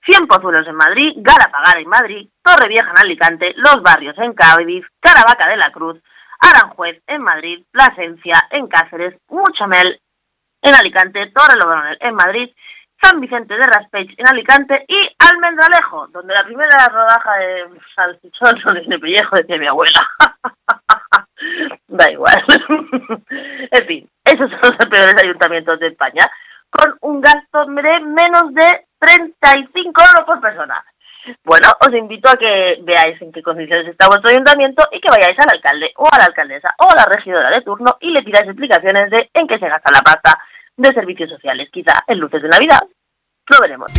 Cien 0.06 0.28
Pozuelos 0.28 0.68
en 0.68 0.76
Madrid, 0.76 1.14
Garapagara 1.18 1.80
en 1.80 1.88
Madrid, 1.88 2.30
Torrevieja 2.44 2.90
en 2.92 3.06
Alicante, 3.06 3.54
Los 3.56 3.82
Barrios 3.82 4.18
en 4.18 4.34
Cádiz, 4.34 4.86
Caravaca 5.00 5.50
de 5.50 5.58
la 5.58 5.72
Cruz, 5.72 6.02
Aranjuez 6.40 7.02
en 7.08 7.22
Madrid, 7.22 7.64
Plasencia 7.72 8.48
en 8.52 8.68
Cáceres, 8.68 9.16
Muchamel 9.30 10.00
en 10.62 10.76
Alicante, 10.76 11.32
Torrelodones 11.34 11.98
en 12.02 12.16
Madrid, 12.16 12.50
San 13.02 13.20
Vicente 13.22 13.54
de 13.54 13.64
Raspech 13.64 14.10
en 14.18 14.28
Alicante 14.28 14.86
y 14.88 15.10
Almendralejo, 15.32 16.08
donde 16.08 16.34
la 16.34 16.44
primera 16.44 16.88
rodaja 16.92 17.36
de 17.38 17.80
salchichón 17.96 18.62
son 18.62 18.90
de 18.90 19.00
pellejo 19.00 19.36
decía 19.38 19.58
mi 19.58 19.68
abuela. 19.68 20.08
da 21.88 22.12
igual. 22.12 22.44
en 23.72 23.88
fin, 23.88 24.10
esos 24.26 24.50
son 24.50 24.76
los 24.78 24.90
peores 24.90 25.16
ayuntamientos 25.24 25.80
de 25.80 25.88
España, 25.88 26.26
con 26.70 26.98
un 27.02 27.22
gasto 27.22 27.66
de 27.66 28.00
menos 28.02 28.54
de 28.54 28.86
35 29.00 30.02
euros 30.02 30.26
por 30.26 30.42
persona. 30.42 30.84
Bueno, 31.44 31.68
os 31.80 31.94
invito 31.96 32.30
a 32.30 32.38
que 32.38 32.80
veáis 32.82 33.22
en 33.22 33.32
qué 33.32 33.42
condiciones 33.42 33.88
está 33.88 34.08
vuestro 34.08 34.32
ayuntamiento 34.32 34.84
y 34.92 35.00
que 35.00 35.10
vayáis 35.10 35.38
al 35.40 35.56
alcalde 35.56 35.92
o 35.98 36.08
a 36.12 36.18
la 36.18 36.26
alcaldesa 36.26 36.70
o 36.80 36.92
a 36.92 36.96
la 36.96 37.06
regidora 37.06 37.50
de 37.50 37.62
turno 37.62 37.98
y 38.00 38.12
le 38.12 38.24
pidáis 38.24 38.48
explicaciones 38.48 39.10
de 39.10 39.30
en 39.34 39.48
qué 39.48 39.60
se 39.60 39.68
gasta 39.68 39.92
la 39.92 40.02
pasta 40.02 40.40
de 40.78 40.94
servicios 40.94 41.30
sociales, 41.30 41.70
quizá 41.72 41.94
en 42.08 42.20
luces 42.20 42.42
de 42.42 42.50
Navidad. 42.50 42.82
Lo 43.50 43.60
veremos. 43.62 43.92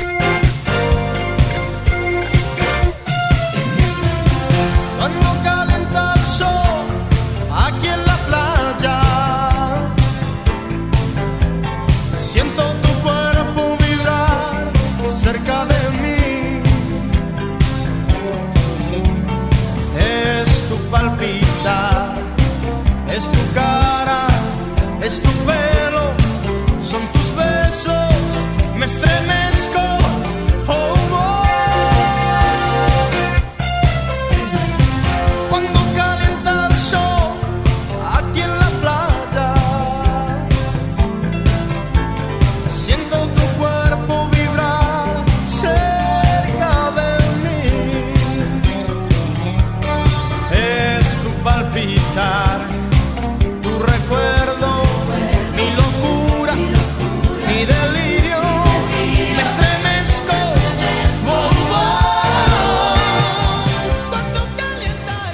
és. 25.18 25.69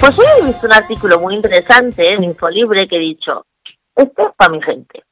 Pues 0.07 0.19
hoy 0.19 0.25
he 0.39 0.45
visto 0.45 0.65
un 0.65 0.73
artículo 0.73 1.19
muy 1.19 1.35
interesante 1.35 2.13
en 2.13 2.23
Infolibre 2.23 2.87
que 2.87 2.95
he 2.95 2.99
dicho, 2.99 3.45
esto 3.93 4.29
es 4.29 4.35
para 4.37 4.53
mi 4.53 4.61
gente, 4.61 5.03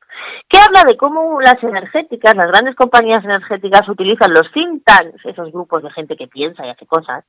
que 0.47 0.57
habla 0.57 0.83
de 0.87 0.95
cómo 0.95 1.41
las 1.41 1.61
energéticas, 1.61 2.33
las 2.33 2.47
grandes 2.47 2.75
compañías 2.77 3.21
energéticas 3.25 3.89
utilizan 3.89 4.31
los 4.31 4.49
think 4.53 4.83
tanks, 4.85 5.25
esos 5.25 5.51
grupos 5.51 5.83
de 5.83 5.91
gente 5.91 6.15
que 6.15 6.29
piensa 6.29 6.65
y 6.65 6.69
hace 6.69 6.85
cosas, 6.85 7.25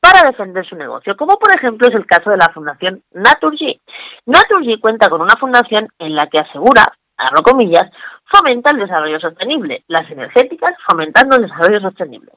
para 0.00 0.28
defender 0.30 0.68
su 0.68 0.76
negocio, 0.76 1.16
como 1.16 1.38
por 1.38 1.56
ejemplo 1.56 1.88
es 1.88 1.94
el 1.94 2.04
caso 2.04 2.28
de 2.28 2.36
la 2.36 2.52
fundación 2.52 3.02
Naturgy. 3.12 3.80
Naturgy 4.26 4.78
cuenta 4.78 5.08
con 5.08 5.22
una 5.22 5.36
fundación 5.40 5.88
en 5.98 6.14
la 6.14 6.26
que 6.26 6.40
asegura, 6.40 6.92
abro 7.16 7.42
comillas, 7.42 7.90
fomenta 8.30 8.70
el 8.70 8.80
desarrollo 8.80 9.18
sostenible, 9.18 9.82
las 9.88 10.10
energéticas 10.10 10.74
fomentando 10.86 11.36
el 11.36 11.42
desarrollo 11.44 11.80
sostenible. 11.80 12.32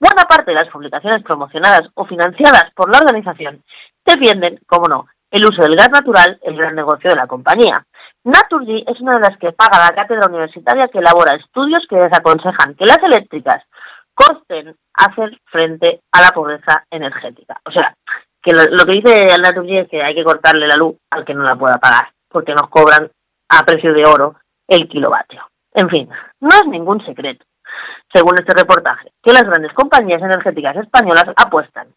Buena 0.00 0.24
parte 0.24 0.50
de 0.50 0.56
las 0.56 0.68
publicaciones 0.68 1.22
promocionadas 1.22 1.82
o 1.94 2.04
financiadas 2.06 2.72
por 2.74 2.90
la 2.90 2.98
organización 2.98 3.62
defienden, 4.04 4.58
como 4.66 4.88
no, 4.88 5.06
el 5.30 5.44
uso 5.44 5.62
del 5.62 5.76
gas 5.76 5.90
natural, 5.90 6.38
el 6.42 6.56
gran 6.56 6.74
negocio 6.74 7.10
de 7.10 7.16
la 7.16 7.26
compañía. 7.26 7.84
Naturgy 8.24 8.84
es 8.86 9.00
una 9.00 9.14
de 9.14 9.20
las 9.20 9.38
que 9.38 9.52
paga 9.52 9.78
la 9.78 9.94
cátedra 9.94 10.28
universitaria 10.28 10.88
que 10.88 10.98
elabora 10.98 11.36
estudios 11.36 11.86
que 11.88 11.96
desaconsejan 11.96 12.74
que 12.74 12.84
las 12.84 12.98
eléctricas 13.02 13.64
costen 14.14 14.76
hacer 14.94 15.40
frente 15.46 16.00
a 16.12 16.20
la 16.20 16.30
pobreza 16.30 16.84
energética. 16.90 17.60
O 17.64 17.70
sea, 17.70 17.94
que 18.42 18.52
lo, 18.54 18.84
que 18.84 19.00
dice 19.00 19.36
Naturgy 19.40 19.78
es 19.78 19.88
que 19.88 20.02
hay 20.02 20.14
que 20.14 20.24
cortarle 20.24 20.66
la 20.66 20.76
luz 20.76 20.96
al 21.10 21.24
que 21.24 21.34
no 21.34 21.42
la 21.42 21.56
pueda 21.56 21.78
pagar, 21.78 22.10
porque 22.28 22.52
nos 22.52 22.68
cobran 22.68 23.10
a 23.48 23.64
precio 23.64 23.92
de 23.92 24.04
oro 24.04 24.36
el 24.68 24.88
kilovatio. 24.88 25.42
En 25.72 25.88
fin, 25.88 26.08
no 26.40 26.48
es 26.48 26.66
ningún 26.66 27.04
secreto, 27.06 27.44
según 28.12 28.34
este 28.38 28.54
reportaje, 28.54 29.12
que 29.22 29.32
las 29.32 29.44
grandes 29.44 29.72
compañías 29.72 30.20
energéticas 30.20 30.76
españolas 30.76 31.26
apuestan 31.36 31.88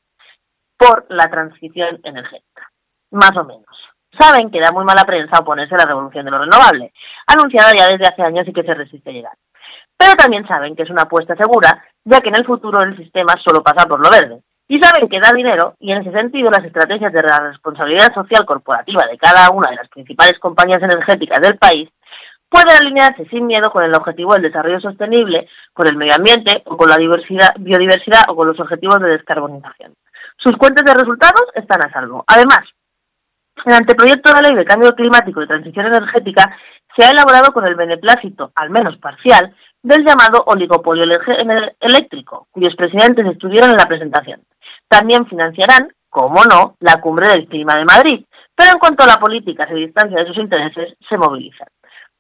por 0.84 1.06
la 1.10 1.30
transición 1.30 2.00
energética, 2.04 2.68
más 3.12 3.32
o 3.38 3.44
menos. 3.46 3.66
Saben 4.20 4.52
que 4.52 4.60
da 4.60 4.72
muy 4.72 4.84
mala 4.84 5.06
prensa 5.06 5.40
oponerse 5.40 5.74
a 5.76 5.80
la 5.80 5.86
revolución 5.86 6.26
de 6.26 6.32
lo 6.32 6.40
renovable, 6.40 6.92
anunciada 7.26 7.72
ya 7.78 7.88
desde 7.88 8.08
hace 8.08 8.22
años 8.22 8.48
y 8.48 8.54
que 8.54 8.64
se 8.64 8.74
resiste 8.74 9.10
a 9.10 9.14
llegar. 9.14 9.34
Pero 9.98 10.14
también 10.14 10.46
saben 10.46 10.76
que 10.76 10.84
es 10.84 10.90
una 10.90 11.04
apuesta 11.04 11.36
segura, 11.36 11.84
ya 12.04 12.20
que 12.20 12.30
en 12.30 12.36
el 12.36 12.46
futuro 12.46 12.80
el 12.84 12.98
sistema 12.98 13.34
solo 13.44 13.64
pasa 13.64 13.88
por 13.88 14.00
lo 14.00 14.10
verde. 14.10 14.42
Y 14.68 14.80
saben 14.80 15.10
que 15.10 15.20
da 15.20 15.32
dinero, 15.34 15.76
y 15.80 15.92
en 15.92 16.02
ese 16.02 16.12
sentido 16.12 16.50
las 16.50 16.66
estrategias 16.66 17.12
de 17.14 17.22
la 17.22 17.52
responsabilidad 17.52 18.14
social 18.14 18.46
corporativa 18.46 19.08
de 19.10 19.18
cada 19.18 19.50
una 19.52 19.70
de 19.72 19.78
las 19.78 19.90
principales 19.90 20.38
compañías 20.40 20.82
energéticas 20.82 21.42
del 21.42 21.58
país 21.58 21.90
pueden 22.50 22.78
alinearse 22.78 23.26
sin 23.30 23.48
miedo 23.48 23.72
con 23.72 23.84
el 23.84 23.96
objetivo 23.96 24.34
del 24.34 24.44
desarrollo 24.44 24.80
sostenible, 24.80 25.48
con 25.74 25.88
el 25.88 25.98
medio 25.98 26.14
ambiente 26.16 26.62
o 26.66 26.78
con 26.78 26.88
la 26.88 26.98
diversidad, 26.98 27.50
biodiversidad 27.58 28.24
o 28.28 28.36
con 28.36 28.48
los 28.48 28.60
objetivos 28.60 29.00
de 29.00 29.10
descarbonización. 29.10 29.94
Sus 30.38 30.58
cuentas 30.58 30.84
de 30.86 30.94
resultados 30.94 31.44
están 31.56 31.86
a 31.86 31.92
salvo. 31.92 32.24
Además, 32.28 32.66
el 33.66 33.74
anteproyecto 33.74 34.34
de 34.34 34.42
ley 34.42 34.56
de 34.56 34.66
cambio 34.66 34.94
climático 34.94 35.42
y 35.42 35.48
transición 35.48 35.86
energética 35.86 36.56
se 36.96 37.06
ha 37.06 37.12
elaborado 37.12 37.54
con 37.54 37.66
el 37.66 37.76
beneplácito, 37.76 38.52
al 38.56 38.70
menos 38.70 38.98
parcial, 38.98 39.56
del 39.82 40.06
llamado 40.06 40.44
oligopolio 40.46 41.04
eléctrico, 41.80 42.48
cuyos 42.52 42.76
presidentes 42.76 43.26
estuvieron 43.26 43.72
en 43.72 43.78
la 43.78 43.86
presentación. 43.86 44.42
También 44.88 45.28
financiarán, 45.28 45.90
como 46.10 46.44
no, 46.46 46.76
la 46.80 47.02
cumbre 47.02 47.28
del 47.28 47.48
clima 47.48 47.76
de 47.76 47.86
Madrid, 47.86 48.26
pero 48.56 48.72
en 48.74 48.80
cuanto 48.80 49.04
a 49.04 49.08
la 49.08 49.20
política 49.20 49.68
se 49.68 49.76
distancia 49.76 50.20
de 50.20 50.28
sus 50.28 50.38
intereses, 50.38 50.96
se 51.08 51.18
movilizan. 51.18 51.68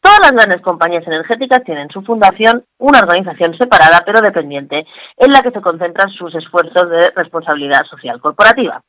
Todas 0.04 0.20
las 0.22 0.32
grandes 0.34 0.62
compañías 0.62 1.08
energéticas 1.08 1.64
tienen 1.64 1.88
su 1.88 2.02
fundación, 2.02 2.66
una 2.78 3.00
organización 3.00 3.58
separada 3.58 4.04
pero 4.06 4.20
dependiente, 4.20 4.86
en 5.16 5.32
la 5.32 5.42
que 5.42 5.52
se 5.52 5.62
concentran 5.62 6.10
sus 6.12 6.36
esfuerzos 6.36 6.90
de 6.90 7.10
responsabilidad 7.16 7.86
social 7.90 8.20
corporativa. 8.20 8.84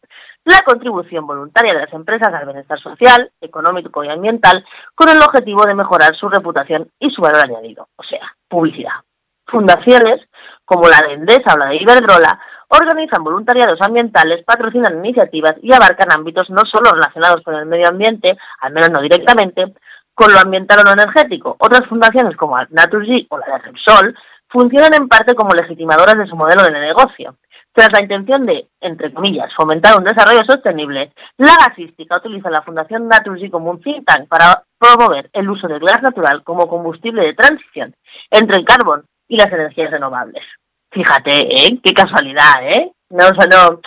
La 0.44 0.58
contribución 0.66 1.24
voluntaria 1.24 1.72
de 1.72 1.82
las 1.82 1.92
empresas 1.92 2.34
al 2.34 2.46
bienestar 2.46 2.80
social, 2.80 3.30
económico 3.40 4.02
y 4.02 4.08
ambiental, 4.08 4.64
con 4.96 5.08
el 5.08 5.22
objetivo 5.22 5.62
de 5.64 5.76
mejorar 5.76 6.16
su 6.16 6.28
reputación 6.28 6.90
y 6.98 7.08
su 7.10 7.22
valor 7.22 7.44
añadido, 7.44 7.86
o 7.94 8.02
sea, 8.02 8.34
publicidad. 8.48 8.98
Fundaciones, 9.46 10.20
como 10.64 10.88
la 10.88 10.98
de 11.06 11.14
Endesa 11.14 11.54
o 11.54 11.58
la 11.58 11.66
de 11.66 11.76
Iberdrola, 11.76 12.40
organizan 12.70 13.22
voluntariados 13.22 13.78
ambientales, 13.80 14.44
patrocinan 14.44 14.98
iniciativas 14.98 15.54
y 15.62 15.72
abarcan 15.72 16.10
ámbitos 16.10 16.50
no 16.50 16.62
solo 16.70 16.90
relacionados 16.90 17.42
con 17.44 17.54
el 17.54 17.66
medio 17.66 17.88
ambiente, 17.88 18.36
al 18.60 18.72
menos 18.72 18.90
no 18.90 19.00
directamente, 19.00 19.74
con 20.14 20.32
lo 20.32 20.38
ambiental 20.38 20.80
o 20.80 20.84
lo 20.84 20.92
energético. 20.92 21.56
Otras 21.58 21.86
fundaciones 21.88 22.36
como 22.36 22.56
Naturgy 22.70 23.26
o 23.30 23.38
la 23.38 23.46
de 23.46 23.58
Repsol 23.58 24.16
funcionan 24.48 24.94
en 24.94 25.08
parte 25.08 25.34
como 25.34 25.54
legitimadoras 25.54 26.16
de 26.16 26.26
su 26.26 26.36
modelo 26.36 26.62
de 26.62 26.70
negocio. 26.70 27.36
Tras 27.72 27.88
la 27.92 28.02
intención 28.02 28.46
de, 28.46 28.68
entre 28.80 29.12
comillas, 29.12 29.52
fomentar 29.56 29.98
un 29.98 30.04
desarrollo 30.04 30.44
sostenible, 30.46 31.12
la 31.38 31.56
gasística 31.66 32.18
utiliza 32.18 32.48
la 32.48 32.62
Fundación 32.62 33.08
Naturgy 33.08 33.50
como 33.50 33.72
un 33.72 33.82
think 33.82 34.06
tank 34.06 34.28
para 34.28 34.62
promover 34.78 35.28
el 35.32 35.50
uso 35.50 35.66
del 35.66 35.80
gas 35.80 36.00
natural 36.00 36.44
como 36.44 36.68
combustible 36.68 37.22
de 37.22 37.34
transición 37.34 37.92
entre 38.30 38.60
el 38.60 38.64
carbón 38.64 39.04
y 39.26 39.36
las 39.36 39.52
energías 39.52 39.90
renovables. 39.90 40.44
Fíjate, 40.92 41.30
¿eh? 41.30 41.80
Qué 41.82 41.92
casualidad, 41.92 42.62
¿eh? 42.62 42.92
No, 43.10 43.26
o 43.26 43.32
no, 43.72 43.80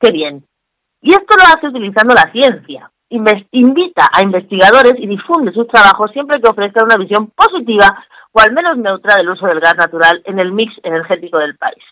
qué 0.00 0.10
bien. 0.10 0.42
Y 1.02 1.12
esto 1.12 1.36
lo 1.36 1.44
hace 1.44 1.68
utilizando 1.68 2.14
la 2.14 2.32
ciencia, 2.32 2.90
invita 3.10 4.08
a 4.12 4.22
investigadores 4.22 4.94
y 4.98 5.06
difunde 5.06 5.52
sus 5.52 5.66
trabajos 5.68 6.10
siempre 6.12 6.40
que 6.40 6.50
ofrezca 6.50 6.84
una 6.84 6.96
visión 6.96 7.28
positiva 7.28 8.04
o 8.32 8.40
al 8.40 8.52
menos 8.52 8.76
neutra 8.76 9.16
del 9.16 9.30
uso 9.30 9.46
del 9.46 9.60
gas 9.60 9.76
natural 9.76 10.22
en 10.24 10.38
el 10.38 10.52
mix 10.52 10.72
energético 10.82 11.38
del 11.38 11.56
país. 11.56 11.82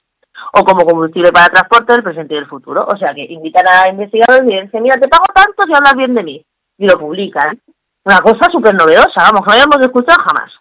o 0.53 0.62
como 0.64 0.85
combustible 0.85 1.33
para 1.33 1.49
transporte 1.49 1.95
del 1.95 2.03
presente 2.03 2.35
y 2.35 2.37
del 2.37 2.47
futuro. 2.47 2.87
O 2.87 2.97
sea 2.99 3.14
que 3.14 3.25
invitan 3.25 3.64
a 3.67 3.89
investigadores 3.89 4.47
y 4.47 4.61
dicen, 4.61 4.83
mira, 4.83 4.97
te 4.97 5.09
pago 5.09 5.25
tanto 5.35 5.62
si 5.67 5.73
hablas 5.75 5.95
bien 5.97 6.14
de 6.14 6.23
mí. 6.23 6.45
Y 6.79 6.87
lo 6.87 6.99
publican. 6.99 7.59
Una 8.05 8.19
cosa 8.19 8.51
súper 8.53 8.75
novedosa, 8.75 9.33
vamos, 9.33 9.47
no 9.47 9.53
habíamos 9.53 9.81
escuchado 9.81 10.23
jamás. 10.23 10.53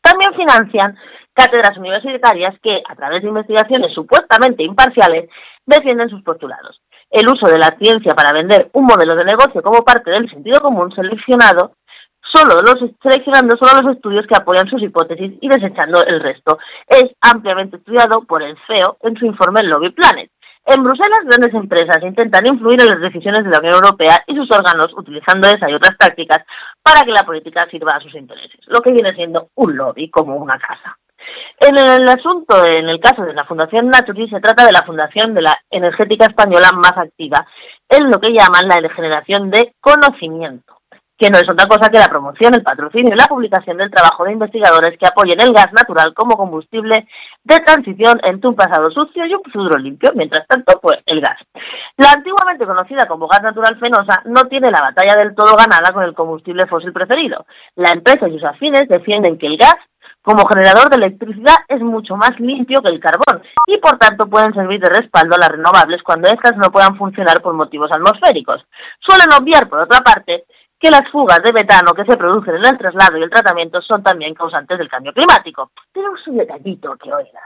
También 0.00 0.32
financian 0.34 0.96
cátedras 1.32 1.76
universitarias 1.76 2.58
que, 2.62 2.82
a 2.88 2.94
través 2.96 3.22
de 3.22 3.28
investigaciones 3.28 3.92
supuestamente 3.94 4.62
imparciales, 4.64 5.30
defienden 5.66 6.08
sus 6.08 6.22
postulados. 6.22 6.80
El 7.10 7.28
uso 7.28 7.50
de 7.50 7.58
la 7.58 7.76
ciencia 7.76 8.14
para 8.14 8.32
vender 8.32 8.70
un 8.72 8.84
modelo 8.84 9.16
de 9.16 9.24
negocio 9.24 9.62
como 9.62 9.84
parte 9.84 10.10
del 10.10 10.30
sentido 10.30 10.60
común 10.60 10.92
seleccionado 10.94 11.72
solo 12.32 12.60
los 12.62 12.78
seleccionando 13.02 13.56
solo 13.56 13.82
los 13.82 13.96
estudios 13.96 14.26
que 14.26 14.36
apoyan 14.36 14.68
sus 14.68 14.82
hipótesis 14.82 15.32
y 15.40 15.48
desechando 15.48 16.02
el 16.06 16.20
resto. 16.20 16.58
Es 16.86 17.06
ampliamente 17.20 17.76
estudiado 17.76 18.22
por 18.22 18.42
el 18.42 18.56
CEO 18.66 18.96
en 19.02 19.16
su 19.16 19.26
informe 19.26 19.62
Lobby 19.64 19.90
Planet. 19.90 20.30
En 20.66 20.84
Bruselas, 20.84 21.24
grandes 21.24 21.54
empresas 21.54 22.02
intentan 22.02 22.46
influir 22.46 22.80
en 22.80 22.88
las 22.88 23.00
decisiones 23.00 23.44
de 23.44 23.50
la 23.50 23.58
Unión 23.58 23.82
Europea 23.82 24.22
y 24.26 24.36
sus 24.36 24.48
órganos 24.52 24.92
utilizando 24.96 25.48
esa 25.48 25.68
y 25.70 25.74
otras 25.74 25.96
tácticas 25.98 26.44
para 26.82 27.00
que 27.00 27.10
la 27.10 27.24
política 27.24 27.66
sirva 27.70 27.96
a 27.96 28.00
sus 28.00 28.14
intereses, 28.14 28.60
lo 28.66 28.80
que 28.80 28.92
viene 28.92 29.14
siendo 29.14 29.48
un 29.56 29.76
lobby 29.76 30.10
como 30.10 30.36
una 30.36 30.58
casa. 30.58 30.96
En 31.60 31.76
el 31.76 32.08
asunto, 32.08 32.66
en 32.66 32.88
el 32.88 32.98
caso 33.00 33.22
de 33.22 33.34
la 33.34 33.44
Fundación 33.44 33.88
Naturi, 33.88 34.28
se 34.30 34.40
trata 34.40 34.64
de 34.64 34.72
la 34.72 34.82
fundación 34.82 35.34
de 35.34 35.42
la 35.42 35.54
energética 35.70 36.24
española 36.24 36.70
más 36.72 36.96
activa 36.96 37.46
en 37.86 38.10
lo 38.10 38.18
que 38.18 38.32
llaman 38.32 38.66
la 38.66 38.88
generación 38.88 39.50
de 39.50 39.74
conocimiento 39.80 40.80
que 41.20 41.28
no 41.28 41.36
es 41.36 41.44
otra 41.52 41.68
cosa 41.68 41.90
que 41.90 41.98
la 41.98 42.08
promoción, 42.08 42.54
el 42.54 42.62
patrocinio 42.62 43.12
y 43.12 43.18
la 43.18 43.28
publicación 43.28 43.76
del 43.76 43.90
trabajo 43.90 44.24
de 44.24 44.32
investigadores 44.32 44.98
que 44.98 45.06
apoyen 45.06 45.38
el 45.38 45.52
gas 45.52 45.70
natural 45.70 46.14
como 46.14 46.34
combustible 46.34 47.06
de 47.44 47.56
transición 47.58 48.18
entre 48.24 48.48
un 48.48 48.56
pasado 48.56 48.90
sucio 48.90 49.26
y 49.26 49.34
un 49.34 49.42
futuro 49.44 49.78
limpio. 49.78 50.12
Mientras 50.14 50.46
tanto, 50.46 50.80
pues 50.80 51.00
el 51.04 51.20
gas. 51.20 51.36
La 51.98 52.12
antiguamente 52.16 52.64
conocida 52.64 53.04
como 53.06 53.28
gas 53.28 53.42
natural 53.42 53.78
fenosa 53.78 54.22
no 54.24 54.48
tiene 54.48 54.70
la 54.70 54.80
batalla 54.80 55.14
del 55.20 55.34
todo 55.34 55.54
ganada 55.56 55.92
con 55.92 56.04
el 56.04 56.14
combustible 56.14 56.66
fósil 56.66 56.90
preferido. 56.94 57.44
La 57.76 57.90
empresa 57.90 58.26
y 58.26 58.32
sus 58.32 58.44
afines 58.44 58.88
defienden 58.88 59.36
que 59.36 59.46
el 59.46 59.58
gas 59.58 59.76
como 60.30 60.46
generador 60.46 60.88
de 60.90 60.96
electricidad 60.96 61.56
es 61.66 61.80
mucho 61.80 62.14
más 62.14 62.38
limpio 62.38 62.80
que 62.80 62.92
el 62.92 63.00
carbón 63.00 63.42
y 63.66 63.78
por 63.78 63.98
tanto 63.98 64.30
pueden 64.30 64.54
servir 64.54 64.80
de 64.80 64.88
respaldo 64.88 65.34
a 65.34 65.40
las 65.40 65.50
renovables 65.50 66.02
cuando 66.04 66.28
éstas 66.28 66.56
no 66.56 66.70
puedan 66.70 66.96
funcionar 66.96 67.42
por 67.42 67.52
motivos 67.54 67.90
atmosféricos. 67.92 68.62
Suelen 69.00 69.26
obviar, 69.36 69.68
por 69.68 69.80
otra 69.80 69.98
parte, 69.98 70.44
que 70.78 70.88
las 70.88 71.02
fugas 71.10 71.42
de 71.42 71.52
metano 71.52 71.92
que 71.94 72.04
se 72.04 72.16
producen 72.16 72.54
en 72.54 72.64
el 72.64 72.78
traslado 72.78 73.18
y 73.18 73.22
el 73.24 73.30
tratamiento 73.30 73.82
son 73.82 74.04
también 74.04 74.34
causantes 74.34 74.78
del 74.78 74.88
cambio 74.88 75.12
climático. 75.12 75.72
Tenemos 75.92 76.24
un 76.28 76.36
detallito 76.36 76.96
que 76.96 77.12
oiga. 77.12 77.42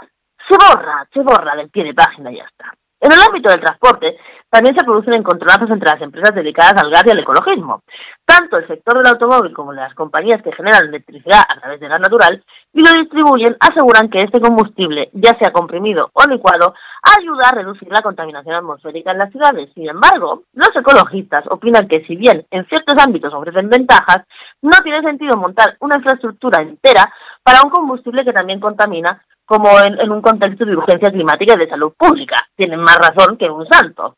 Se 0.47 0.55
borra, 0.55 1.09
se 1.11 1.21
borra 1.21 1.57
del 1.57 1.71
pie 1.71 1.85
de 1.85 1.95
página 1.95 2.31
y 2.31 2.37
ya 2.37 2.45
está. 2.45 2.71
En 3.01 3.13
el 3.13 3.19
ámbito 3.27 3.51
del 3.51 3.61
transporte, 3.61 4.19
también 4.55 4.77
se 4.79 4.85
producen 4.85 5.15
encontronazos 5.15 5.69
entre 5.69 5.91
las 5.91 6.01
empresas 6.01 6.33
dedicadas 6.33 6.75
al 6.81 6.89
gas 6.89 7.03
y 7.05 7.11
al 7.11 7.19
ecologismo. 7.19 7.83
Tanto 8.25 8.57
el 8.57 8.69
sector 8.69 8.97
del 8.97 9.13
automóvil 9.13 9.53
como 9.53 9.73
las 9.73 9.93
compañías 9.95 10.41
que 10.43 10.53
generan 10.53 10.87
electricidad 10.87 11.43
a 11.49 11.59
través 11.59 11.81
de 11.81 11.89
gas 11.89 12.01
natural 12.01 12.41
y 12.73 12.79
lo 12.87 12.95
distribuyen 13.03 13.57
aseguran 13.59 14.09
que 14.09 14.23
este 14.23 14.41
combustible, 14.41 15.11
ya 15.13 15.37
sea 15.41 15.51
comprimido 15.51 16.09
o 16.13 16.23
licuado, 16.29 16.73
ayuda 17.19 17.49
a 17.49 17.55
reducir 17.57 17.89
la 17.91 18.01
contaminación 18.01 18.55
atmosférica 18.55 19.11
en 19.11 19.19
las 19.19 19.33
ciudades. 19.33 19.71
Sin 19.75 19.89
embargo, 19.89 20.45
los 20.53 20.71
ecologistas 20.77 21.45
opinan 21.51 21.89
que 21.89 22.05
si 22.07 22.15
bien 22.15 22.47
en 22.53 22.65
ciertos 22.67 22.95
ámbitos 23.05 23.35
ofrecen 23.35 23.69
ventajas, 23.69 24.23
no 24.63 24.79
tiene 24.85 25.03
sentido 25.03 25.37
montar 25.37 25.77
una 25.81 25.97
infraestructura 25.97 26.63
entera 26.63 27.13
para 27.43 27.59
un 27.65 27.71
combustible 27.71 28.25
que 28.25 28.33
también 28.33 28.61
contamina 28.61 29.21
como 29.45 29.69
en, 29.81 30.11
un 30.11 30.23
contexto 30.23 30.65
de 30.65 30.77
urgencia 30.77 31.11
climática 31.11 31.55
y 31.57 31.59
de 31.59 31.69
salud 31.69 31.93
pública. 31.99 32.37
Tienen 32.57 32.81
más 32.81 32.97
razón 32.97 33.37
que 33.37 33.51
un 33.51 33.67
santo. 33.67 34.15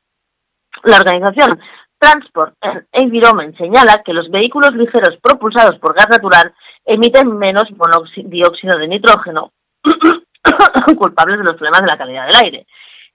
La 0.85 0.99
organización 0.99 1.61
Transport 1.99 2.55
and 2.61 2.87
Environment 2.93 3.57
señala 3.57 4.03
que 4.05 4.13
los 4.13 4.31
vehículos 4.31 4.73
ligeros 4.75 5.17
propulsados 5.23 5.79
por 5.79 5.95
gas 5.95 6.09
natural 6.11 6.55
emiten 6.85 7.37
menos 7.39 7.65
dióxido 8.17 8.79
de 8.79 8.89
nitrógeno, 8.89 9.53
culpables 10.99 11.39
de 11.39 11.45
los 11.45 11.57
problemas 11.57 11.81
de 11.81 11.87
la 11.87 11.99
calidad 11.99 12.27
del 12.27 12.45
aire, 12.45 12.67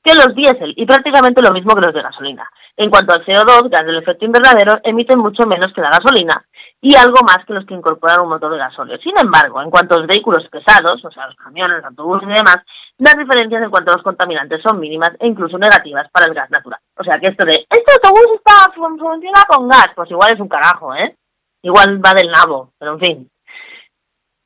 que 0.03 0.16
los 0.16 0.34
diésel 0.36 0.74
y 0.76 0.86
prácticamente 0.86 1.43
lo 1.43 1.53
mismo 1.53 1.76
que 1.76 1.86
los 1.86 1.93
de 1.93 2.01
gasolina. 2.01 2.49
En 2.76 2.89
cuanto 2.89 3.14
al 3.14 3.24
CO2, 3.24 3.70
gas 3.70 3.86
del 3.86 3.97
efecto 3.97 4.26
invernadero, 4.26 4.80
emiten 4.84 5.20
mucho 5.20 5.45
menos 5.45 5.72
que 5.74 5.82
la 5.82 5.91
gasolina 5.91 6.43
y 6.82 6.95
algo 6.95 7.22
más 7.24 7.45
que 7.45 7.53
los 7.53 7.66
que 7.66 7.76
incorporan 7.76 8.22
un 8.22 8.30
motor 8.30 8.51
de 8.51 8.57
gasóleo. 8.57 8.97
Sin 8.97 9.14
embargo, 9.22 9.62
en 9.62 9.70
cuanto 9.70 9.95
a 9.95 9.99
los 9.99 10.07
vehículos 10.07 10.47
pesados, 10.49 11.03
o 11.05 11.12
sea, 11.12 11.28
los 11.28 11.36
camiones, 11.36 11.78
los 11.78 11.86
autobuses 11.86 12.28
y 12.28 12.34
demás, 12.34 12.57
las 13.02 13.18
diferencias 13.18 13.64
en 13.64 13.72
cuanto 13.72 13.91
a 13.91 13.95
los 13.95 14.04
contaminantes 14.04 14.62
son 14.62 14.80
mínimas 14.80 15.10
e 15.20 15.26
incluso 15.26 15.58
negativas 15.58 16.08
para 16.12 16.28
el 16.28 16.36
gas 16.36 16.52
natural. 16.52 16.80
O 16.95 17.04
sea, 17.04 17.20
que 17.20 17.28
esto 17.28 17.45
de, 17.47 17.66
este 17.68 17.91
autobús 17.93 18.28
está, 18.36 18.72
funciona 18.74 19.41
con 19.47 19.68
gas, 19.68 19.89
pues 19.95 20.12
igual 20.12 20.32
es 20.34 20.39
un 20.39 20.47
carajo, 20.47 20.93
¿eh? 20.93 21.16
Igual 21.64 21.99
va 22.04 22.14
del 22.14 22.30
nabo, 22.30 22.74
pero 22.78 22.93
en 22.93 22.99
fin. 22.99 23.30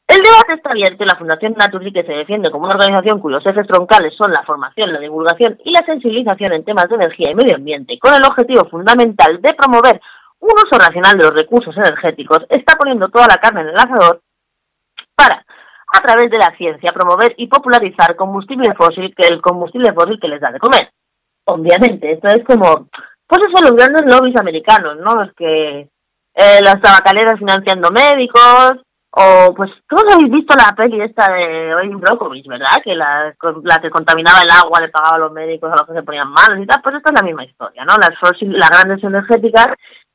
El 0.08 0.22
debate 0.22 0.54
está 0.54 0.72
abierto 0.72 1.04
y 1.04 1.08
la 1.08 1.18
Fundación 1.18 1.54
Naturgy, 1.58 1.92
que 1.92 2.04
se 2.04 2.14
defiende 2.14 2.50
como 2.50 2.66
una 2.66 2.78
organización 2.80 3.20
cuyos 3.20 3.46
ejes 3.46 3.68
troncales 3.68 4.14
son 4.16 4.32
la 4.32 4.44
formación, 4.44 4.94
la 4.94 5.00
divulgación 5.00 5.60
y 5.66 5.72
la 5.72 5.84
sensibilización 5.86 6.54
en 6.54 6.64
temas 6.64 6.88
de 6.88 6.96
energía 6.96 7.32
y 7.32 7.36
medio 7.36 7.56
ambiente, 7.56 8.00
con 8.00 8.14
el 8.14 8.24
objetivo 8.26 8.70
fundamental 8.70 9.42
de 9.42 9.54
promover 9.54 10.00
un 10.40 10.52
uso 10.52 10.80
racional 10.80 11.18
de 11.18 11.26
los 11.26 11.34
recursos 11.34 11.76
energéticos, 11.76 12.40
está 12.50 12.78
poniendo 12.78 13.10
toda 13.10 13.28
la 13.28 13.36
carne 13.36 13.62
en 13.62 13.70
el 13.70 13.76
asador 13.76 14.22
para, 15.14 15.45
a 15.94 16.02
través 16.02 16.30
de 16.30 16.38
la 16.38 16.56
ciencia, 16.58 16.92
promover 16.94 17.34
y 17.38 17.48
popularizar 17.48 18.16
combustible 18.16 18.74
fósil, 18.76 19.14
que 19.16 19.28
el 19.28 19.42
combustible 19.42 19.94
fósil 19.94 20.20
que 20.20 20.28
les 20.28 20.42
da 20.42 20.52
de 20.52 20.60
comer. 20.60 20.90
Obviamente, 21.46 22.12
esto 22.12 22.28
es 22.28 22.44
como, 22.44 22.88
pues 23.28 23.42
eso, 23.42 23.70
los 23.70 23.78
grandes 23.78 24.04
lobbies 24.12 24.40
americanos, 24.40 24.98
¿no? 24.98 25.16
Los 25.16 25.34
que 25.36 25.82
eh, 25.82 26.60
las 26.64 26.82
tabacaleras 26.82 27.38
financiando 27.38 27.92
médicos, 27.92 28.82
o, 29.18 29.54
pues, 29.56 29.72
todos 29.88 30.04
habéis 30.12 30.30
visto 30.30 30.54
la 30.58 30.76
peli 30.76 31.02
esta 31.02 31.32
de 31.32 31.70
Erin 31.70 32.02
Brockovich, 32.02 32.48
¿verdad? 32.48 32.84
Que 32.84 32.94
la, 32.96 33.34
la 33.64 33.78
que 33.78 33.90
contaminaba 33.90 34.42
el 34.44 34.52
agua 34.52 34.82
le 34.82 34.90
pagaba 34.90 35.16
a 35.16 35.20
los 35.20 35.32
médicos 35.32 35.72
a 35.72 35.78
los 35.78 35.88
que 35.88 35.94
se 35.94 36.04
ponían 36.04 36.28
malos 36.28 36.60
y 36.62 36.66
tal. 36.66 36.82
Pues 36.82 36.96
esta 36.96 37.12
es 37.12 37.22
la 37.22 37.26
misma 37.26 37.46
historia, 37.46 37.86
¿no? 37.86 37.94
Las, 37.96 38.12
las 38.42 38.70
grandes 38.70 39.02
energéticas 39.02 39.68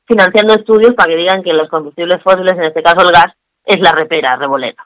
financiando 0.05 0.53
estudios 0.53 0.93
para 0.93 1.09
que 1.09 1.17
digan 1.17 1.41
que 1.41 1.53
los 1.53 1.69
combustibles 1.69 2.21
fósiles, 2.21 2.53
en 2.53 2.65
este 2.65 2.83
caso 2.83 3.01
el 3.01 3.11
gas, 3.11 3.33
es 3.65 3.79
la 3.79 3.91
repera, 3.91 4.35
reboleta. 4.35 4.85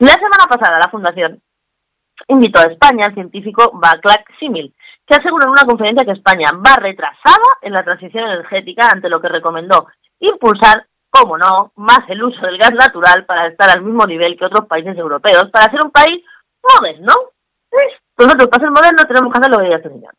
La 0.00 0.12
semana 0.12 0.46
pasada 0.48 0.78
la 0.78 0.90
Fundación 0.90 1.42
invitó 2.28 2.60
a 2.60 2.72
España 2.72 3.04
al 3.06 3.12
científico 3.12 3.70
Baclac 3.74 4.32
Simil, 4.38 4.74
que 5.06 5.14
aseguró 5.14 5.44
en 5.44 5.50
una 5.50 5.66
conferencia 5.66 6.06
que 6.06 6.12
España 6.12 6.52
va 6.54 6.74
retrasada 6.80 7.60
en 7.60 7.74
la 7.74 7.84
transición 7.84 8.24
energética 8.24 8.88
ante 8.90 9.10
lo 9.10 9.20
que 9.20 9.28
recomendó 9.28 9.88
impulsar 10.20 10.86
cómo 11.10 11.36
no, 11.36 11.72
más 11.76 12.00
el 12.08 12.22
uso 12.22 12.40
del 12.40 12.56
gas 12.56 12.72
natural 12.72 13.26
para 13.26 13.48
estar 13.48 13.68
al 13.68 13.82
mismo 13.82 14.06
nivel 14.06 14.38
que 14.38 14.46
otros 14.46 14.66
países 14.66 14.96
europeos, 14.96 15.50
para 15.52 15.70
ser 15.70 15.80
un 15.84 15.90
país 15.90 16.24
moderno. 16.62 17.12
Nosotros, 18.16 18.48
para 18.48 18.64
ser 18.64 18.70
moderno, 18.70 19.04
tenemos 19.06 19.32
que 19.32 19.38
hacer 19.38 19.50
lo 19.50 19.58
que 19.58 19.88
señor. 19.88 20.14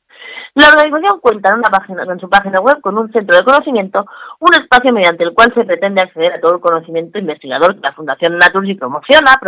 La 0.54 0.68
organización 0.68 1.22
cuenta 1.22 1.50
en, 1.50 1.60
una 1.60 1.70
página, 1.72 2.04
su 2.20 2.30
página 2.30 2.60
web 2.60 2.82
con 2.82 2.98
un 2.98 3.10
centro 3.14 3.38
de 3.38 3.44
conocimiento, 3.44 4.06
un 4.40 4.54
espacio 4.54 4.92
mediante 4.92 5.24
el 5.24 5.34
cual 5.34 5.54
se 5.54 5.64
pretende 5.64 6.02
acceder 6.02 6.34
a 6.34 6.42
todo 6.42 6.56
el 6.56 6.60
conocimiento 6.60 7.18
investigador 7.20 7.76
que 7.76 7.82
la 7.82 7.94
Fundación 7.94 8.38
Naturgy 8.38 8.76
promociona, 8.76 9.40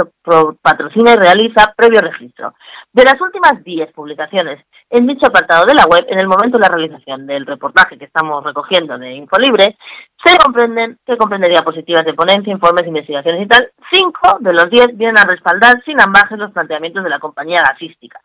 patrocina 0.61 1.11
y 1.11 1.17
realiza 1.17 1.73
previo 1.75 1.99
registro. 1.99 2.53
De 2.93 3.03
las 3.03 3.19
últimas 3.19 3.61
10 3.65 3.91
publicaciones 3.91 4.63
en 4.89 5.05
dicho 5.05 5.27
apartado 5.27 5.65
de 5.65 5.73
la 5.73 5.85
web, 5.91 6.05
en 6.07 6.19
el 6.19 6.27
momento 6.27 6.57
de 6.57 6.61
la 6.61 6.73
realización 6.73 7.27
del 7.27 7.45
reportaje 7.45 7.97
que 7.97 8.05
estamos 8.05 8.41
recogiendo 8.43 8.97
de 8.97 9.11
Infolibre, 9.13 9.75
se 10.23 10.37
comprenden, 10.37 10.99
que 11.05 11.17
comprende 11.17 11.49
diapositivas 11.49 12.05
de 12.05 12.13
ponencia, 12.13 12.53
informes, 12.53 12.87
investigaciones 12.87 13.41
y 13.41 13.47
tal, 13.47 13.71
cinco 13.91 14.37
de 14.39 14.53
los 14.53 14.69
diez 14.69 14.95
vienen 14.95 15.17
a 15.17 15.25
respaldar 15.25 15.83
sin 15.83 15.99
ambajes 15.99 16.37
los 16.37 16.51
planteamientos 16.51 17.03
de 17.03 17.09
la 17.09 17.19
compañía 17.19 17.57
gasística. 17.67 18.21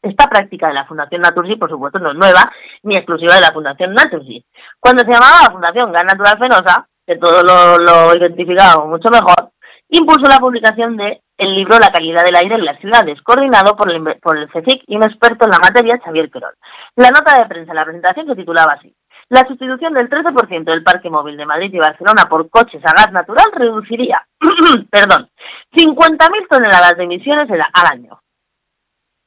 Esta 0.00 0.28
práctica 0.28 0.68
de 0.68 0.74
la 0.74 0.86
Fundación 0.86 1.22
Naturgy, 1.22 1.56
por 1.56 1.70
supuesto, 1.70 1.98
no 1.98 2.10
es 2.12 2.16
nueva 2.16 2.50
ni 2.82 2.94
exclusiva 2.94 3.34
de 3.34 3.40
la 3.40 3.52
Fundación 3.52 3.92
Naturgy. 3.92 4.44
Cuando 4.78 5.02
se 5.02 5.12
llamaba 5.12 5.42
la 5.42 5.52
Fundación 5.52 5.92
Gas 5.92 6.04
Natural 6.04 6.38
Fenosa, 6.38 6.88
que 7.06 7.16
todo 7.16 7.42
lo, 7.42 7.78
lo 7.78 8.86
mucho 8.86 9.08
mejor, 9.10 9.50
impulsó 9.88 10.28
la 10.28 10.38
publicación 10.38 10.96
de 10.96 11.20
el 11.38 11.54
libro 11.54 11.78
La 11.78 11.92
calidad 11.92 12.24
del 12.24 12.36
aire 12.36 12.56
en 12.56 12.64
las 12.64 12.78
ciudades, 12.80 13.20
coordinado 13.22 13.76
por 13.76 13.90
el, 13.90 14.48
CSIC 14.48 14.84
y 14.88 14.96
un 14.96 15.04
experto 15.04 15.44
en 15.44 15.52
la 15.52 15.58
materia, 15.62 15.98
Xavier 16.04 16.30
Querol. 16.30 16.54
La 16.96 17.10
nota 17.10 17.38
de 17.38 17.46
prensa 17.46 17.72
de 17.72 17.78
la 17.78 17.84
presentación 17.84 18.26
se 18.26 18.34
titulaba 18.34 18.72
así. 18.72 18.92
La 19.30 19.46
sustitución 19.46 19.94
del 19.94 20.08
13% 20.08 20.64
del 20.64 20.82
parque 20.82 21.10
móvil 21.10 21.36
de 21.36 21.46
Madrid 21.46 21.70
y 21.72 21.78
Barcelona 21.78 22.28
por 22.28 22.48
coches 22.50 22.82
a 22.84 22.92
gas 22.92 23.12
natural 23.12 23.46
reduciría, 23.52 24.26
perdón, 24.90 25.28
50.000 25.76 26.48
toneladas 26.48 26.96
de 26.96 27.04
emisiones 27.04 27.48
al 27.50 27.86
año. 27.92 28.18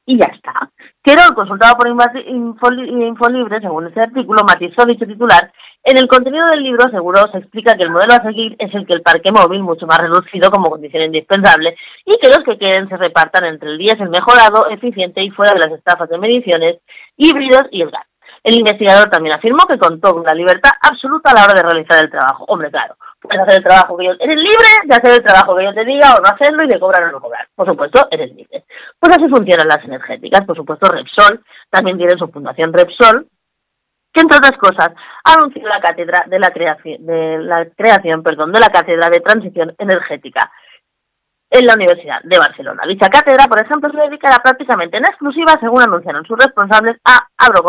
Y 0.06 0.18
ya 0.18 0.26
está. 0.34 0.52
Querol, 1.02 1.34
consultado 1.34 1.74
por 1.76 1.88
Infolibre, 1.88 3.60
según 3.60 3.86
ese 3.86 4.00
artículo, 4.00 4.42
matizó 4.44 4.84
dicho 4.86 5.06
titular. 5.06 5.52
En 5.84 5.98
el 5.98 6.06
contenido 6.06 6.46
del 6.46 6.62
libro, 6.62 6.88
seguro, 6.90 7.20
se 7.32 7.38
explica 7.38 7.74
que 7.74 7.82
el 7.82 7.90
modelo 7.90 8.14
a 8.14 8.22
seguir 8.22 8.54
es 8.58 8.72
el 8.72 8.86
que 8.86 8.94
el 8.94 9.02
parque 9.02 9.32
móvil, 9.32 9.62
mucho 9.62 9.86
más 9.86 9.98
reducido 9.98 10.50
como 10.50 10.70
condición 10.70 11.02
indispensable, 11.04 11.74
y 12.06 12.12
que 12.20 12.28
los 12.28 12.44
que 12.44 12.58
queden 12.58 12.88
se 12.88 12.96
repartan 12.96 13.46
entre 13.46 13.70
el 13.70 13.78
diésel 13.78 14.08
mejorado, 14.08 14.70
eficiente 14.70 15.24
y 15.24 15.30
fuera 15.30 15.52
de 15.54 15.68
las 15.68 15.78
estafas 15.78 16.08
de 16.08 16.18
mediciones, 16.18 16.78
híbridos 17.16 17.64
y 17.72 17.82
el 17.82 17.90
gas. 17.90 18.11
El 18.44 18.56
investigador 18.56 19.08
también 19.08 19.36
afirmó 19.36 19.64
que 19.68 19.78
contó 19.78 20.12
con 20.12 20.24
la 20.24 20.34
libertad 20.34 20.70
absoluta 20.80 21.30
a 21.30 21.34
la 21.34 21.44
hora 21.44 21.54
de 21.54 21.62
realizar 21.62 22.02
el 22.02 22.10
trabajo. 22.10 22.44
Hombre, 22.48 22.70
claro, 22.70 22.96
puedes 23.20 23.40
hacer 23.40 23.58
el 23.58 23.64
trabajo 23.64 23.96
que 23.96 24.06
yo... 24.06 24.12
Eres 24.18 24.36
libre 24.36 24.68
de 24.84 24.94
hacer 24.94 25.12
el 25.12 25.24
trabajo 25.24 25.56
que 25.56 25.64
yo 25.64 25.72
te 25.72 25.84
diga 25.84 26.14
o 26.14 26.20
no 26.20 26.28
hacerlo 26.28 26.64
y 26.64 26.68
de 26.68 26.80
cobrar 26.80 27.04
o 27.04 27.12
no 27.12 27.20
cobrar. 27.20 27.46
Por 27.54 27.66
supuesto, 27.68 28.08
eres 28.10 28.34
libre. 28.34 28.64
Pues 28.98 29.16
así 29.16 29.28
funcionan 29.28 29.68
las 29.68 29.84
energéticas. 29.84 30.44
Por 30.44 30.56
supuesto, 30.56 30.88
Repsol 30.90 31.44
también 31.70 31.98
tiene 31.98 32.18
su 32.18 32.26
fundación 32.28 32.72
Repsol, 32.72 33.28
que 34.12 34.20
entre 34.20 34.38
otras 34.38 34.58
cosas 34.58 34.90
anunció 35.24 35.66
la 35.68 35.80
cátedra 35.80 36.24
de 36.26 36.38
la 36.38 36.50
creación, 36.50 37.06
de 37.06 37.38
la 37.38 37.64
creación 37.76 38.22
perdón, 38.24 38.52
de 38.52 38.60
la 38.60 38.68
cátedra 38.68 39.08
de 39.08 39.20
transición 39.20 39.74
energética 39.78 40.50
en 41.52 41.66
la 41.66 41.74
Universidad 41.74 42.20
de 42.24 42.38
Barcelona. 42.38 42.82
Dicha 42.88 43.12
cátedra, 43.12 43.44
por 43.44 43.60
ejemplo, 43.60 43.90
se 43.92 44.08
dedicará 44.08 44.38
prácticamente 44.42 44.96
en 44.96 45.04
exclusiva, 45.04 45.52
según 45.60 45.82
anunciaron 45.82 46.24
sus 46.24 46.38
responsables, 46.38 46.96
a, 47.04 47.28
abro 47.36 47.60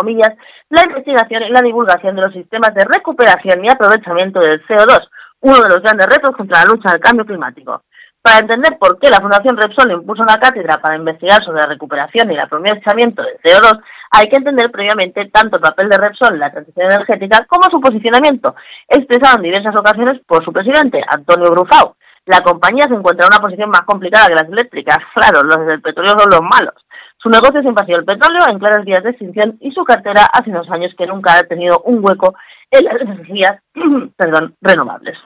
la 0.70 0.84
investigación 0.88 1.44
y 1.44 1.50
la 1.50 1.62
divulgación 1.62 2.16
de 2.16 2.22
los 2.22 2.34
sistemas 2.34 2.74
de 2.74 2.86
recuperación 2.86 3.64
y 3.64 3.70
aprovechamiento 3.70 4.40
del 4.40 4.66
CO2, 4.66 5.04
uno 5.42 5.60
de 5.60 5.70
los 5.70 5.84
grandes 5.84 6.08
retos 6.08 6.36
contra 6.36 6.64
la 6.64 6.72
lucha 6.72 6.92
del 6.92 7.02
cambio 7.02 7.26
climático. 7.26 7.84
Para 8.22 8.40
entender 8.40 8.78
por 8.80 8.98
qué 9.00 9.10
la 9.10 9.20
Fundación 9.20 9.58
Repsol 9.58 9.92
impuso 9.92 10.24
una 10.24 10.40
cátedra 10.40 10.78
para 10.78 10.96
investigar 10.96 11.44
sobre 11.44 11.60
la 11.60 11.68
recuperación 11.68 12.32
y 12.32 12.36
el 12.36 12.40
aprovechamiento 12.40 13.22
del 13.22 13.36
CO2, 13.44 13.84
hay 14.12 14.30
que 14.30 14.38
entender 14.38 14.72
previamente 14.72 15.30
tanto 15.30 15.58
el 15.58 15.62
papel 15.62 15.90
de 15.90 15.98
Repsol 15.98 16.36
en 16.36 16.40
la 16.40 16.52
transición 16.52 16.90
energética 16.90 17.46
como 17.50 17.68
su 17.70 17.82
posicionamiento, 17.82 18.56
expresado 18.88 19.38
en 19.38 19.44
diversas 19.44 19.76
ocasiones 19.76 20.22
por 20.26 20.46
su 20.46 20.54
presidente, 20.54 21.04
Antonio 21.06 21.52
Brufau. 21.52 21.96
La 22.26 22.42
compañía 22.42 22.86
se 22.88 22.96
encuentra 22.96 23.26
en 23.26 23.34
una 23.34 23.42
posición 23.42 23.70
más 23.70 23.82
complicada 23.82 24.28
que 24.28 24.36
las 24.36 24.50
eléctricas, 24.50 24.98
claro, 25.14 25.44
los 25.44 25.66
del 25.66 25.82
petróleo 25.82 26.14
son 26.18 26.30
los 26.30 26.42
malos. 26.42 26.76
Su 27.18 27.30
negocio 27.30 27.62
siempre 27.62 27.84
ha 27.84 27.86
sido 27.86 28.00
el 28.00 28.06
petróleo 28.06 28.42
en 28.50 28.60
claras 28.60 28.86
vías 28.86 29.04
de 29.04 29.12
extinción 29.12 29.58
y 29.62 29.72
su 29.72 29.84
cartera 29.86 30.26
hace 30.34 30.50
unos 30.50 30.70
años 30.70 30.94
que 30.98 31.08
nunca 31.08 31.38
ha 31.38 31.44
tenido 31.44 31.80
un 31.86 32.04
hueco 32.04 32.36
en 32.70 32.86
las 32.86 33.00
energías 33.00 33.62
perdón, 34.18 34.56
renovables. 34.62 35.18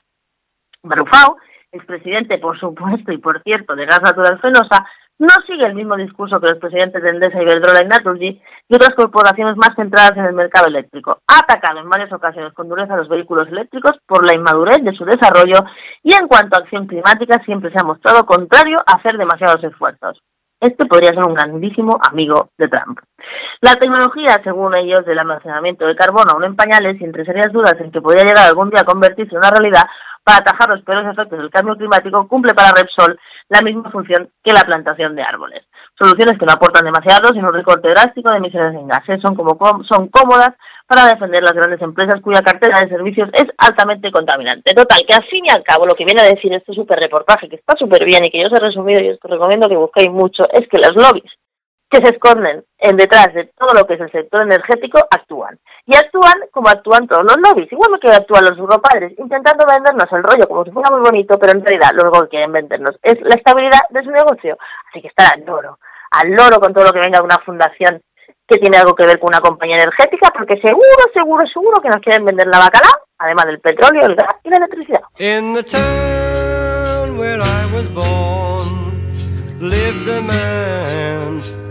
Brufau 0.84 1.38
expresidente, 1.72 2.38
por 2.38 2.60
supuesto, 2.60 3.12
y 3.12 3.18
por 3.18 3.42
cierto, 3.44 3.76
de 3.76 3.86
Gas 3.86 4.02
Natural 4.02 4.40
Fenosa, 4.40 4.86
no 5.20 5.34
sigue 5.48 5.66
el 5.66 5.74
mismo 5.74 5.96
discurso 5.96 6.40
que 6.40 6.48
los 6.48 6.60
presidentes 6.60 7.02
de 7.02 7.10
Endesa, 7.10 7.42
Iberdrola 7.42 7.84
y 7.84 7.88
Naturgy 7.88 8.42
y 8.70 8.76
otras 8.76 8.96
corporaciones 8.96 9.58
más 9.58 9.76
centradas 9.76 10.16
en 10.16 10.26
el 10.26 10.34
mercado 10.34 10.68
eléctrico. 10.68 11.20
Ha 11.28 11.40
atacado 11.40 11.80
en 11.80 11.90
varias 11.90 12.14
ocasiones 12.14 12.54
con 12.54 12.70
dureza 12.70 12.94
a 12.94 12.98
los 12.98 13.10
vehículos 13.10 13.48
eléctricos 13.48 13.94
por 14.06 14.26
la 14.26 14.36
inmadurez 14.36 14.78
de 14.84 14.96
su 14.96 15.06
desarrollo 15.06 15.66
y 16.04 16.14
en 16.14 16.28
cuanto 16.28 16.56
a 16.56 16.62
acción 16.62 16.86
climática 16.86 17.42
siempre 17.46 17.72
se 17.72 17.80
ha 17.80 17.84
mostrado 17.84 18.26
contrario 18.26 18.78
a 18.86 18.98
hacer 18.98 19.18
demasiados 19.18 19.64
esfuerzos. 19.64 20.22
Este 20.60 20.88
podría 20.88 21.10
ser 21.10 21.24
un 21.24 21.36
grandísimo 21.36 22.00
amigo 22.10 22.50
de 22.58 22.68
Trump. 22.68 23.00
La 23.62 23.74
tecnología, 23.74 24.38
según 24.44 24.74
ellos, 24.76 25.06
del 25.06 25.20
almacenamiento 25.20 25.86
de 25.86 25.96
carbono 25.96 26.32
aún 26.34 26.46
en 26.46 26.56
pañales 26.56 27.00
y 27.00 27.04
entre 27.04 27.26
serias 27.26 27.52
dudas 27.52 27.76
en 27.80 27.92
que 27.92 28.02
podría 28.02 28.26
llegar 28.26 28.48
algún 28.48 28.72
día 28.72 28.82
a 28.82 28.86
convertirse 28.86 29.34
en 29.34 29.38
una 29.38 29.52
realidad, 29.52 29.84
para 30.28 30.40
atajar 30.40 30.68
los 30.68 30.84
peores 30.84 31.08
efectos 31.08 31.40
del 31.40 31.50
cambio 31.50 31.78
climático, 31.78 32.28
cumple 32.28 32.54
para 32.54 32.76
Repsol 32.76 33.18
la 33.48 33.62
misma 33.62 33.90
función 33.90 34.28
que 34.44 34.52
la 34.52 34.68
plantación 34.68 35.16
de 35.16 35.24
árboles. 35.24 35.64
Soluciones 35.98 36.38
que 36.38 36.46
no 36.46 36.52
aportan 36.52 36.84
demasiado, 36.84 37.32
sino 37.32 37.48
un 37.48 37.54
recorte 37.54 37.88
drástico 37.88 38.30
de 38.30 38.40
emisiones 38.40 38.76
en 38.76 38.90
gases. 38.90 39.22
Son, 39.22 39.36
como, 39.36 39.56
son 39.88 40.10
cómodas 40.10 40.52
para 40.86 41.08
defender 41.08 41.42
las 41.44 41.54
grandes 41.54 41.82
empresas 41.82 42.20
cuya 42.20 42.42
cartera 42.42 42.82
de 42.82 42.90
servicios 42.90 43.30
es 43.32 43.46
altamente 43.58 44.12
contaminante. 44.12 44.74
Total, 44.76 45.00
que 45.08 45.16
al 45.16 45.24
fin 45.32 45.46
y 45.48 45.50
al 45.50 45.64
cabo 45.64 45.86
lo 45.88 45.96
que 45.96 46.04
viene 46.04 46.20
a 46.20 46.28
decir 46.28 46.54
este 46.54 46.74
súper 46.74 47.00
reportaje, 47.00 47.48
que 47.48 47.56
está 47.56 47.78
súper 47.80 48.04
bien 48.04 48.20
y 48.26 48.30
que 48.30 48.40
yo 48.40 48.52
os 48.52 48.60
he 48.60 48.60
resumido 48.60 49.02
y 49.02 49.12
os 49.12 49.20
recomiendo 49.24 49.70
que 49.70 49.78
busquéis 49.78 50.12
mucho, 50.12 50.44
es 50.52 50.68
que 50.68 50.78
los 50.78 50.92
lobbies 50.92 51.32
que 51.90 51.98
se 52.04 52.14
esconden 52.14 52.64
en 52.80 52.98
detrás 52.98 53.34
de 53.34 53.46
todo 53.58 53.74
lo 53.74 53.88
que 53.88 53.94
es 53.96 54.02
el 54.02 54.12
sector 54.12 54.42
energético 54.42 55.00
actúan. 55.10 55.58
Y 55.86 55.96
actúan 55.96 56.34
como 56.52 56.68
actúan 56.70 57.08
todos 57.08 57.24
los 57.24 57.38
lobbies, 57.38 57.72
igual 57.72 57.98
que 58.02 58.12
actúan 58.12 58.44
los 58.44 58.58
europadres, 58.58 59.18
intentando 59.18 59.66
vendernos 59.66 60.08
el 60.12 60.24
rollo 60.24 60.48
como 60.48 60.66
si 60.66 60.72
fuera 60.72 60.92
muy 60.92 61.00
bonito, 61.00 61.40
pero 61.40 61.54
en 61.54 61.64
realidad 61.64 61.92
lo 61.94 62.12
que 62.12 62.28
quieren 62.30 62.52
vendernos 62.52 62.98
es 63.02 63.16
la 63.22 63.36
estabilidad 63.36 63.82
de 63.90 64.04
su 64.04 64.12
negocio. 64.12 64.58
Así 64.90 65.02
que 65.02 65.08
estar 65.08 65.34
al 65.34 65.46
loro, 65.46 65.80
al 66.12 66.30
loro 66.32 66.60
con 66.60 66.74
todo 66.74 66.84
lo 66.84 66.92
que 66.92 67.00
venga 67.00 67.20
de 67.20 67.26
una 67.26 67.40
fundación 67.46 68.02
que 68.48 68.58
tiene 68.60 68.78
algo 68.78 68.96
que 68.96 69.06
ver 69.06 69.20
con 69.20 69.30
una 69.30 69.40
compañía 69.40 69.76
energética, 69.76 70.32
porque 70.38 70.58
seguro, 70.62 71.04
seguro, 71.14 71.46
seguro 71.48 71.82
que 71.82 71.90
nos 71.90 72.02
quieren 72.02 72.26
vender 72.26 72.48
la 72.48 72.60
bacalao, 72.60 73.08
además 73.18 73.46
del 73.46 73.60
petróleo, 73.60 74.06
el 74.06 74.16
gas 74.16 74.36
y 74.44 74.50
la 74.50 74.58
electricidad. 74.58 75.02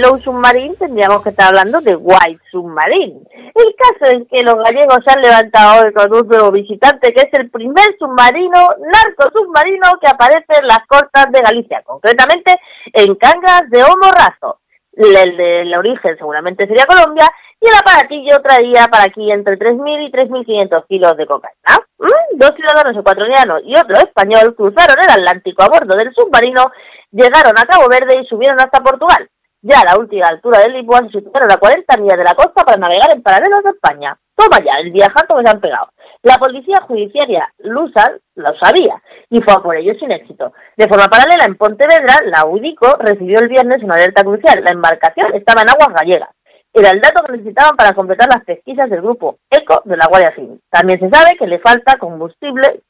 Yellow 0.00 0.18
Submarine, 0.18 0.74
tendríamos 0.76 1.22
que 1.22 1.28
estar 1.28 1.48
hablando 1.48 1.80
de 1.80 1.94
White 1.94 2.40
Submarine. 2.50 3.20
El 3.54 3.74
caso 3.76 4.16
es 4.16 4.26
que 4.30 4.42
los 4.42 4.54
gallegos 4.54 5.00
han 5.06 5.20
levantado 5.20 5.84
hoy 5.84 5.92
con 5.92 6.14
un 6.14 6.26
nuevo 6.26 6.50
visitante, 6.52 7.12
que 7.12 7.20
es 7.20 7.38
el 7.38 7.50
primer 7.50 7.84
submarino, 7.98 8.60
narco 8.80 9.30
submarino, 9.32 9.90
que 10.00 10.08
aparece 10.08 10.56
en 10.60 10.66
las 10.66 10.80
costas 10.88 11.26
de 11.30 11.40
Galicia, 11.40 11.82
concretamente 11.84 12.54
en 12.94 13.14
Cangas 13.16 13.68
de 13.68 13.82
Homorrazo. 13.82 14.60
El 14.92 15.36
de 15.36 15.76
origen 15.76 16.16
seguramente 16.16 16.66
sería 16.66 16.86
Colombia, 16.86 17.28
y 17.60 17.68
el 17.68 17.74
aparatillo 17.74 18.40
traía 18.42 18.86
para 18.86 19.04
aquí 19.04 19.30
entre 19.30 19.58
3.000 19.58 20.08
y 20.08 20.12
3.500 20.12 20.86
kilos 20.88 21.16
de 21.18 21.26
cocaína. 21.26 21.76
¿Mm? 21.98 22.38
Dos 22.38 22.52
ciudadanos 22.56 22.96
ecuatorianos 22.96 23.60
y 23.64 23.74
otro 23.76 23.96
español 23.96 24.54
cruzaron 24.56 24.96
el 24.98 25.10
Atlántico 25.10 25.62
a 25.62 25.68
bordo 25.68 25.94
del 25.94 26.14
submarino 26.14 26.72
llegaron 27.12 27.52
a 27.58 27.66
Cabo 27.66 27.88
Verde 27.90 28.20
y 28.22 28.26
subieron 28.26 28.58
hasta 28.60 28.80
Portugal. 28.80 29.28
Ya 29.62 29.80
a 29.80 29.92
la 29.92 30.00
última 30.00 30.26
altura 30.26 30.60
del 30.60 30.72
Lisboa 30.72 31.00
se 31.12 31.20
situaron 31.20 31.52
a 31.52 31.58
40 31.58 31.96
millas 31.98 32.16
de 32.16 32.24
la 32.24 32.34
costa 32.34 32.64
para 32.64 32.78
navegar 32.78 33.10
en 33.14 33.22
paralelo 33.22 33.56
a 33.56 33.70
España. 33.70 34.16
Toma 34.34 34.56
ya, 34.64 34.80
el 34.80 34.90
viajato 34.90 35.36
que 35.36 35.44
se 35.44 35.50
han 35.50 35.60
pegado. 35.60 35.88
La 36.22 36.36
policía 36.36 36.76
judiciaria 36.86 37.46
lusa 37.58 38.10
lo 38.36 38.54
sabía 38.58 39.02
y 39.28 39.42
fue 39.42 39.52
a 39.52 39.58
por 39.58 39.76
ello 39.76 39.92
sin 40.00 40.12
éxito. 40.12 40.54
De 40.76 40.88
forma 40.88 41.08
paralela, 41.08 41.44
en 41.44 41.56
Pontevedra, 41.56 42.24
la 42.24 42.46
UDICO 42.46 42.96
recibió 43.00 43.38
el 43.40 43.48
viernes 43.48 43.82
una 43.82 43.96
alerta 43.96 44.22
crucial. 44.22 44.64
La 44.64 44.72
embarcación 44.72 45.34
estaba 45.34 45.60
en 45.60 45.70
aguas 45.70 45.94
gallegas. 46.00 46.30
Era 46.72 46.90
el 46.90 47.00
dato 47.00 47.22
que 47.24 47.32
necesitaban 47.32 47.76
para 47.76 47.92
completar 47.92 48.28
las 48.32 48.44
pesquisas 48.44 48.88
del 48.88 49.02
grupo 49.02 49.38
ECO 49.50 49.82
de 49.84 49.96
la 49.96 50.06
Guardia 50.08 50.34
Civil. 50.34 50.60
También 50.70 51.00
se 51.00 51.10
sabe 51.10 51.36
que 51.36 51.46
le 51.46 51.58
falta 51.58 51.98
combustible 51.98 52.82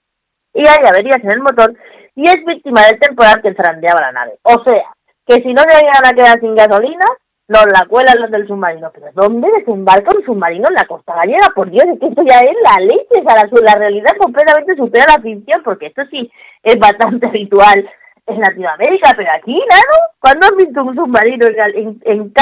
y 0.55 0.61
hay 0.61 0.87
averías 0.87 1.19
en 1.25 1.33
el 1.33 1.41
motor 1.41 1.75
y 2.15 2.29
es 2.29 2.45
víctima 2.45 2.83
del 2.83 3.01
temporal 3.01 3.41
que 3.43 3.55
zarandeaba 3.55 4.03
la 4.03 4.13
nave. 4.13 4.39
O 4.43 4.63
sea, 4.65 4.85
que 5.31 5.43
si 5.43 5.55
no 5.55 5.63
llegan 5.63 6.05
a 6.05 6.13
quedar 6.13 6.41
sin 6.41 6.57
gasolina, 6.57 7.07
nos 7.47 7.65
la 7.67 7.87
cuelan 7.87 8.21
los 8.21 8.31
del 8.33 8.49
submarino. 8.49 8.91
Pero 8.93 9.07
¿dónde 9.15 9.49
desembarca 9.59 10.11
un 10.17 10.25
submarino 10.25 10.67
en 10.69 10.75
la 10.75 10.85
costa 10.87 11.15
gallega? 11.15 11.53
Por 11.55 11.71
Dios, 11.71 11.85
es 11.85 12.01
que 12.01 12.07
esto 12.07 12.23
ya 12.29 12.41
es 12.41 12.57
la 12.65 12.83
leche, 12.83 13.23
sea, 13.23 13.49
la, 13.63 13.75
realidad 13.79 14.11
completamente 14.19 14.75
supera 14.75 15.15
la 15.17 15.23
ficción, 15.23 15.63
porque 15.63 15.87
esto 15.87 16.03
sí 16.11 16.29
es 16.65 16.77
bastante 16.81 17.27
habitual 17.29 17.89
en 18.27 18.41
Latinoamérica, 18.41 19.13
pero 19.17 19.31
aquí, 19.33 19.55
¿no? 19.55 19.97
¿Cuándo 20.19 20.47
has 20.47 20.57
visto 20.57 20.83
un 20.83 20.97
submarino 20.97 21.47
en, 21.47 22.01
en, 22.03 22.33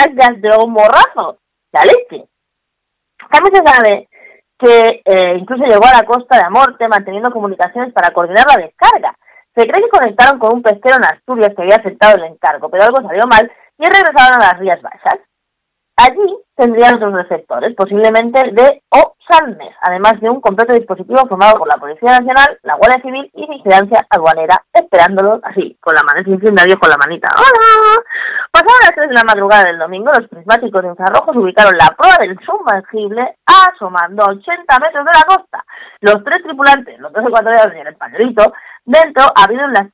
de 0.41 0.51
un 0.65 0.73
morrazo? 0.73 1.39
La 1.73 1.83
leche. 1.85 2.27
También 3.31 3.55
se 3.55 3.71
sabe 3.71 4.09
que 4.59 5.03
eh, 5.05 5.37
incluso 5.39 5.65
llegó 5.65 5.85
a 5.87 6.01
la 6.01 6.07
costa 6.07 6.39
de 6.39 6.47
Amorte 6.47 6.89
manteniendo 6.89 7.31
comunicaciones 7.31 7.93
para 7.93 8.15
coordinar 8.15 8.47
la 8.49 8.63
descarga. 8.63 9.15
Se 9.59 9.67
cree 9.67 9.83
que 9.83 9.99
conectaron 9.99 10.39
con 10.39 10.55
un 10.55 10.63
pesquero 10.63 10.99
en 10.99 11.05
Asturias 11.05 11.51
que 11.57 11.63
había 11.63 11.75
aceptado 11.75 12.15
el 12.15 12.31
encargo, 12.31 12.71
pero 12.71 12.85
algo 12.85 13.03
salió 13.03 13.27
mal 13.27 13.51
y 13.77 13.85
regresaron 13.85 14.41
a 14.41 14.53
las 14.53 14.59
Rías 14.61 14.81
Baixas. 14.81 15.19
Allí 15.97 16.39
tendrían 16.55 16.95
otros 16.95 17.13
receptores, 17.15 17.75
posiblemente 17.75 18.39
de 18.53 18.83
O. 18.91 19.17
Salmes, 19.29 19.75
además 19.83 20.15
de 20.21 20.29
un 20.31 20.41
completo 20.41 20.73
dispositivo 20.75 21.27
formado 21.29 21.59
por 21.59 21.67
la 21.67 21.77
Policía 21.77 22.21
Nacional, 22.21 22.57
la 22.63 22.77
Guardia 22.77 23.03
Civil 23.03 23.31
y 23.35 23.47
Vigilancia 23.49 24.07
Aduanera, 24.09 24.63
esperándolos 24.73 25.41
así, 25.43 25.77
con 25.81 25.93
la 25.93 26.03
mano, 26.03 26.23
sin 26.23 26.39
con 26.39 26.89
la 26.89 26.97
manita. 26.97 27.29
¡Hola! 27.37 28.01
Pasadas 28.53 28.81
las 28.85 28.95
3 28.95 29.09
de 29.09 29.15
la 29.15 29.25
madrugada 29.25 29.65
del 29.65 29.79
domingo, 29.79 30.11
los 30.17 30.29
prismáticos 30.29 30.85
infrarrojos 30.85 31.37
ubicaron 31.37 31.77
la 31.77 31.95
prueba 31.99 32.17
del 32.23 32.39
sumergible 32.47 33.37
asomando 33.45 34.23
a 34.23 34.31
80 34.31 34.79
metros 34.79 35.05
de 35.05 35.19
la 35.19 35.37
costa. 35.37 35.65
Los 36.01 36.23
tres 36.25 36.43
tripulantes, 36.45 36.99
los 37.01 37.13
dos 37.13 37.27
ecuatorianos 37.27 37.75
y 37.75 37.81
el 37.81 37.89
españolito, 37.89 38.53
dentro 38.89 39.25
abrieron 39.35 39.73
la 39.73 39.89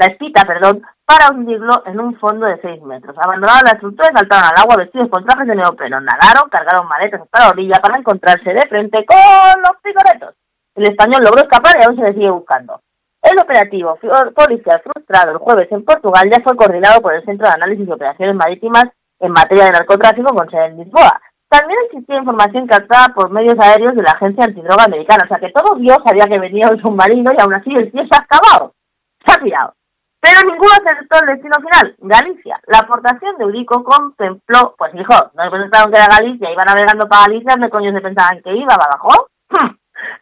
la 0.00 0.06
espita, 0.06 0.44
perdón, 0.46 0.82
para 1.04 1.28
hundirlo 1.28 1.82
en 1.84 2.00
un 2.00 2.18
fondo 2.18 2.46
de 2.46 2.58
6 2.62 2.80
metros. 2.82 3.14
Abandonaron 3.18 3.64
la 3.66 3.72
estructura 3.72 4.08
y 4.10 4.16
saltaron 4.16 4.48
al 4.48 4.62
agua 4.62 4.76
vestidos 4.78 5.10
con 5.10 5.26
trajes 5.26 5.46
de 5.46 5.54
neopreno. 5.54 6.00
Nadaron, 6.00 6.48
cargaron 6.48 6.88
maletas 6.88 7.20
hasta 7.20 7.44
la 7.44 7.50
orilla 7.50 7.76
para 7.82 7.98
encontrarse 7.98 8.48
de 8.48 8.66
frente 8.66 9.04
con 9.04 9.60
los 9.60 9.76
picoretos. 9.82 10.34
El 10.74 10.88
español 10.88 11.20
logró 11.22 11.42
escapar 11.42 11.76
y 11.78 11.84
aún 11.84 11.96
se 11.96 12.02
le 12.02 12.14
sigue 12.14 12.30
buscando. 12.30 12.80
El 13.20 13.38
operativo 13.38 13.98
policial 14.34 14.80
frustrado 14.82 15.32
el 15.32 15.36
jueves 15.36 15.70
en 15.70 15.84
Portugal 15.84 16.30
ya 16.32 16.42
fue 16.42 16.56
coordinado 16.56 17.02
por 17.02 17.12
el 17.12 17.24
Centro 17.26 17.46
de 17.46 17.52
Análisis 17.52 17.86
de 17.86 17.92
Operaciones 17.92 18.34
Marítimas 18.34 18.84
en 19.20 19.32
materia 19.32 19.64
de 19.64 19.72
narcotráfico 19.72 20.34
con 20.34 20.48
sede 20.48 20.66
en 20.66 20.78
Lisboa. 20.78 21.20
También 21.50 21.80
existía 21.86 22.18
información 22.18 22.68
captada 22.68 23.12
por 23.12 23.28
medios 23.30 23.58
aéreos 23.58 23.96
de 23.96 24.02
la 24.02 24.12
Agencia 24.12 24.44
Antidroga 24.44 24.84
Americana, 24.84 25.24
o 25.24 25.28
sea 25.28 25.40
que 25.40 25.50
todo 25.50 25.76
Dios 25.78 25.98
sabía 26.06 26.24
que 26.26 26.38
venía 26.38 26.70
un 26.70 26.80
submarino 26.80 27.32
y 27.36 27.42
aún 27.42 27.54
así 27.54 27.74
el 27.76 27.90
tío 27.90 28.02
se 28.06 28.14
ha 28.14 28.22
acabado. 28.22 28.72
Se 29.26 29.32
ha 29.32 29.42
tirado. 29.42 29.74
Pero 30.20 30.48
ninguno 30.48 30.70
acertó 30.78 31.18
el 31.18 31.34
destino 31.34 31.56
final, 31.56 31.96
Galicia. 31.98 32.60
La 32.66 32.78
aportación 32.78 33.36
de 33.36 33.44
Eurico 33.44 33.82
contempló, 33.82 34.76
pues 34.78 34.94
hijo, 34.94 35.14
no 35.34 35.50
pensaron 35.50 35.92
que 35.92 35.98
era 35.98 36.06
Galicia, 36.20 36.52
iba 36.52 36.62
navegando 36.62 37.08
para 37.08 37.22
Galicia, 37.22 37.54
¿dónde 37.54 37.70
coño 37.70 37.92
se 37.92 38.00
pensaban 38.00 38.42
que 38.42 38.54
iba? 38.54 38.76
¿Badajoz? 38.76 39.26
Hmm. 39.48 39.74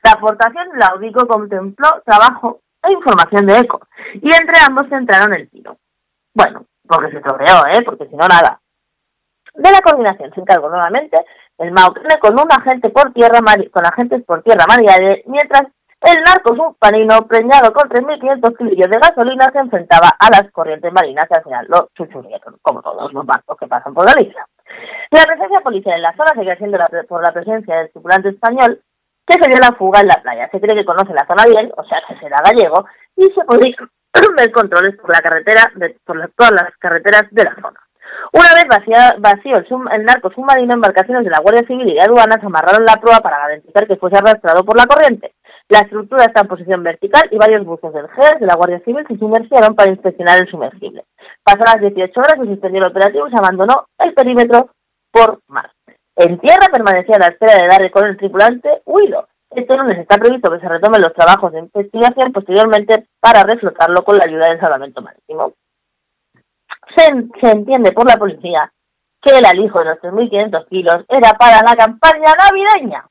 La 0.02 0.12
aportación 0.12 0.70
de 0.70 0.78
la 0.78 0.92
Eurico 0.94 1.26
contempló 1.26 1.88
trabajo 2.06 2.60
e 2.82 2.92
información 2.92 3.44
de 3.46 3.58
ECO, 3.58 3.80
y 4.14 4.32
entre 4.32 4.54
ambos 4.66 4.88
se 4.88 4.94
entraron 4.94 5.34
el 5.34 5.50
tiro. 5.50 5.76
Bueno, 6.32 6.64
porque 6.88 7.10
se 7.10 7.20
tropeó, 7.20 7.66
¿eh? 7.66 7.82
Porque 7.84 8.06
si 8.06 8.16
no, 8.16 8.26
nada. 8.26 8.60
De 9.58 9.72
la 9.72 9.80
coordinación 9.80 10.32
se 10.32 10.40
encargó 10.40 10.68
nuevamente 10.68 11.18
el 11.58 11.72
MAUCNE 11.72 12.18
con 12.20 12.34
un 12.34 12.46
agente 12.48 12.90
por 12.90 13.12
tierra, 13.12 13.40
con 13.72 13.84
agentes 13.84 14.24
por 14.24 14.40
tierra 14.42 14.64
Mariade, 14.68 15.24
mientras 15.26 15.62
el 16.00 16.22
narco 16.22 16.54
submarino, 16.54 17.26
preñado 17.26 17.72
con 17.72 17.88
3.500 17.88 18.56
kilos 18.56 18.88
de 18.88 19.00
gasolina, 19.00 19.50
se 19.52 19.58
enfrentaba 19.58 20.10
a 20.16 20.30
las 20.30 20.52
corrientes 20.52 20.92
marinas 20.92 21.26
y 21.28 21.34
al 21.34 21.42
final 21.42 21.66
lo 21.68 21.88
chuchurrieron, 21.96 22.56
como 22.62 22.80
todos 22.82 23.12
los 23.12 23.26
barcos 23.26 23.58
que 23.58 23.66
pasan 23.66 23.94
por 23.94 24.06
Galicia. 24.06 24.46
La 25.10 25.24
presencia 25.24 25.60
policial 25.60 25.96
en 25.96 26.02
la 26.02 26.14
zona 26.14 26.30
sigue 26.38 26.56
siendo 26.56 26.78
por 27.08 27.24
la 27.24 27.32
presencia 27.32 27.78
del 27.78 27.90
tripulante 27.90 28.28
español 28.28 28.80
que 29.26 29.42
se 29.42 29.50
dio 29.50 29.58
la 29.58 29.76
fuga 29.76 30.00
en 30.00 30.06
la 30.06 30.22
playa. 30.22 30.48
Se 30.52 30.60
cree 30.60 30.76
que 30.76 30.84
conoce 30.84 31.12
la 31.12 31.26
zona 31.26 31.44
bien, 31.46 31.72
o 31.76 31.82
sea 31.82 31.98
que 32.06 32.16
será 32.20 32.36
gallego, 32.44 32.86
y 33.16 33.24
se 33.24 33.44
podría 33.44 33.74
ver 34.36 34.52
controles 34.52 34.96
por 35.00 35.10
la 35.10 35.20
carretera, 35.20 35.62
de, 35.74 35.98
por 36.04 36.16
todas 36.36 36.52
las 36.52 36.76
carreteras 36.78 37.24
de 37.32 37.42
la 37.42 37.56
zona. 37.56 37.87
Una 38.32 38.54
vez 38.54 38.66
vacío 39.18 39.54
el, 39.56 39.66
el, 39.92 40.04
narco 40.04 40.30
submarino, 40.30 40.74
embarcaciones 40.74 41.24
de 41.24 41.30
la 41.30 41.40
Guardia 41.40 41.66
Civil 41.66 41.88
y 41.88 41.94
de 41.94 42.02
aduanas 42.02 42.42
amarraron 42.42 42.84
la 42.84 42.96
proa 42.96 43.20
para 43.20 43.38
garantizar 43.38 43.86
que 43.86 43.96
fuese 43.96 44.18
arrastrado 44.18 44.64
por 44.64 44.76
la 44.76 44.86
corriente. 44.86 45.34
La 45.68 45.80
estructura 45.80 46.24
está 46.24 46.42
en 46.42 46.48
posición 46.48 46.82
vertical 46.82 47.28
y 47.30 47.36
varios 47.36 47.64
buques 47.64 47.92
del 47.92 48.08
GES 48.08 48.40
de 48.40 48.46
la 48.46 48.56
Guardia 48.56 48.80
Civil 48.80 49.04
se 49.06 49.18
sumergieron 49.18 49.74
para 49.74 49.90
inspeccionar 49.90 50.40
el 50.40 50.48
sumergible. 50.50 51.04
Pasadas 51.42 51.80
18 51.80 52.20
horas 52.20 52.36
se 52.38 52.46
suspendió 52.46 52.80
el 52.80 52.90
operativo 52.90 53.28
y 53.28 53.30
se 53.30 53.38
abandonó 53.38 53.86
el 53.98 54.14
perímetro 54.14 54.70
por 55.10 55.40
mar. 55.48 55.70
En 56.16 56.38
tierra 56.38 56.68
permanecía 56.72 57.16
a 57.16 57.20
la 57.20 57.26
espera 57.26 57.54
de 57.54 57.68
dar 57.68 57.90
con 57.90 58.06
el 58.06 58.16
tripulante 58.16 58.82
huido. 58.86 59.28
Este 59.50 59.76
lunes 59.76 59.98
está 59.98 60.18
previsto 60.18 60.50
que 60.50 60.60
se 60.60 60.68
retomen 60.68 61.00
los 61.00 61.14
trabajos 61.14 61.52
de 61.52 61.60
investigación 61.60 62.32
posteriormente 62.32 63.06
para 63.20 63.44
reflotarlo 63.44 64.02
con 64.04 64.16
la 64.16 64.24
ayuda 64.26 64.48
del 64.48 64.60
salvamento 64.60 65.00
marítimo. 65.00 65.52
Se, 66.96 67.04
se 67.40 67.50
entiende 67.50 67.92
por 67.92 68.08
la 68.08 68.16
policía 68.16 68.72
que 69.20 69.36
el 69.36 69.46
alijo 69.46 69.78
de 69.80 69.84
los 69.86 69.98
3.500 69.98 70.68
kilos 70.68 71.04
era 71.08 71.32
para 71.38 71.60
la 71.62 71.74
campaña 71.74 72.32
navideña. 72.38 73.04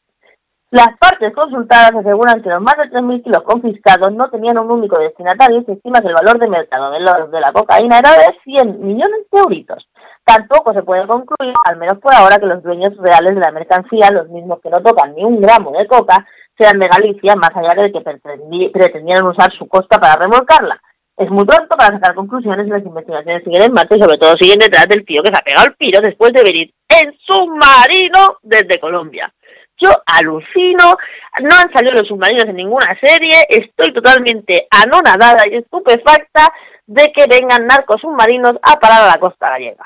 Las 0.69 0.97
partes 0.99 1.33
consultadas 1.33 1.95
aseguran 1.95 2.41
que 2.43 2.49
los 2.49 2.61
más 2.61 2.75
de 2.75 2.91
3.000 2.91 3.23
kilos 3.23 3.43
confiscados 3.43 4.11
no 4.13 4.29
tenían 4.29 4.57
un 4.57 4.69
único 4.69 4.99
destinatario 4.99 5.61
y 5.61 5.63
se 5.63 5.73
estima 5.73 6.01
que 6.01 6.09
el 6.09 6.13
valor 6.13 6.39
de 6.39 6.49
mercado 6.49 6.91
de, 6.91 6.99
los, 6.99 7.31
de 7.31 7.39
la 7.39 7.53
cocaína 7.53 7.99
era 7.99 8.11
de 8.11 8.35
100 8.43 8.81
millones 8.81 9.27
de 9.31 9.39
euritos. 9.39 9.87
Tampoco 10.25 10.73
se 10.73 10.83
puede 10.83 11.07
concluir, 11.07 11.53
al 11.69 11.77
menos 11.77 11.99
por 11.99 12.13
ahora, 12.13 12.35
que 12.35 12.47
los 12.47 12.61
dueños 12.61 12.91
reales 12.97 13.33
de 13.35 13.39
la 13.39 13.51
mercancía, 13.51 14.11
los 14.11 14.27
mismos 14.27 14.59
que 14.61 14.69
no 14.69 14.79
tocan 14.83 15.15
ni 15.15 15.23
un 15.23 15.39
gramo 15.39 15.71
de 15.71 15.87
coca, 15.87 16.27
sean 16.57 16.79
de 16.79 16.87
Galicia, 16.87 17.35
más 17.37 17.51
allá 17.55 17.81
de 17.81 17.91
que 17.93 18.01
pretendieran 18.01 19.25
usar 19.25 19.49
su 19.57 19.69
costa 19.69 19.99
para 19.99 20.15
remolcarla. 20.15 20.81
Es 21.17 21.31
muy 21.31 21.45
pronto 21.45 21.75
para 21.75 21.95
sacar 21.95 22.13
conclusiones 22.13 22.67
y 22.67 22.69
las 22.69 22.85
investigaciones 22.85 23.43
siguen 23.43 23.63
en 23.63 23.73
marcha 23.73 23.95
y 23.95 24.01
sobre 24.01 24.19
todo 24.19 24.35
siguen 24.39 24.59
detrás 24.59 24.87
del 24.87 25.03
tío 25.03 25.23
que 25.23 25.31
se 25.31 25.37
ha 25.39 25.43
pegado 25.43 25.65
el 25.67 25.75
piro 25.75 25.99
después 25.99 26.31
de 26.31 26.43
venir 26.43 26.71
en 26.89 27.11
submarino 27.25 28.37
desde 28.43 28.79
Colombia. 28.79 29.33
Yo 29.81 29.89
alucino, 30.05 30.95
no 31.41 31.55
han 31.57 31.73
salido 31.73 31.93
los 31.93 32.07
submarinos 32.07 32.45
en 32.45 32.55
ninguna 32.55 32.95
serie, 33.01 33.45
estoy 33.49 33.93
totalmente 33.93 34.67
anonadada 34.69 35.43
y 35.49 35.57
estupefacta 35.57 36.53
de 36.85 37.11
que 37.15 37.25
vengan 37.27 37.65
narcos 37.65 37.99
submarinos 37.99 38.53
a 38.61 38.79
parar 38.79 39.03
a 39.03 39.07
la 39.07 39.19
costa 39.19 39.49
gallega. 39.49 39.85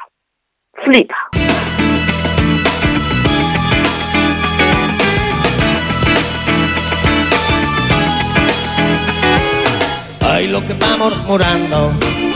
Flipa. 0.83 1.29
Ay, 10.33 10.47
lo 10.47 10.65
que 10.65 10.73
va 10.73 10.95
murmurando, 10.97 11.91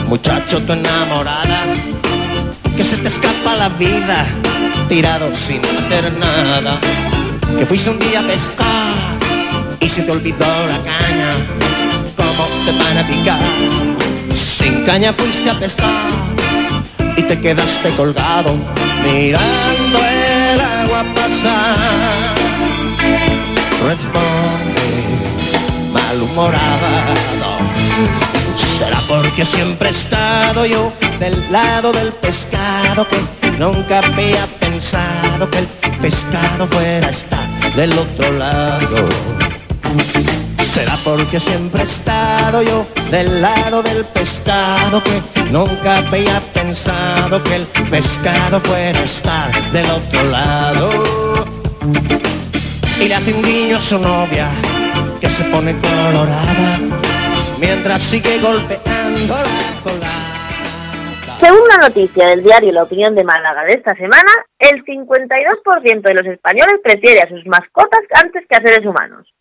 muchacho, 0.08 0.62
tu 0.62 0.74
enamorada, 0.74 1.64
que 2.76 2.84
se 2.84 2.98
te 2.98 3.08
escapa 3.08 3.56
la 3.56 3.70
vida, 3.70 4.26
tirado 4.90 5.34
sin 5.34 5.62
hacer 5.64 6.12
nada 6.20 6.80
que 7.58 7.66
fuiste 7.66 7.90
un 7.90 8.00
día 8.00 8.20
a 8.20 8.24
pescar 8.24 8.92
y 9.80 9.88
se 9.88 10.02
te 10.02 10.12
olvidó 10.12 10.46
la 10.68 10.78
caña, 10.84 11.32
¿cómo 12.18 12.48
te 12.66 12.72
van 12.84 12.98
a 12.98 13.08
picar? 13.08 13.40
Sin 14.36 14.84
caña 14.86 15.14
fuiste 15.14 15.50
a 15.50 15.54
pescar 15.54 16.10
y 17.16 17.22
te 17.22 17.40
quedaste 17.40 17.90
colgado 17.92 18.56
mirando 19.04 20.00
el 20.00 20.60
agua 20.60 21.06
pasar. 21.16 21.78
Responde, 23.88 25.15
malhumorado. 25.96 26.88
Será 28.78 29.00
porque 29.08 29.46
siempre 29.46 29.90
he 29.90 29.92
estado 29.92 30.66
yo 30.66 30.92
del 31.20 31.52
lado 31.52 31.92
del 31.94 32.12
pescado 32.12 33.08
que 33.08 33.20
nunca 33.58 34.00
había 34.00 34.46
pensado 34.60 35.50
que 35.50 35.60
el 35.60 35.68
pescado 36.02 36.68
fuera 36.68 37.08
a 37.08 37.12
estar 37.12 37.48
del 37.76 37.98
otro 37.98 38.32
lado. 38.34 39.10
Será 40.60 40.98
porque 41.06 41.40
siempre 41.40 41.84
he 41.84 41.86
estado 41.86 42.62
yo 42.62 42.86
del 43.10 43.42
lado 43.42 43.82
del 43.82 44.04
pescado 44.04 45.02
que 45.02 45.22
nunca 45.52 45.98
había 46.00 46.42
pensado 46.54 47.42
que 47.44 47.56
el 47.56 47.66
pescado 47.90 48.60
fuera 48.60 49.00
a 49.00 49.04
estar 49.04 49.72
del 49.72 49.90
otro 49.90 50.24
lado. 50.26 50.90
Y 53.00 53.08
le 53.08 53.16
hace 53.16 53.34
un 53.34 53.44
guiño 53.44 53.78
a 53.78 53.82
su 53.82 54.00
novia 54.00 54.50
que 55.20 55.30
se 55.30 55.44
pone 55.46 55.74
colorada 55.82 56.80
mientras 57.60 58.02
sigue 58.02 58.40
golpeando 58.40 59.36
la. 60.00 60.36
Según 61.40 61.68
la 61.68 61.88
noticia 61.88 62.28
del 62.28 62.44
diario 62.44 62.72
La 62.72 62.84
Opinión 62.84 63.14
de 63.14 63.24
Málaga 63.24 63.64
de 63.66 63.74
esta 63.74 63.94
semana, 63.96 64.32
el 64.58 64.84
52% 64.84 66.02
de 66.02 66.14
los 66.14 66.28
españoles 66.28 66.80
prefiere 66.84 67.20
a 67.22 67.30
sus 67.30 67.46
mascotas 67.46 68.02
antes 68.24 68.44
que 68.50 68.56
a 68.56 68.66
seres 68.66 68.86
humanos. 68.86 69.32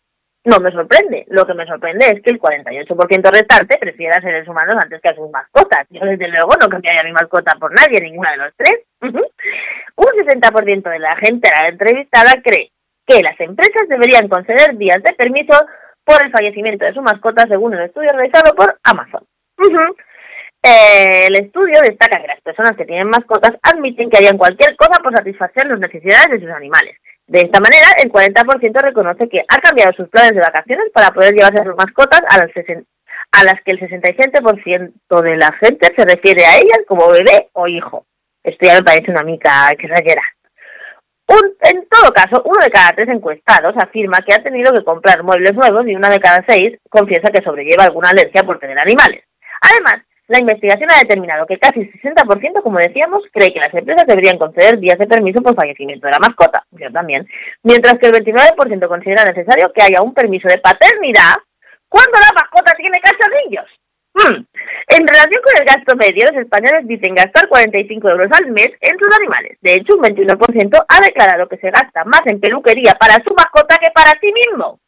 no 0.43 0.59
me 0.59 0.71
sorprende. 0.71 1.25
Lo 1.29 1.45
que 1.47 1.55
me 1.55 1.65
sorprende 1.65 2.05
es 2.05 2.21
que 2.21 2.31
el 2.31 2.39
48% 2.39 3.31
restante 3.31 3.77
prefiera 3.79 4.17
a 4.17 4.21
seres 4.21 4.47
humanos 4.47 4.75
antes 4.79 5.01
que 5.01 5.09
a 5.09 5.15
sus 5.15 5.31
mascotas. 5.31 5.87
Yo, 5.89 6.05
desde 6.05 6.27
luego, 6.27 6.51
no 6.61 6.69
cambiaría 6.69 7.03
mi 7.03 7.13
mascota 7.13 7.55
por 7.59 7.73
nadie, 7.73 7.99
ninguna 8.01 8.31
de 8.31 8.37
los 8.37 8.53
tres. 8.55 8.81
Un 9.01 10.05
60% 10.05 10.89
de 10.89 10.99
la 10.99 11.15
gente 11.15 11.49
la 11.49 11.69
entrevistada 11.69 12.33
cree 12.43 12.74
que 13.05 13.21
las 13.21 13.39
empresas 13.39 13.87
deberían 13.87 14.27
conceder 14.27 14.77
días 14.77 15.01
de 15.03 15.13
permiso 15.13 15.53
por 16.03 16.23
el 16.23 16.31
fallecimiento 16.31 16.85
de 16.85 16.93
su 16.93 17.01
mascota, 17.01 17.45
según 17.47 17.73
el 17.73 17.85
estudio 17.85 18.09
realizado 18.13 18.53
por 18.55 18.77
Amazon. 18.83 19.25
Eh, 20.67 21.27
el 21.27 21.35
estudio 21.45 21.79
destaca 21.81 22.19
que 22.19 22.27
las 22.27 22.41
personas 22.41 22.75
que 22.75 22.85
tienen 22.85 23.07
mascotas 23.07 23.51
admiten 23.61 24.09
que 24.09 24.17
harían 24.17 24.37
cualquier 24.37 24.75
cosa 24.75 24.99
por 25.01 25.15
satisfacer 25.15 25.67
las 25.67 25.79
necesidades 25.79 26.29
de 26.31 26.39
sus 26.39 26.49
animales. 26.49 26.97
De 27.27 27.41
esta 27.41 27.59
manera, 27.59 27.87
el 28.03 28.11
40% 28.11 28.81
reconoce 28.81 29.29
que 29.29 29.41
ha 29.47 29.57
cambiado 29.57 29.93
sus 29.93 30.09
planes 30.09 30.31
de 30.31 30.41
vacaciones 30.41 30.91
para 30.93 31.11
poder 31.11 31.33
llevarse 31.33 31.61
a 31.61 31.65
sus 31.65 31.75
mascotas 31.75 32.21
a 32.29 32.37
las, 32.37 32.49
a 32.55 33.43
las 33.43 33.61
que 33.63 33.71
el 33.71 33.79
67% 33.79 35.21
de 35.21 35.37
la 35.37 35.51
gente 35.53 35.93
se 35.95 36.05
refiere 36.05 36.45
a 36.45 36.57
ellas 36.57 36.81
como 36.87 37.09
bebé 37.09 37.49
o 37.53 37.67
hijo. 37.67 38.05
Esto 38.43 38.65
ya 38.65 38.75
me 38.75 38.83
parece 38.83 39.11
una 39.11 39.23
mica 39.23 39.69
exagerada. 39.69 40.34
Un, 41.27 41.55
en 41.59 41.87
todo 41.89 42.11
caso, 42.13 42.41
uno 42.45 42.63
de 42.63 42.69
cada 42.69 42.95
tres 42.95 43.09
encuestados 43.09 43.73
afirma 43.81 44.19
que 44.25 44.33
ha 44.33 44.43
tenido 44.43 44.71
que 44.73 44.83
comprar 44.83 45.23
muebles 45.23 45.55
nuevos 45.55 45.87
y 45.87 45.95
una 45.95 46.09
de 46.09 46.19
cada 46.19 46.45
seis 46.47 46.77
confiesa 46.89 47.31
que 47.33 47.43
sobrelleva 47.43 47.85
alguna 47.85 48.09
alergia 48.09 48.43
por 48.43 48.59
tener 48.59 48.77
animales. 48.77 49.23
Además, 49.61 50.05
la 50.27 50.39
investigación 50.39 50.89
ha 50.91 50.99
determinado 50.99 51.45
que 51.45 51.57
casi 51.57 51.81
el 51.81 51.91
60%, 51.93 52.63
como 52.63 52.79
decíamos, 52.79 53.23
cree 53.31 53.53
que 53.53 53.59
las 53.59 53.73
empresas 53.73 54.05
deberían 54.07 54.39
conceder 54.39 54.79
días 54.79 54.97
de 54.97 55.07
permiso 55.07 55.41
por 55.41 55.55
fallecimiento 55.55 56.07
de 56.07 56.13
la 56.13 56.19
mascota, 56.19 56.63
yo 56.71 56.91
también, 56.91 57.27
mientras 57.63 57.95
que 57.99 58.07
el 58.07 58.13
29% 58.13 58.87
considera 58.87 59.23
necesario 59.23 59.71
que 59.73 59.83
haya 59.83 60.01
un 60.01 60.13
permiso 60.13 60.47
de 60.47 60.57
paternidad 60.57 61.35
cuando 61.87 62.19
la 62.19 62.41
mascota 62.41 62.73
tiene 62.75 62.99
cachorrillos. 63.01 63.69
Hmm. 64.15 64.45
En 64.87 65.07
relación 65.07 65.41
con 65.43 65.53
el 65.59 65.65
gasto 65.65 65.95
medio, 65.97 66.25
los 66.31 66.41
españoles 66.41 66.87
dicen 66.87 67.15
gastar 67.15 67.47
45 67.49 68.09
euros 68.09 68.29
al 68.31 68.51
mes 68.51 68.69
en 68.79 68.97
sus 68.97 69.15
animales. 69.19 69.57
De 69.61 69.73
hecho, 69.73 69.95
un 69.95 70.03
21% 70.03 70.85
ha 70.87 71.01
declarado 71.01 71.47
que 71.47 71.57
se 71.57 71.69
gasta 71.69 72.05
más 72.05 72.21
en 72.25 72.39
peluquería 72.39 72.95
para 72.99 73.15
su 73.23 73.33
mascota 73.35 73.77
que 73.77 73.91
para 73.91 74.11
sí 74.21 74.31
mismo 74.31 74.79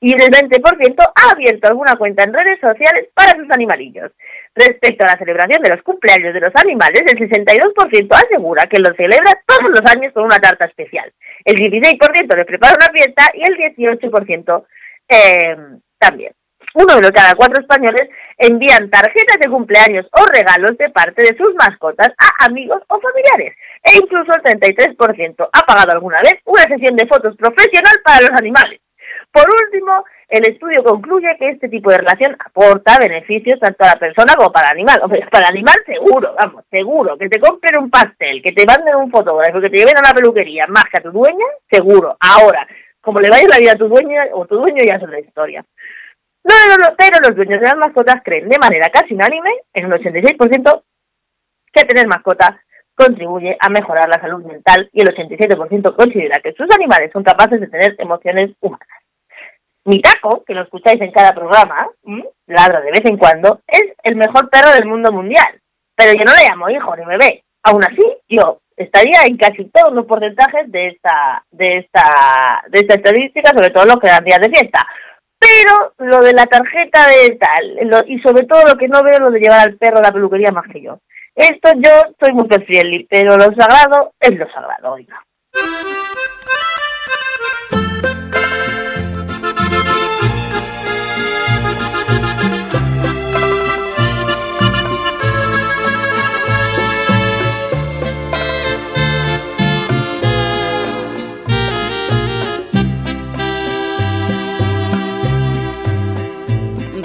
y 0.00 0.12
el 0.12 0.30
20% 0.30 0.96
ha 0.98 1.30
abierto 1.30 1.68
alguna 1.68 1.96
cuenta 1.96 2.24
en 2.24 2.32
redes 2.32 2.58
sociales 2.60 3.08
para 3.14 3.32
sus 3.32 3.50
animalillos. 3.50 4.12
Respecto 4.54 5.04
a 5.04 5.12
la 5.12 5.18
celebración 5.18 5.62
de 5.62 5.70
los 5.70 5.82
cumpleaños 5.82 6.32
de 6.32 6.40
los 6.40 6.52
animales, 6.56 7.02
el 7.06 7.18
62% 7.18 8.08
asegura 8.12 8.62
que 8.70 8.78
lo 8.78 8.94
celebra 8.94 9.42
todos 9.46 9.68
los 9.70 9.82
años 9.92 10.12
con 10.12 10.24
una 10.24 10.38
tarta 10.38 10.66
especial. 10.66 11.12
El 11.44 11.56
16% 11.56 12.36
le 12.36 12.44
prepara 12.44 12.76
una 12.76 12.92
fiesta 12.92 13.30
y 13.34 13.42
el 13.42 13.56
18% 13.56 14.64
eh, 15.08 15.56
también. 15.98 16.32
Uno 16.74 16.96
de 16.96 17.02
los 17.02 17.12
cada 17.12 17.34
cuatro 17.34 17.60
españoles 17.60 18.08
envían 18.38 18.90
tarjetas 18.90 19.38
de 19.40 19.50
cumpleaños 19.50 20.06
o 20.12 20.24
regalos 20.26 20.76
de 20.78 20.90
parte 20.90 21.22
de 21.22 21.36
sus 21.36 21.54
mascotas 21.54 22.08
a 22.18 22.46
amigos 22.46 22.82
o 22.88 23.00
familiares. 23.00 23.56
E 23.82 23.96
incluso 23.96 24.32
el 24.32 24.60
33% 24.60 25.48
ha 25.52 25.66
pagado 25.66 25.92
alguna 25.92 26.20
vez 26.22 26.34
una 26.44 26.62
sesión 26.62 26.96
de 26.96 27.06
fotos 27.06 27.36
profesional 27.36 28.00
para 28.04 28.20
los 28.22 28.30
animales. 28.38 28.80
Por 29.30 29.44
último, 29.48 30.04
el 30.28 30.48
estudio 30.48 30.82
concluye 30.84 31.36
que 31.38 31.50
este 31.50 31.68
tipo 31.68 31.90
de 31.90 31.98
relación 31.98 32.36
aporta 32.38 32.98
beneficios 33.00 33.58
tanto 33.58 33.84
a 33.84 33.94
la 33.94 33.96
persona 33.96 34.34
como 34.36 34.52
para 34.52 34.68
el 34.68 34.78
animal. 34.78 35.00
O 35.02 35.08
sea, 35.08 35.28
para 35.28 35.48
el 35.48 35.56
animal 35.56 35.74
seguro, 35.84 36.34
vamos, 36.40 36.64
seguro. 36.70 37.18
Que 37.18 37.28
te 37.28 37.40
compren 37.40 37.78
un 37.78 37.90
pastel, 37.90 38.42
que 38.42 38.52
te 38.52 38.64
manden 38.64 38.94
un 38.94 39.10
fotógrafo, 39.10 39.60
que 39.60 39.70
te 39.70 39.78
lleven 39.78 39.98
a 39.98 40.08
la 40.08 40.14
peluquería, 40.14 40.66
más 40.68 40.84
que 40.84 41.00
a 41.00 41.02
tu 41.02 41.10
dueña, 41.10 41.46
seguro. 41.68 42.16
Ahora, 42.20 42.66
como 43.00 43.20
le 43.20 43.28
vaya 43.28 43.46
la 43.48 43.58
vida 43.58 43.72
a 43.72 43.78
tu 43.78 43.88
dueña 43.88 44.24
o 44.32 44.46
tu 44.46 44.56
dueño 44.56 44.82
ya 44.82 44.94
es 44.94 45.02
otra 45.02 45.20
historia. 45.20 45.64
No, 46.44 46.54
no, 46.68 46.76
no, 46.76 46.94
pero 46.96 47.18
los 47.26 47.36
dueños 47.36 47.60
de 47.60 47.66
las 47.66 47.76
mascotas 47.76 48.22
creen 48.22 48.48
de 48.48 48.58
manera 48.58 48.88
casi 48.90 49.14
unánime, 49.14 49.50
en 49.72 49.86
un 49.86 49.92
86%, 49.92 50.82
que 51.72 51.84
tener 51.84 52.06
mascotas 52.06 52.50
contribuye 52.94 53.56
a 53.58 53.68
mejorar 53.70 54.08
la 54.08 54.20
salud 54.20 54.44
mental 54.44 54.88
y 54.92 55.02
el 55.02 55.08
87% 55.08 55.96
considera 55.96 56.40
que 56.40 56.52
sus 56.52 56.66
animales 56.74 57.10
son 57.12 57.24
capaces 57.24 57.60
de 57.60 57.66
tener 57.66 57.96
emociones 57.98 58.52
humanas. 58.60 58.86
Mi 59.86 60.00
taco, 60.00 60.44
que 60.46 60.54
lo 60.54 60.62
escucháis 60.62 61.00
en 61.00 61.12
cada 61.12 61.32
programa, 61.32 61.88
ladra 62.46 62.80
de 62.80 62.90
vez 62.90 63.02
en 63.04 63.18
cuando, 63.18 63.60
es 63.66 63.82
el 64.02 64.16
mejor 64.16 64.48
perro 64.48 64.72
del 64.72 64.86
mundo 64.86 65.12
mundial. 65.12 65.60
Pero 65.96 66.12
yo 66.12 66.24
no 66.24 66.32
le 66.32 66.48
llamo 66.48 66.70
hijo 66.70 66.96
ni 66.96 67.04
bebé. 67.04 67.44
Aún 67.64 67.82
así, 67.84 68.02
yo 68.28 68.60
estaría 68.76 69.22
en 69.26 69.36
casi 69.36 69.64
todos 69.66 69.94
los 69.94 70.06
porcentajes 70.06 70.70
de 70.70 70.88
esta, 70.88 71.44
de 71.50 71.78
esta, 71.78 72.64
de 72.68 72.80
esta 72.80 72.94
estadística, 72.94 73.50
sobre 73.50 73.70
todo 73.70 73.84
los 73.84 73.96
que 73.96 74.08
dan 74.08 74.24
días 74.24 74.40
de 74.40 74.50
fiesta. 74.50 74.86
Pero 75.44 75.92
lo 75.98 76.20
de 76.20 76.32
la 76.32 76.46
tarjeta 76.46 77.06
de 77.08 77.36
tal, 77.36 78.04
y 78.08 78.18
sobre 78.20 78.46
todo 78.46 78.62
lo 78.66 78.76
que 78.76 78.88
no 78.88 79.02
veo, 79.02 79.20
lo 79.20 79.30
de 79.30 79.40
llevar 79.40 79.60
al 79.60 79.76
perro 79.76 79.98
a 79.98 80.02
la 80.02 80.12
peluquería 80.12 80.50
más 80.52 80.64
que 80.72 80.80
yo. 80.80 81.00
Esto 81.34 81.70
yo 81.76 81.90
soy 82.18 82.32
muy 82.32 82.48
fiel, 82.66 83.06
pero 83.10 83.36
lo 83.36 83.44
sagrado 83.54 84.14
es 84.20 84.30
lo 84.38 84.46
sagrado, 84.52 84.92
oiga. 84.92 85.22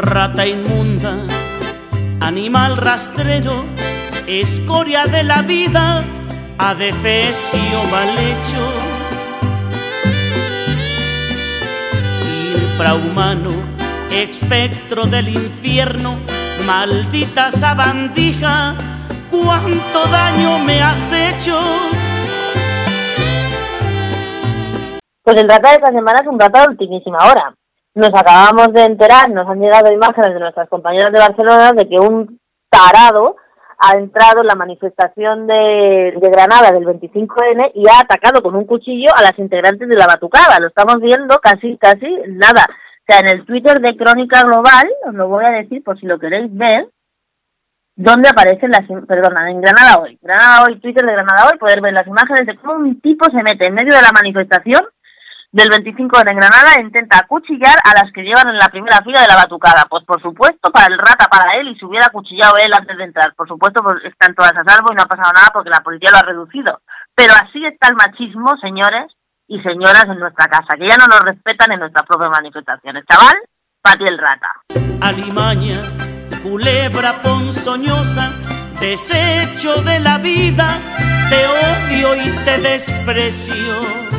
Rata 0.09 0.43
inmunda, 0.43 1.19
animal 2.19 2.77
rastrero, 2.77 3.63
escoria 4.25 5.05
de 5.05 5.23
la 5.23 5.43
vida, 5.43 6.03
adefesio 6.57 7.83
mal 7.91 8.09
hecho. 8.17 8.63
Infrahumano, 12.55 13.51
espectro 14.09 15.05
del 15.05 15.29
infierno, 15.29 16.17
maldita 16.65 17.51
sabandija, 17.51 18.73
cuánto 19.29 20.05
daño 20.07 20.57
me 20.65 20.81
has 20.81 21.13
hecho. 21.13 21.59
Pues 25.21 25.35
el 25.39 25.47
rata 25.47 25.69
de 25.69 25.75
esta 25.75 25.91
semana 25.91 26.21
es 26.21 26.27
un 26.27 26.39
rata 26.39 26.61
de 26.61 26.67
ultimísima 26.69 27.19
hora 27.27 27.58
nos 27.99 28.09
acabamos 28.09 28.73
de 28.73 28.85
enterar, 28.85 29.29
nos 29.29 29.47
han 29.47 29.59
llegado 29.59 29.91
imágenes 29.91 30.33
de 30.33 30.39
nuestras 30.39 30.69
compañeras 30.69 31.11
de 31.13 31.19
Barcelona 31.19 31.71
de 31.73 31.87
que 31.87 31.99
un 31.99 32.39
tarado 32.69 33.35
ha 33.79 33.97
entrado 33.97 34.41
en 34.41 34.47
la 34.47 34.55
manifestación 34.55 35.47
de, 35.47 36.13
Granada 36.21 36.71
del 36.71 36.85
25N 36.85 37.71
y 37.75 37.87
ha 37.87 38.01
atacado 38.01 38.41
con 38.41 38.55
un 38.55 38.65
cuchillo 38.65 39.09
a 39.15 39.21
las 39.21 39.37
integrantes 39.39 39.87
de 39.87 39.97
la 39.97 40.07
batucada. 40.07 40.59
Lo 40.59 40.67
estamos 40.67 40.99
viendo 40.99 41.37
casi, 41.39 41.77
casi 41.77 42.07
nada. 42.27 42.65
O 42.67 43.05
sea, 43.07 43.19
en 43.19 43.37
el 43.37 43.45
Twitter 43.45 43.79
de 43.79 43.95
Crónica 43.95 44.43
Global, 44.43 44.87
os 45.07 45.13
lo 45.13 45.27
voy 45.29 45.45
a 45.47 45.53
decir 45.53 45.83
por 45.83 45.97
si 45.99 46.05
lo 46.05 46.19
queréis 46.19 46.53
ver, 46.55 46.89
donde 47.95 48.29
aparecen 48.29 48.71
las, 48.71 48.85
perdona, 49.07 49.49
en 49.49 49.61
Granada 49.61 50.01
Hoy. 50.01 50.19
Granada 50.21 50.65
Hoy, 50.67 50.79
Twitter 50.79 51.05
de 51.05 51.13
Granada 51.13 51.49
Hoy, 51.49 51.57
poder 51.57 51.81
ver 51.81 51.93
las 51.93 52.07
imágenes 52.07 52.45
de 52.47 52.55
cómo 52.57 52.75
un 52.75 52.99
tipo 53.01 53.25
se 53.31 53.43
mete 53.43 53.67
en 53.67 53.73
medio 53.73 53.95
de 53.95 54.01
la 54.01 54.11
manifestación 54.13 54.85
del 55.51 55.69
25 55.69 56.19
de 56.19 56.35
Granada 56.35 56.79
intenta 56.79 57.17
acuchillar 57.17 57.75
a 57.83 57.97
las 57.97 58.13
que 58.13 58.21
llevan 58.21 58.49
en 58.49 58.57
la 58.57 58.69
primera 58.69 59.01
fila 59.01 59.21
de 59.21 59.27
la 59.27 59.35
batucada. 59.35 59.85
Pues 59.89 60.05
por 60.05 60.21
supuesto, 60.21 60.71
para 60.71 60.93
el 60.93 60.99
rata, 60.99 61.25
para 61.25 61.57
él, 61.57 61.69
y 61.69 61.79
se 61.79 61.85
hubiera 61.85 62.05
acuchillado 62.05 62.57
él 62.57 62.71
antes 62.71 62.97
de 62.97 63.03
entrar. 63.03 63.33
Por 63.35 63.47
supuesto, 63.47 63.81
pues 63.81 63.97
están 64.05 64.35
todas 64.35 64.53
a 64.53 64.63
salvo 64.63 64.89
y 64.91 64.95
no 64.95 65.01
ha 65.01 65.09
pasado 65.09 65.33
nada 65.33 65.49
porque 65.51 65.71
la 65.71 65.81
policía 65.81 66.11
lo 66.11 66.17
ha 66.19 66.29
reducido. 66.29 66.81
Pero 67.15 67.33
así 67.33 67.65
está 67.65 67.89
el 67.89 67.95
machismo, 67.95 68.55
señores 68.61 69.11
y 69.47 69.59
señoras 69.61 70.05
en 70.05 70.19
nuestra 70.19 70.45
casa, 70.45 70.77
que 70.77 70.87
ya 70.87 70.95
no 70.97 71.07
nos 71.07 71.21
respetan 71.21 71.71
en 71.71 71.79
nuestras 71.79 72.05
propias 72.05 72.29
manifestaciones. 72.29 73.03
Chaval, 73.09 73.35
ti 73.97 74.05
el 74.07 74.19
rata. 74.19 74.61
Alimaña, 75.01 75.81
culebra 76.43 77.13
ponzoñosa, 77.23 78.29
desecho 78.79 79.81
de 79.81 79.99
la 79.99 80.19
vida, 80.19 80.77
te 81.29 81.47
odio 81.47 82.15
y 82.15 82.29
te 82.45 82.61
desprecio 82.61 84.18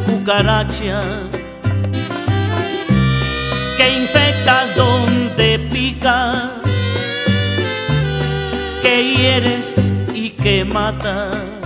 cucaracha 0.31 1.01
que 3.77 3.97
infectas 3.97 4.73
donde 4.75 5.59
picas, 5.59 6.51
que 8.81 9.13
hieres 9.13 9.75
y 10.13 10.29
que 10.29 10.63
matas. 10.63 11.60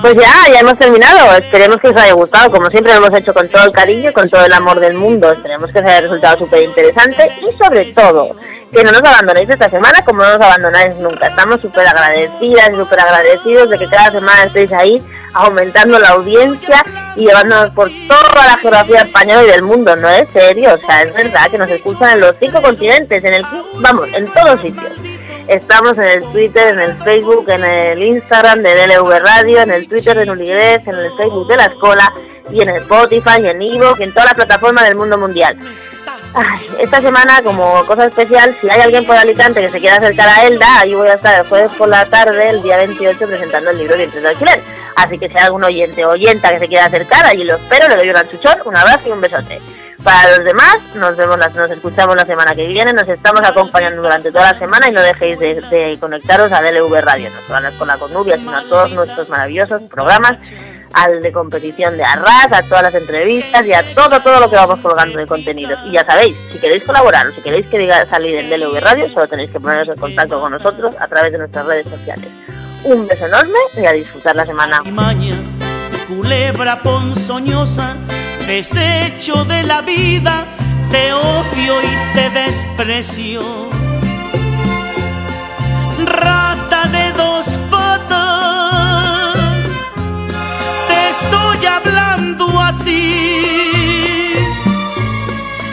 Pues 0.00 0.14
ya, 0.14 0.52
ya 0.52 0.60
hemos 0.60 0.78
terminado. 0.78 1.36
Esperemos 1.36 1.76
que 1.76 1.88
os 1.88 1.96
haya 1.96 2.14
gustado. 2.14 2.50
Como 2.50 2.70
siempre 2.70 2.92
lo 2.94 3.04
hemos 3.04 3.18
hecho 3.18 3.34
con 3.34 3.48
todo 3.48 3.64
el 3.64 3.72
cariño, 3.72 4.12
con 4.12 4.28
todo 4.28 4.44
el 4.44 4.52
amor 4.52 4.80
del 4.80 4.94
mundo. 4.94 5.30
Esperemos 5.30 5.70
que 5.70 5.78
os 5.78 5.84
haya 5.84 6.00
resultado 6.00 6.38
súper 6.38 6.62
interesante 6.62 7.30
y 7.40 7.62
sobre 7.62 7.92
todo 7.92 8.34
que 8.72 8.84
no 8.84 8.92
nos 8.92 9.02
abandonéis 9.02 9.50
esta 9.50 9.68
semana 9.68 10.04
como 10.04 10.22
no 10.22 10.38
nos 10.38 10.40
abandonáis 10.40 10.96
nunca. 10.96 11.26
Estamos 11.26 11.60
súper 11.60 11.86
agradecidas 11.86 12.70
y 12.72 12.76
súper 12.76 13.00
agradecidos 13.00 13.68
de 13.68 13.78
que 13.78 13.88
cada 13.88 14.12
semana 14.12 14.44
estéis 14.44 14.72
ahí 14.72 15.02
aumentando 15.34 15.98
la 15.98 16.10
audiencia 16.10 16.84
y 17.16 17.26
llevándonos 17.26 17.74
por 17.74 17.90
toda 18.08 18.46
la 18.46 18.56
geografía 18.58 19.00
española 19.00 19.42
y 19.42 19.50
del 19.50 19.62
mundo, 19.62 19.96
¿no 19.96 20.08
es 20.08 20.28
serio? 20.32 20.74
O 20.74 20.86
sea, 20.86 21.02
es 21.02 21.12
verdad 21.12 21.50
que 21.50 21.58
nos 21.58 21.70
escuchan 21.70 22.12
en 22.12 22.20
los 22.20 22.36
cinco 22.38 22.62
continentes, 22.62 23.22
en 23.22 23.34
el 23.34 23.44
vamos, 23.80 24.08
en 24.14 24.32
todos 24.32 24.60
sitios. 24.60 25.09
Estamos 25.50 25.98
en 25.98 26.04
el 26.04 26.22
Twitter, 26.30 26.74
en 26.74 26.78
el 26.78 26.96
Facebook, 27.02 27.44
en 27.48 27.64
el 27.64 28.00
Instagram 28.00 28.62
de 28.62 28.70
DLV 28.72 29.18
Radio, 29.18 29.58
en 29.62 29.72
el 29.72 29.88
Twitter 29.88 30.16
de 30.16 30.24
Nuligres, 30.24 30.78
en 30.86 30.94
el 30.94 31.10
Facebook 31.16 31.48
de 31.48 31.56
La 31.56 31.64
Escola 31.64 32.12
y 32.52 32.62
en 32.62 32.70
el 32.70 32.76
Spotify, 32.76 33.44
en 33.44 33.60
Ivo 33.60 33.96
y 33.98 34.04
en 34.04 34.14
toda 34.14 34.26
la 34.26 34.34
plataforma 34.34 34.84
del 34.84 34.94
mundo 34.94 35.18
mundial 35.18 35.58
esta 36.78 37.00
semana, 37.00 37.42
como 37.42 37.84
cosa 37.84 38.06
especial, 38.06 38.56
si 38.60 38.70
hay 38.70 38.80
alguien 38.80 39.06
por 39.06 39.16
Alicante 39.16 39.60
que 39.60 39.70
se 39.70 39.80
quiera 39.80 39.96
acercar 39.96 40.28
a 40.28 40.46
Elda, 40.46 40.80
ahí 40.80 40.94
voy 40.94 41.08
a 41.08 41.14
estar 41.14 41.40
el 41.40 41.48
jueves 41.48 41.72
por 41.76 41.88
la 41.88 42.04
tarde, 42.06 42.48
el 42.48 42.62
día 42.62 42.76
28, 42.78 43.26
presentando 43.26 43.70
el 43.70 43.78
libro 43.78 43.96
de 43.96 44.06
de 44.06 44.28
alquiler. 44.28 44.60
Así 44.96 45.18
que 45.18 45.28
si 45.28 45.36
hay 45.36 45.44
algún 45.44 45.64
oyente 45.64 46.04
o 46.04 46.10
oyenta 46.10 46.50
que 46.50 46.58
se 46.58 46.68
quiera 46.68 46.86
acercar, 46.86 47.26
allí 47.26 47.44
lo 47.44 47.56
espero, 47.56 47.88
le 47.88 47.96
doy 47.96 48.10
un 48.10 48.16
achuchón, 48.16 48.58
un 48.64 48.76
abrazo 48.76 49.02
y 49.06 49.10
un 49.10 49.20
besote. 49.20 49.60
Para 50.02 50.36
los 50.36 50.44
demás, 50.44 50.78
nos 50.94 51.16
vemos, 51.16 51.36
nos 51.36 51.70
escuchamos 51.70 52.16
la 52.16 52.24
semana 52.24 52.54
que 52.54 52.66
viene, 52.66 52.92
nos 52.92 53.06
estamos 53.06 53.42
acompañando 53.42 54.00
durante 54.00 54.32
toda 54.32 54.52
la 54.52 54.58
semana 54.58 54.88
y 54.88 54.92
no 54.92 55.02
dejéis 55.02 55.38
de, 55.38 55.96
conectaros 56.00 56.50
a 56.52 56.62
DLV 56.62 57.00
Radio, 57.02 57.30
no 57.30 57.40
solo 57.42 57.56
a 57.56 57.60
la 57.60 57.68
Escuela 57.68 57.98
con 57.98 58.12
Nubia, 58.12 58.36
sino 58.36 58.56
a 58.56 58.62
todos 58.64 58.92
nuestros 58.92 59.28
maravillosos 59.28 59.82
programas 59.90 60.38
al 60.94 61.22
de 61.22 61.32
competición 61.32 61.96
de 61.96 62.02
Arras, 62.02 62.52
a 62.52 62.62
todas 62.62 62.82
las 62.82 62.94
entrevistas 62.94 63.64
y 63.64 63.72
a 63.72 63.94
todo, 63.94 64.20
todo 64.20 64.40
lo 64.40 64.50
que 64.50 64.56
vamos 64.56 64.80
colgando 64.80 65.18
de 65.18 65.26
contenidos. 65.26 65.78
Y 65.86 65.92
ya 65.92 66.04
sabéis, 66.04 66.36
si 66.52 66.58
queréis 66.58 66.84
colaborar 66.84 67.28
o 67.28 67.34
si 67.34 67.40
queréis 67.42 67.66
que 67.66 67.78
diga 67.78 68.08
salir 68.08 68.36
en 68.36 68.50
DLV 68.50 68.80
Radio, 68.80 69.08
solo 69.08 69.28
tenéis 69.28 69.50
que 69.50 69.60
poneros 69.60 69.88
en 69.88 69.96
contacto 69.96 70.40
con 70.40 70.52
nosotros 70.52 70.94
a 70.98 71.06
través 71.08 71.32
de 71.32 71.38
nuestras 71.38 71.66
redes 71.66 71.88
sociales. 71.88 72.28
Un 72.84 73.06
beso 73.06 73.26
enorme 73.26 73.58
y 73.76 73.86
a 73.86 73.92
disfrutar 73.92 74.34
la 74.34 74.46
semana. 74.46 74.82
Culebra 76.08 76.82
ponzoñosa, 76.82 77.94
desecho 78.46 79.44
de 79.44 79.62
la 79.62 79.82
vida, 79.82 80.44
te 80.90 81.12
odio 81.12 81.74
y 81.82 82.14
te 82.14 82.30
desprecio. 82.30 83.42
Rata 86.04 86.88
de 86.88 87.12
dos 87.12 87.58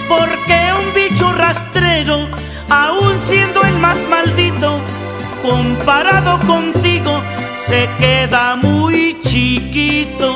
Porque 0.08 0.74
un 0.80 0.94
bicho 0.94 1.32
rastrero, 1.34 2.28
aún 2.70 3.20
siendo 3.20 3.62
el 3.64 3.78
más 3.78 4.08
maldito, 4.08 4.80
comparado 5.42 6.40
contigo, 6.48 7.22
se 7.54 7.90
queda 8.00 8.56
muy 8.56 9.18
chiquito. 9.22 10.28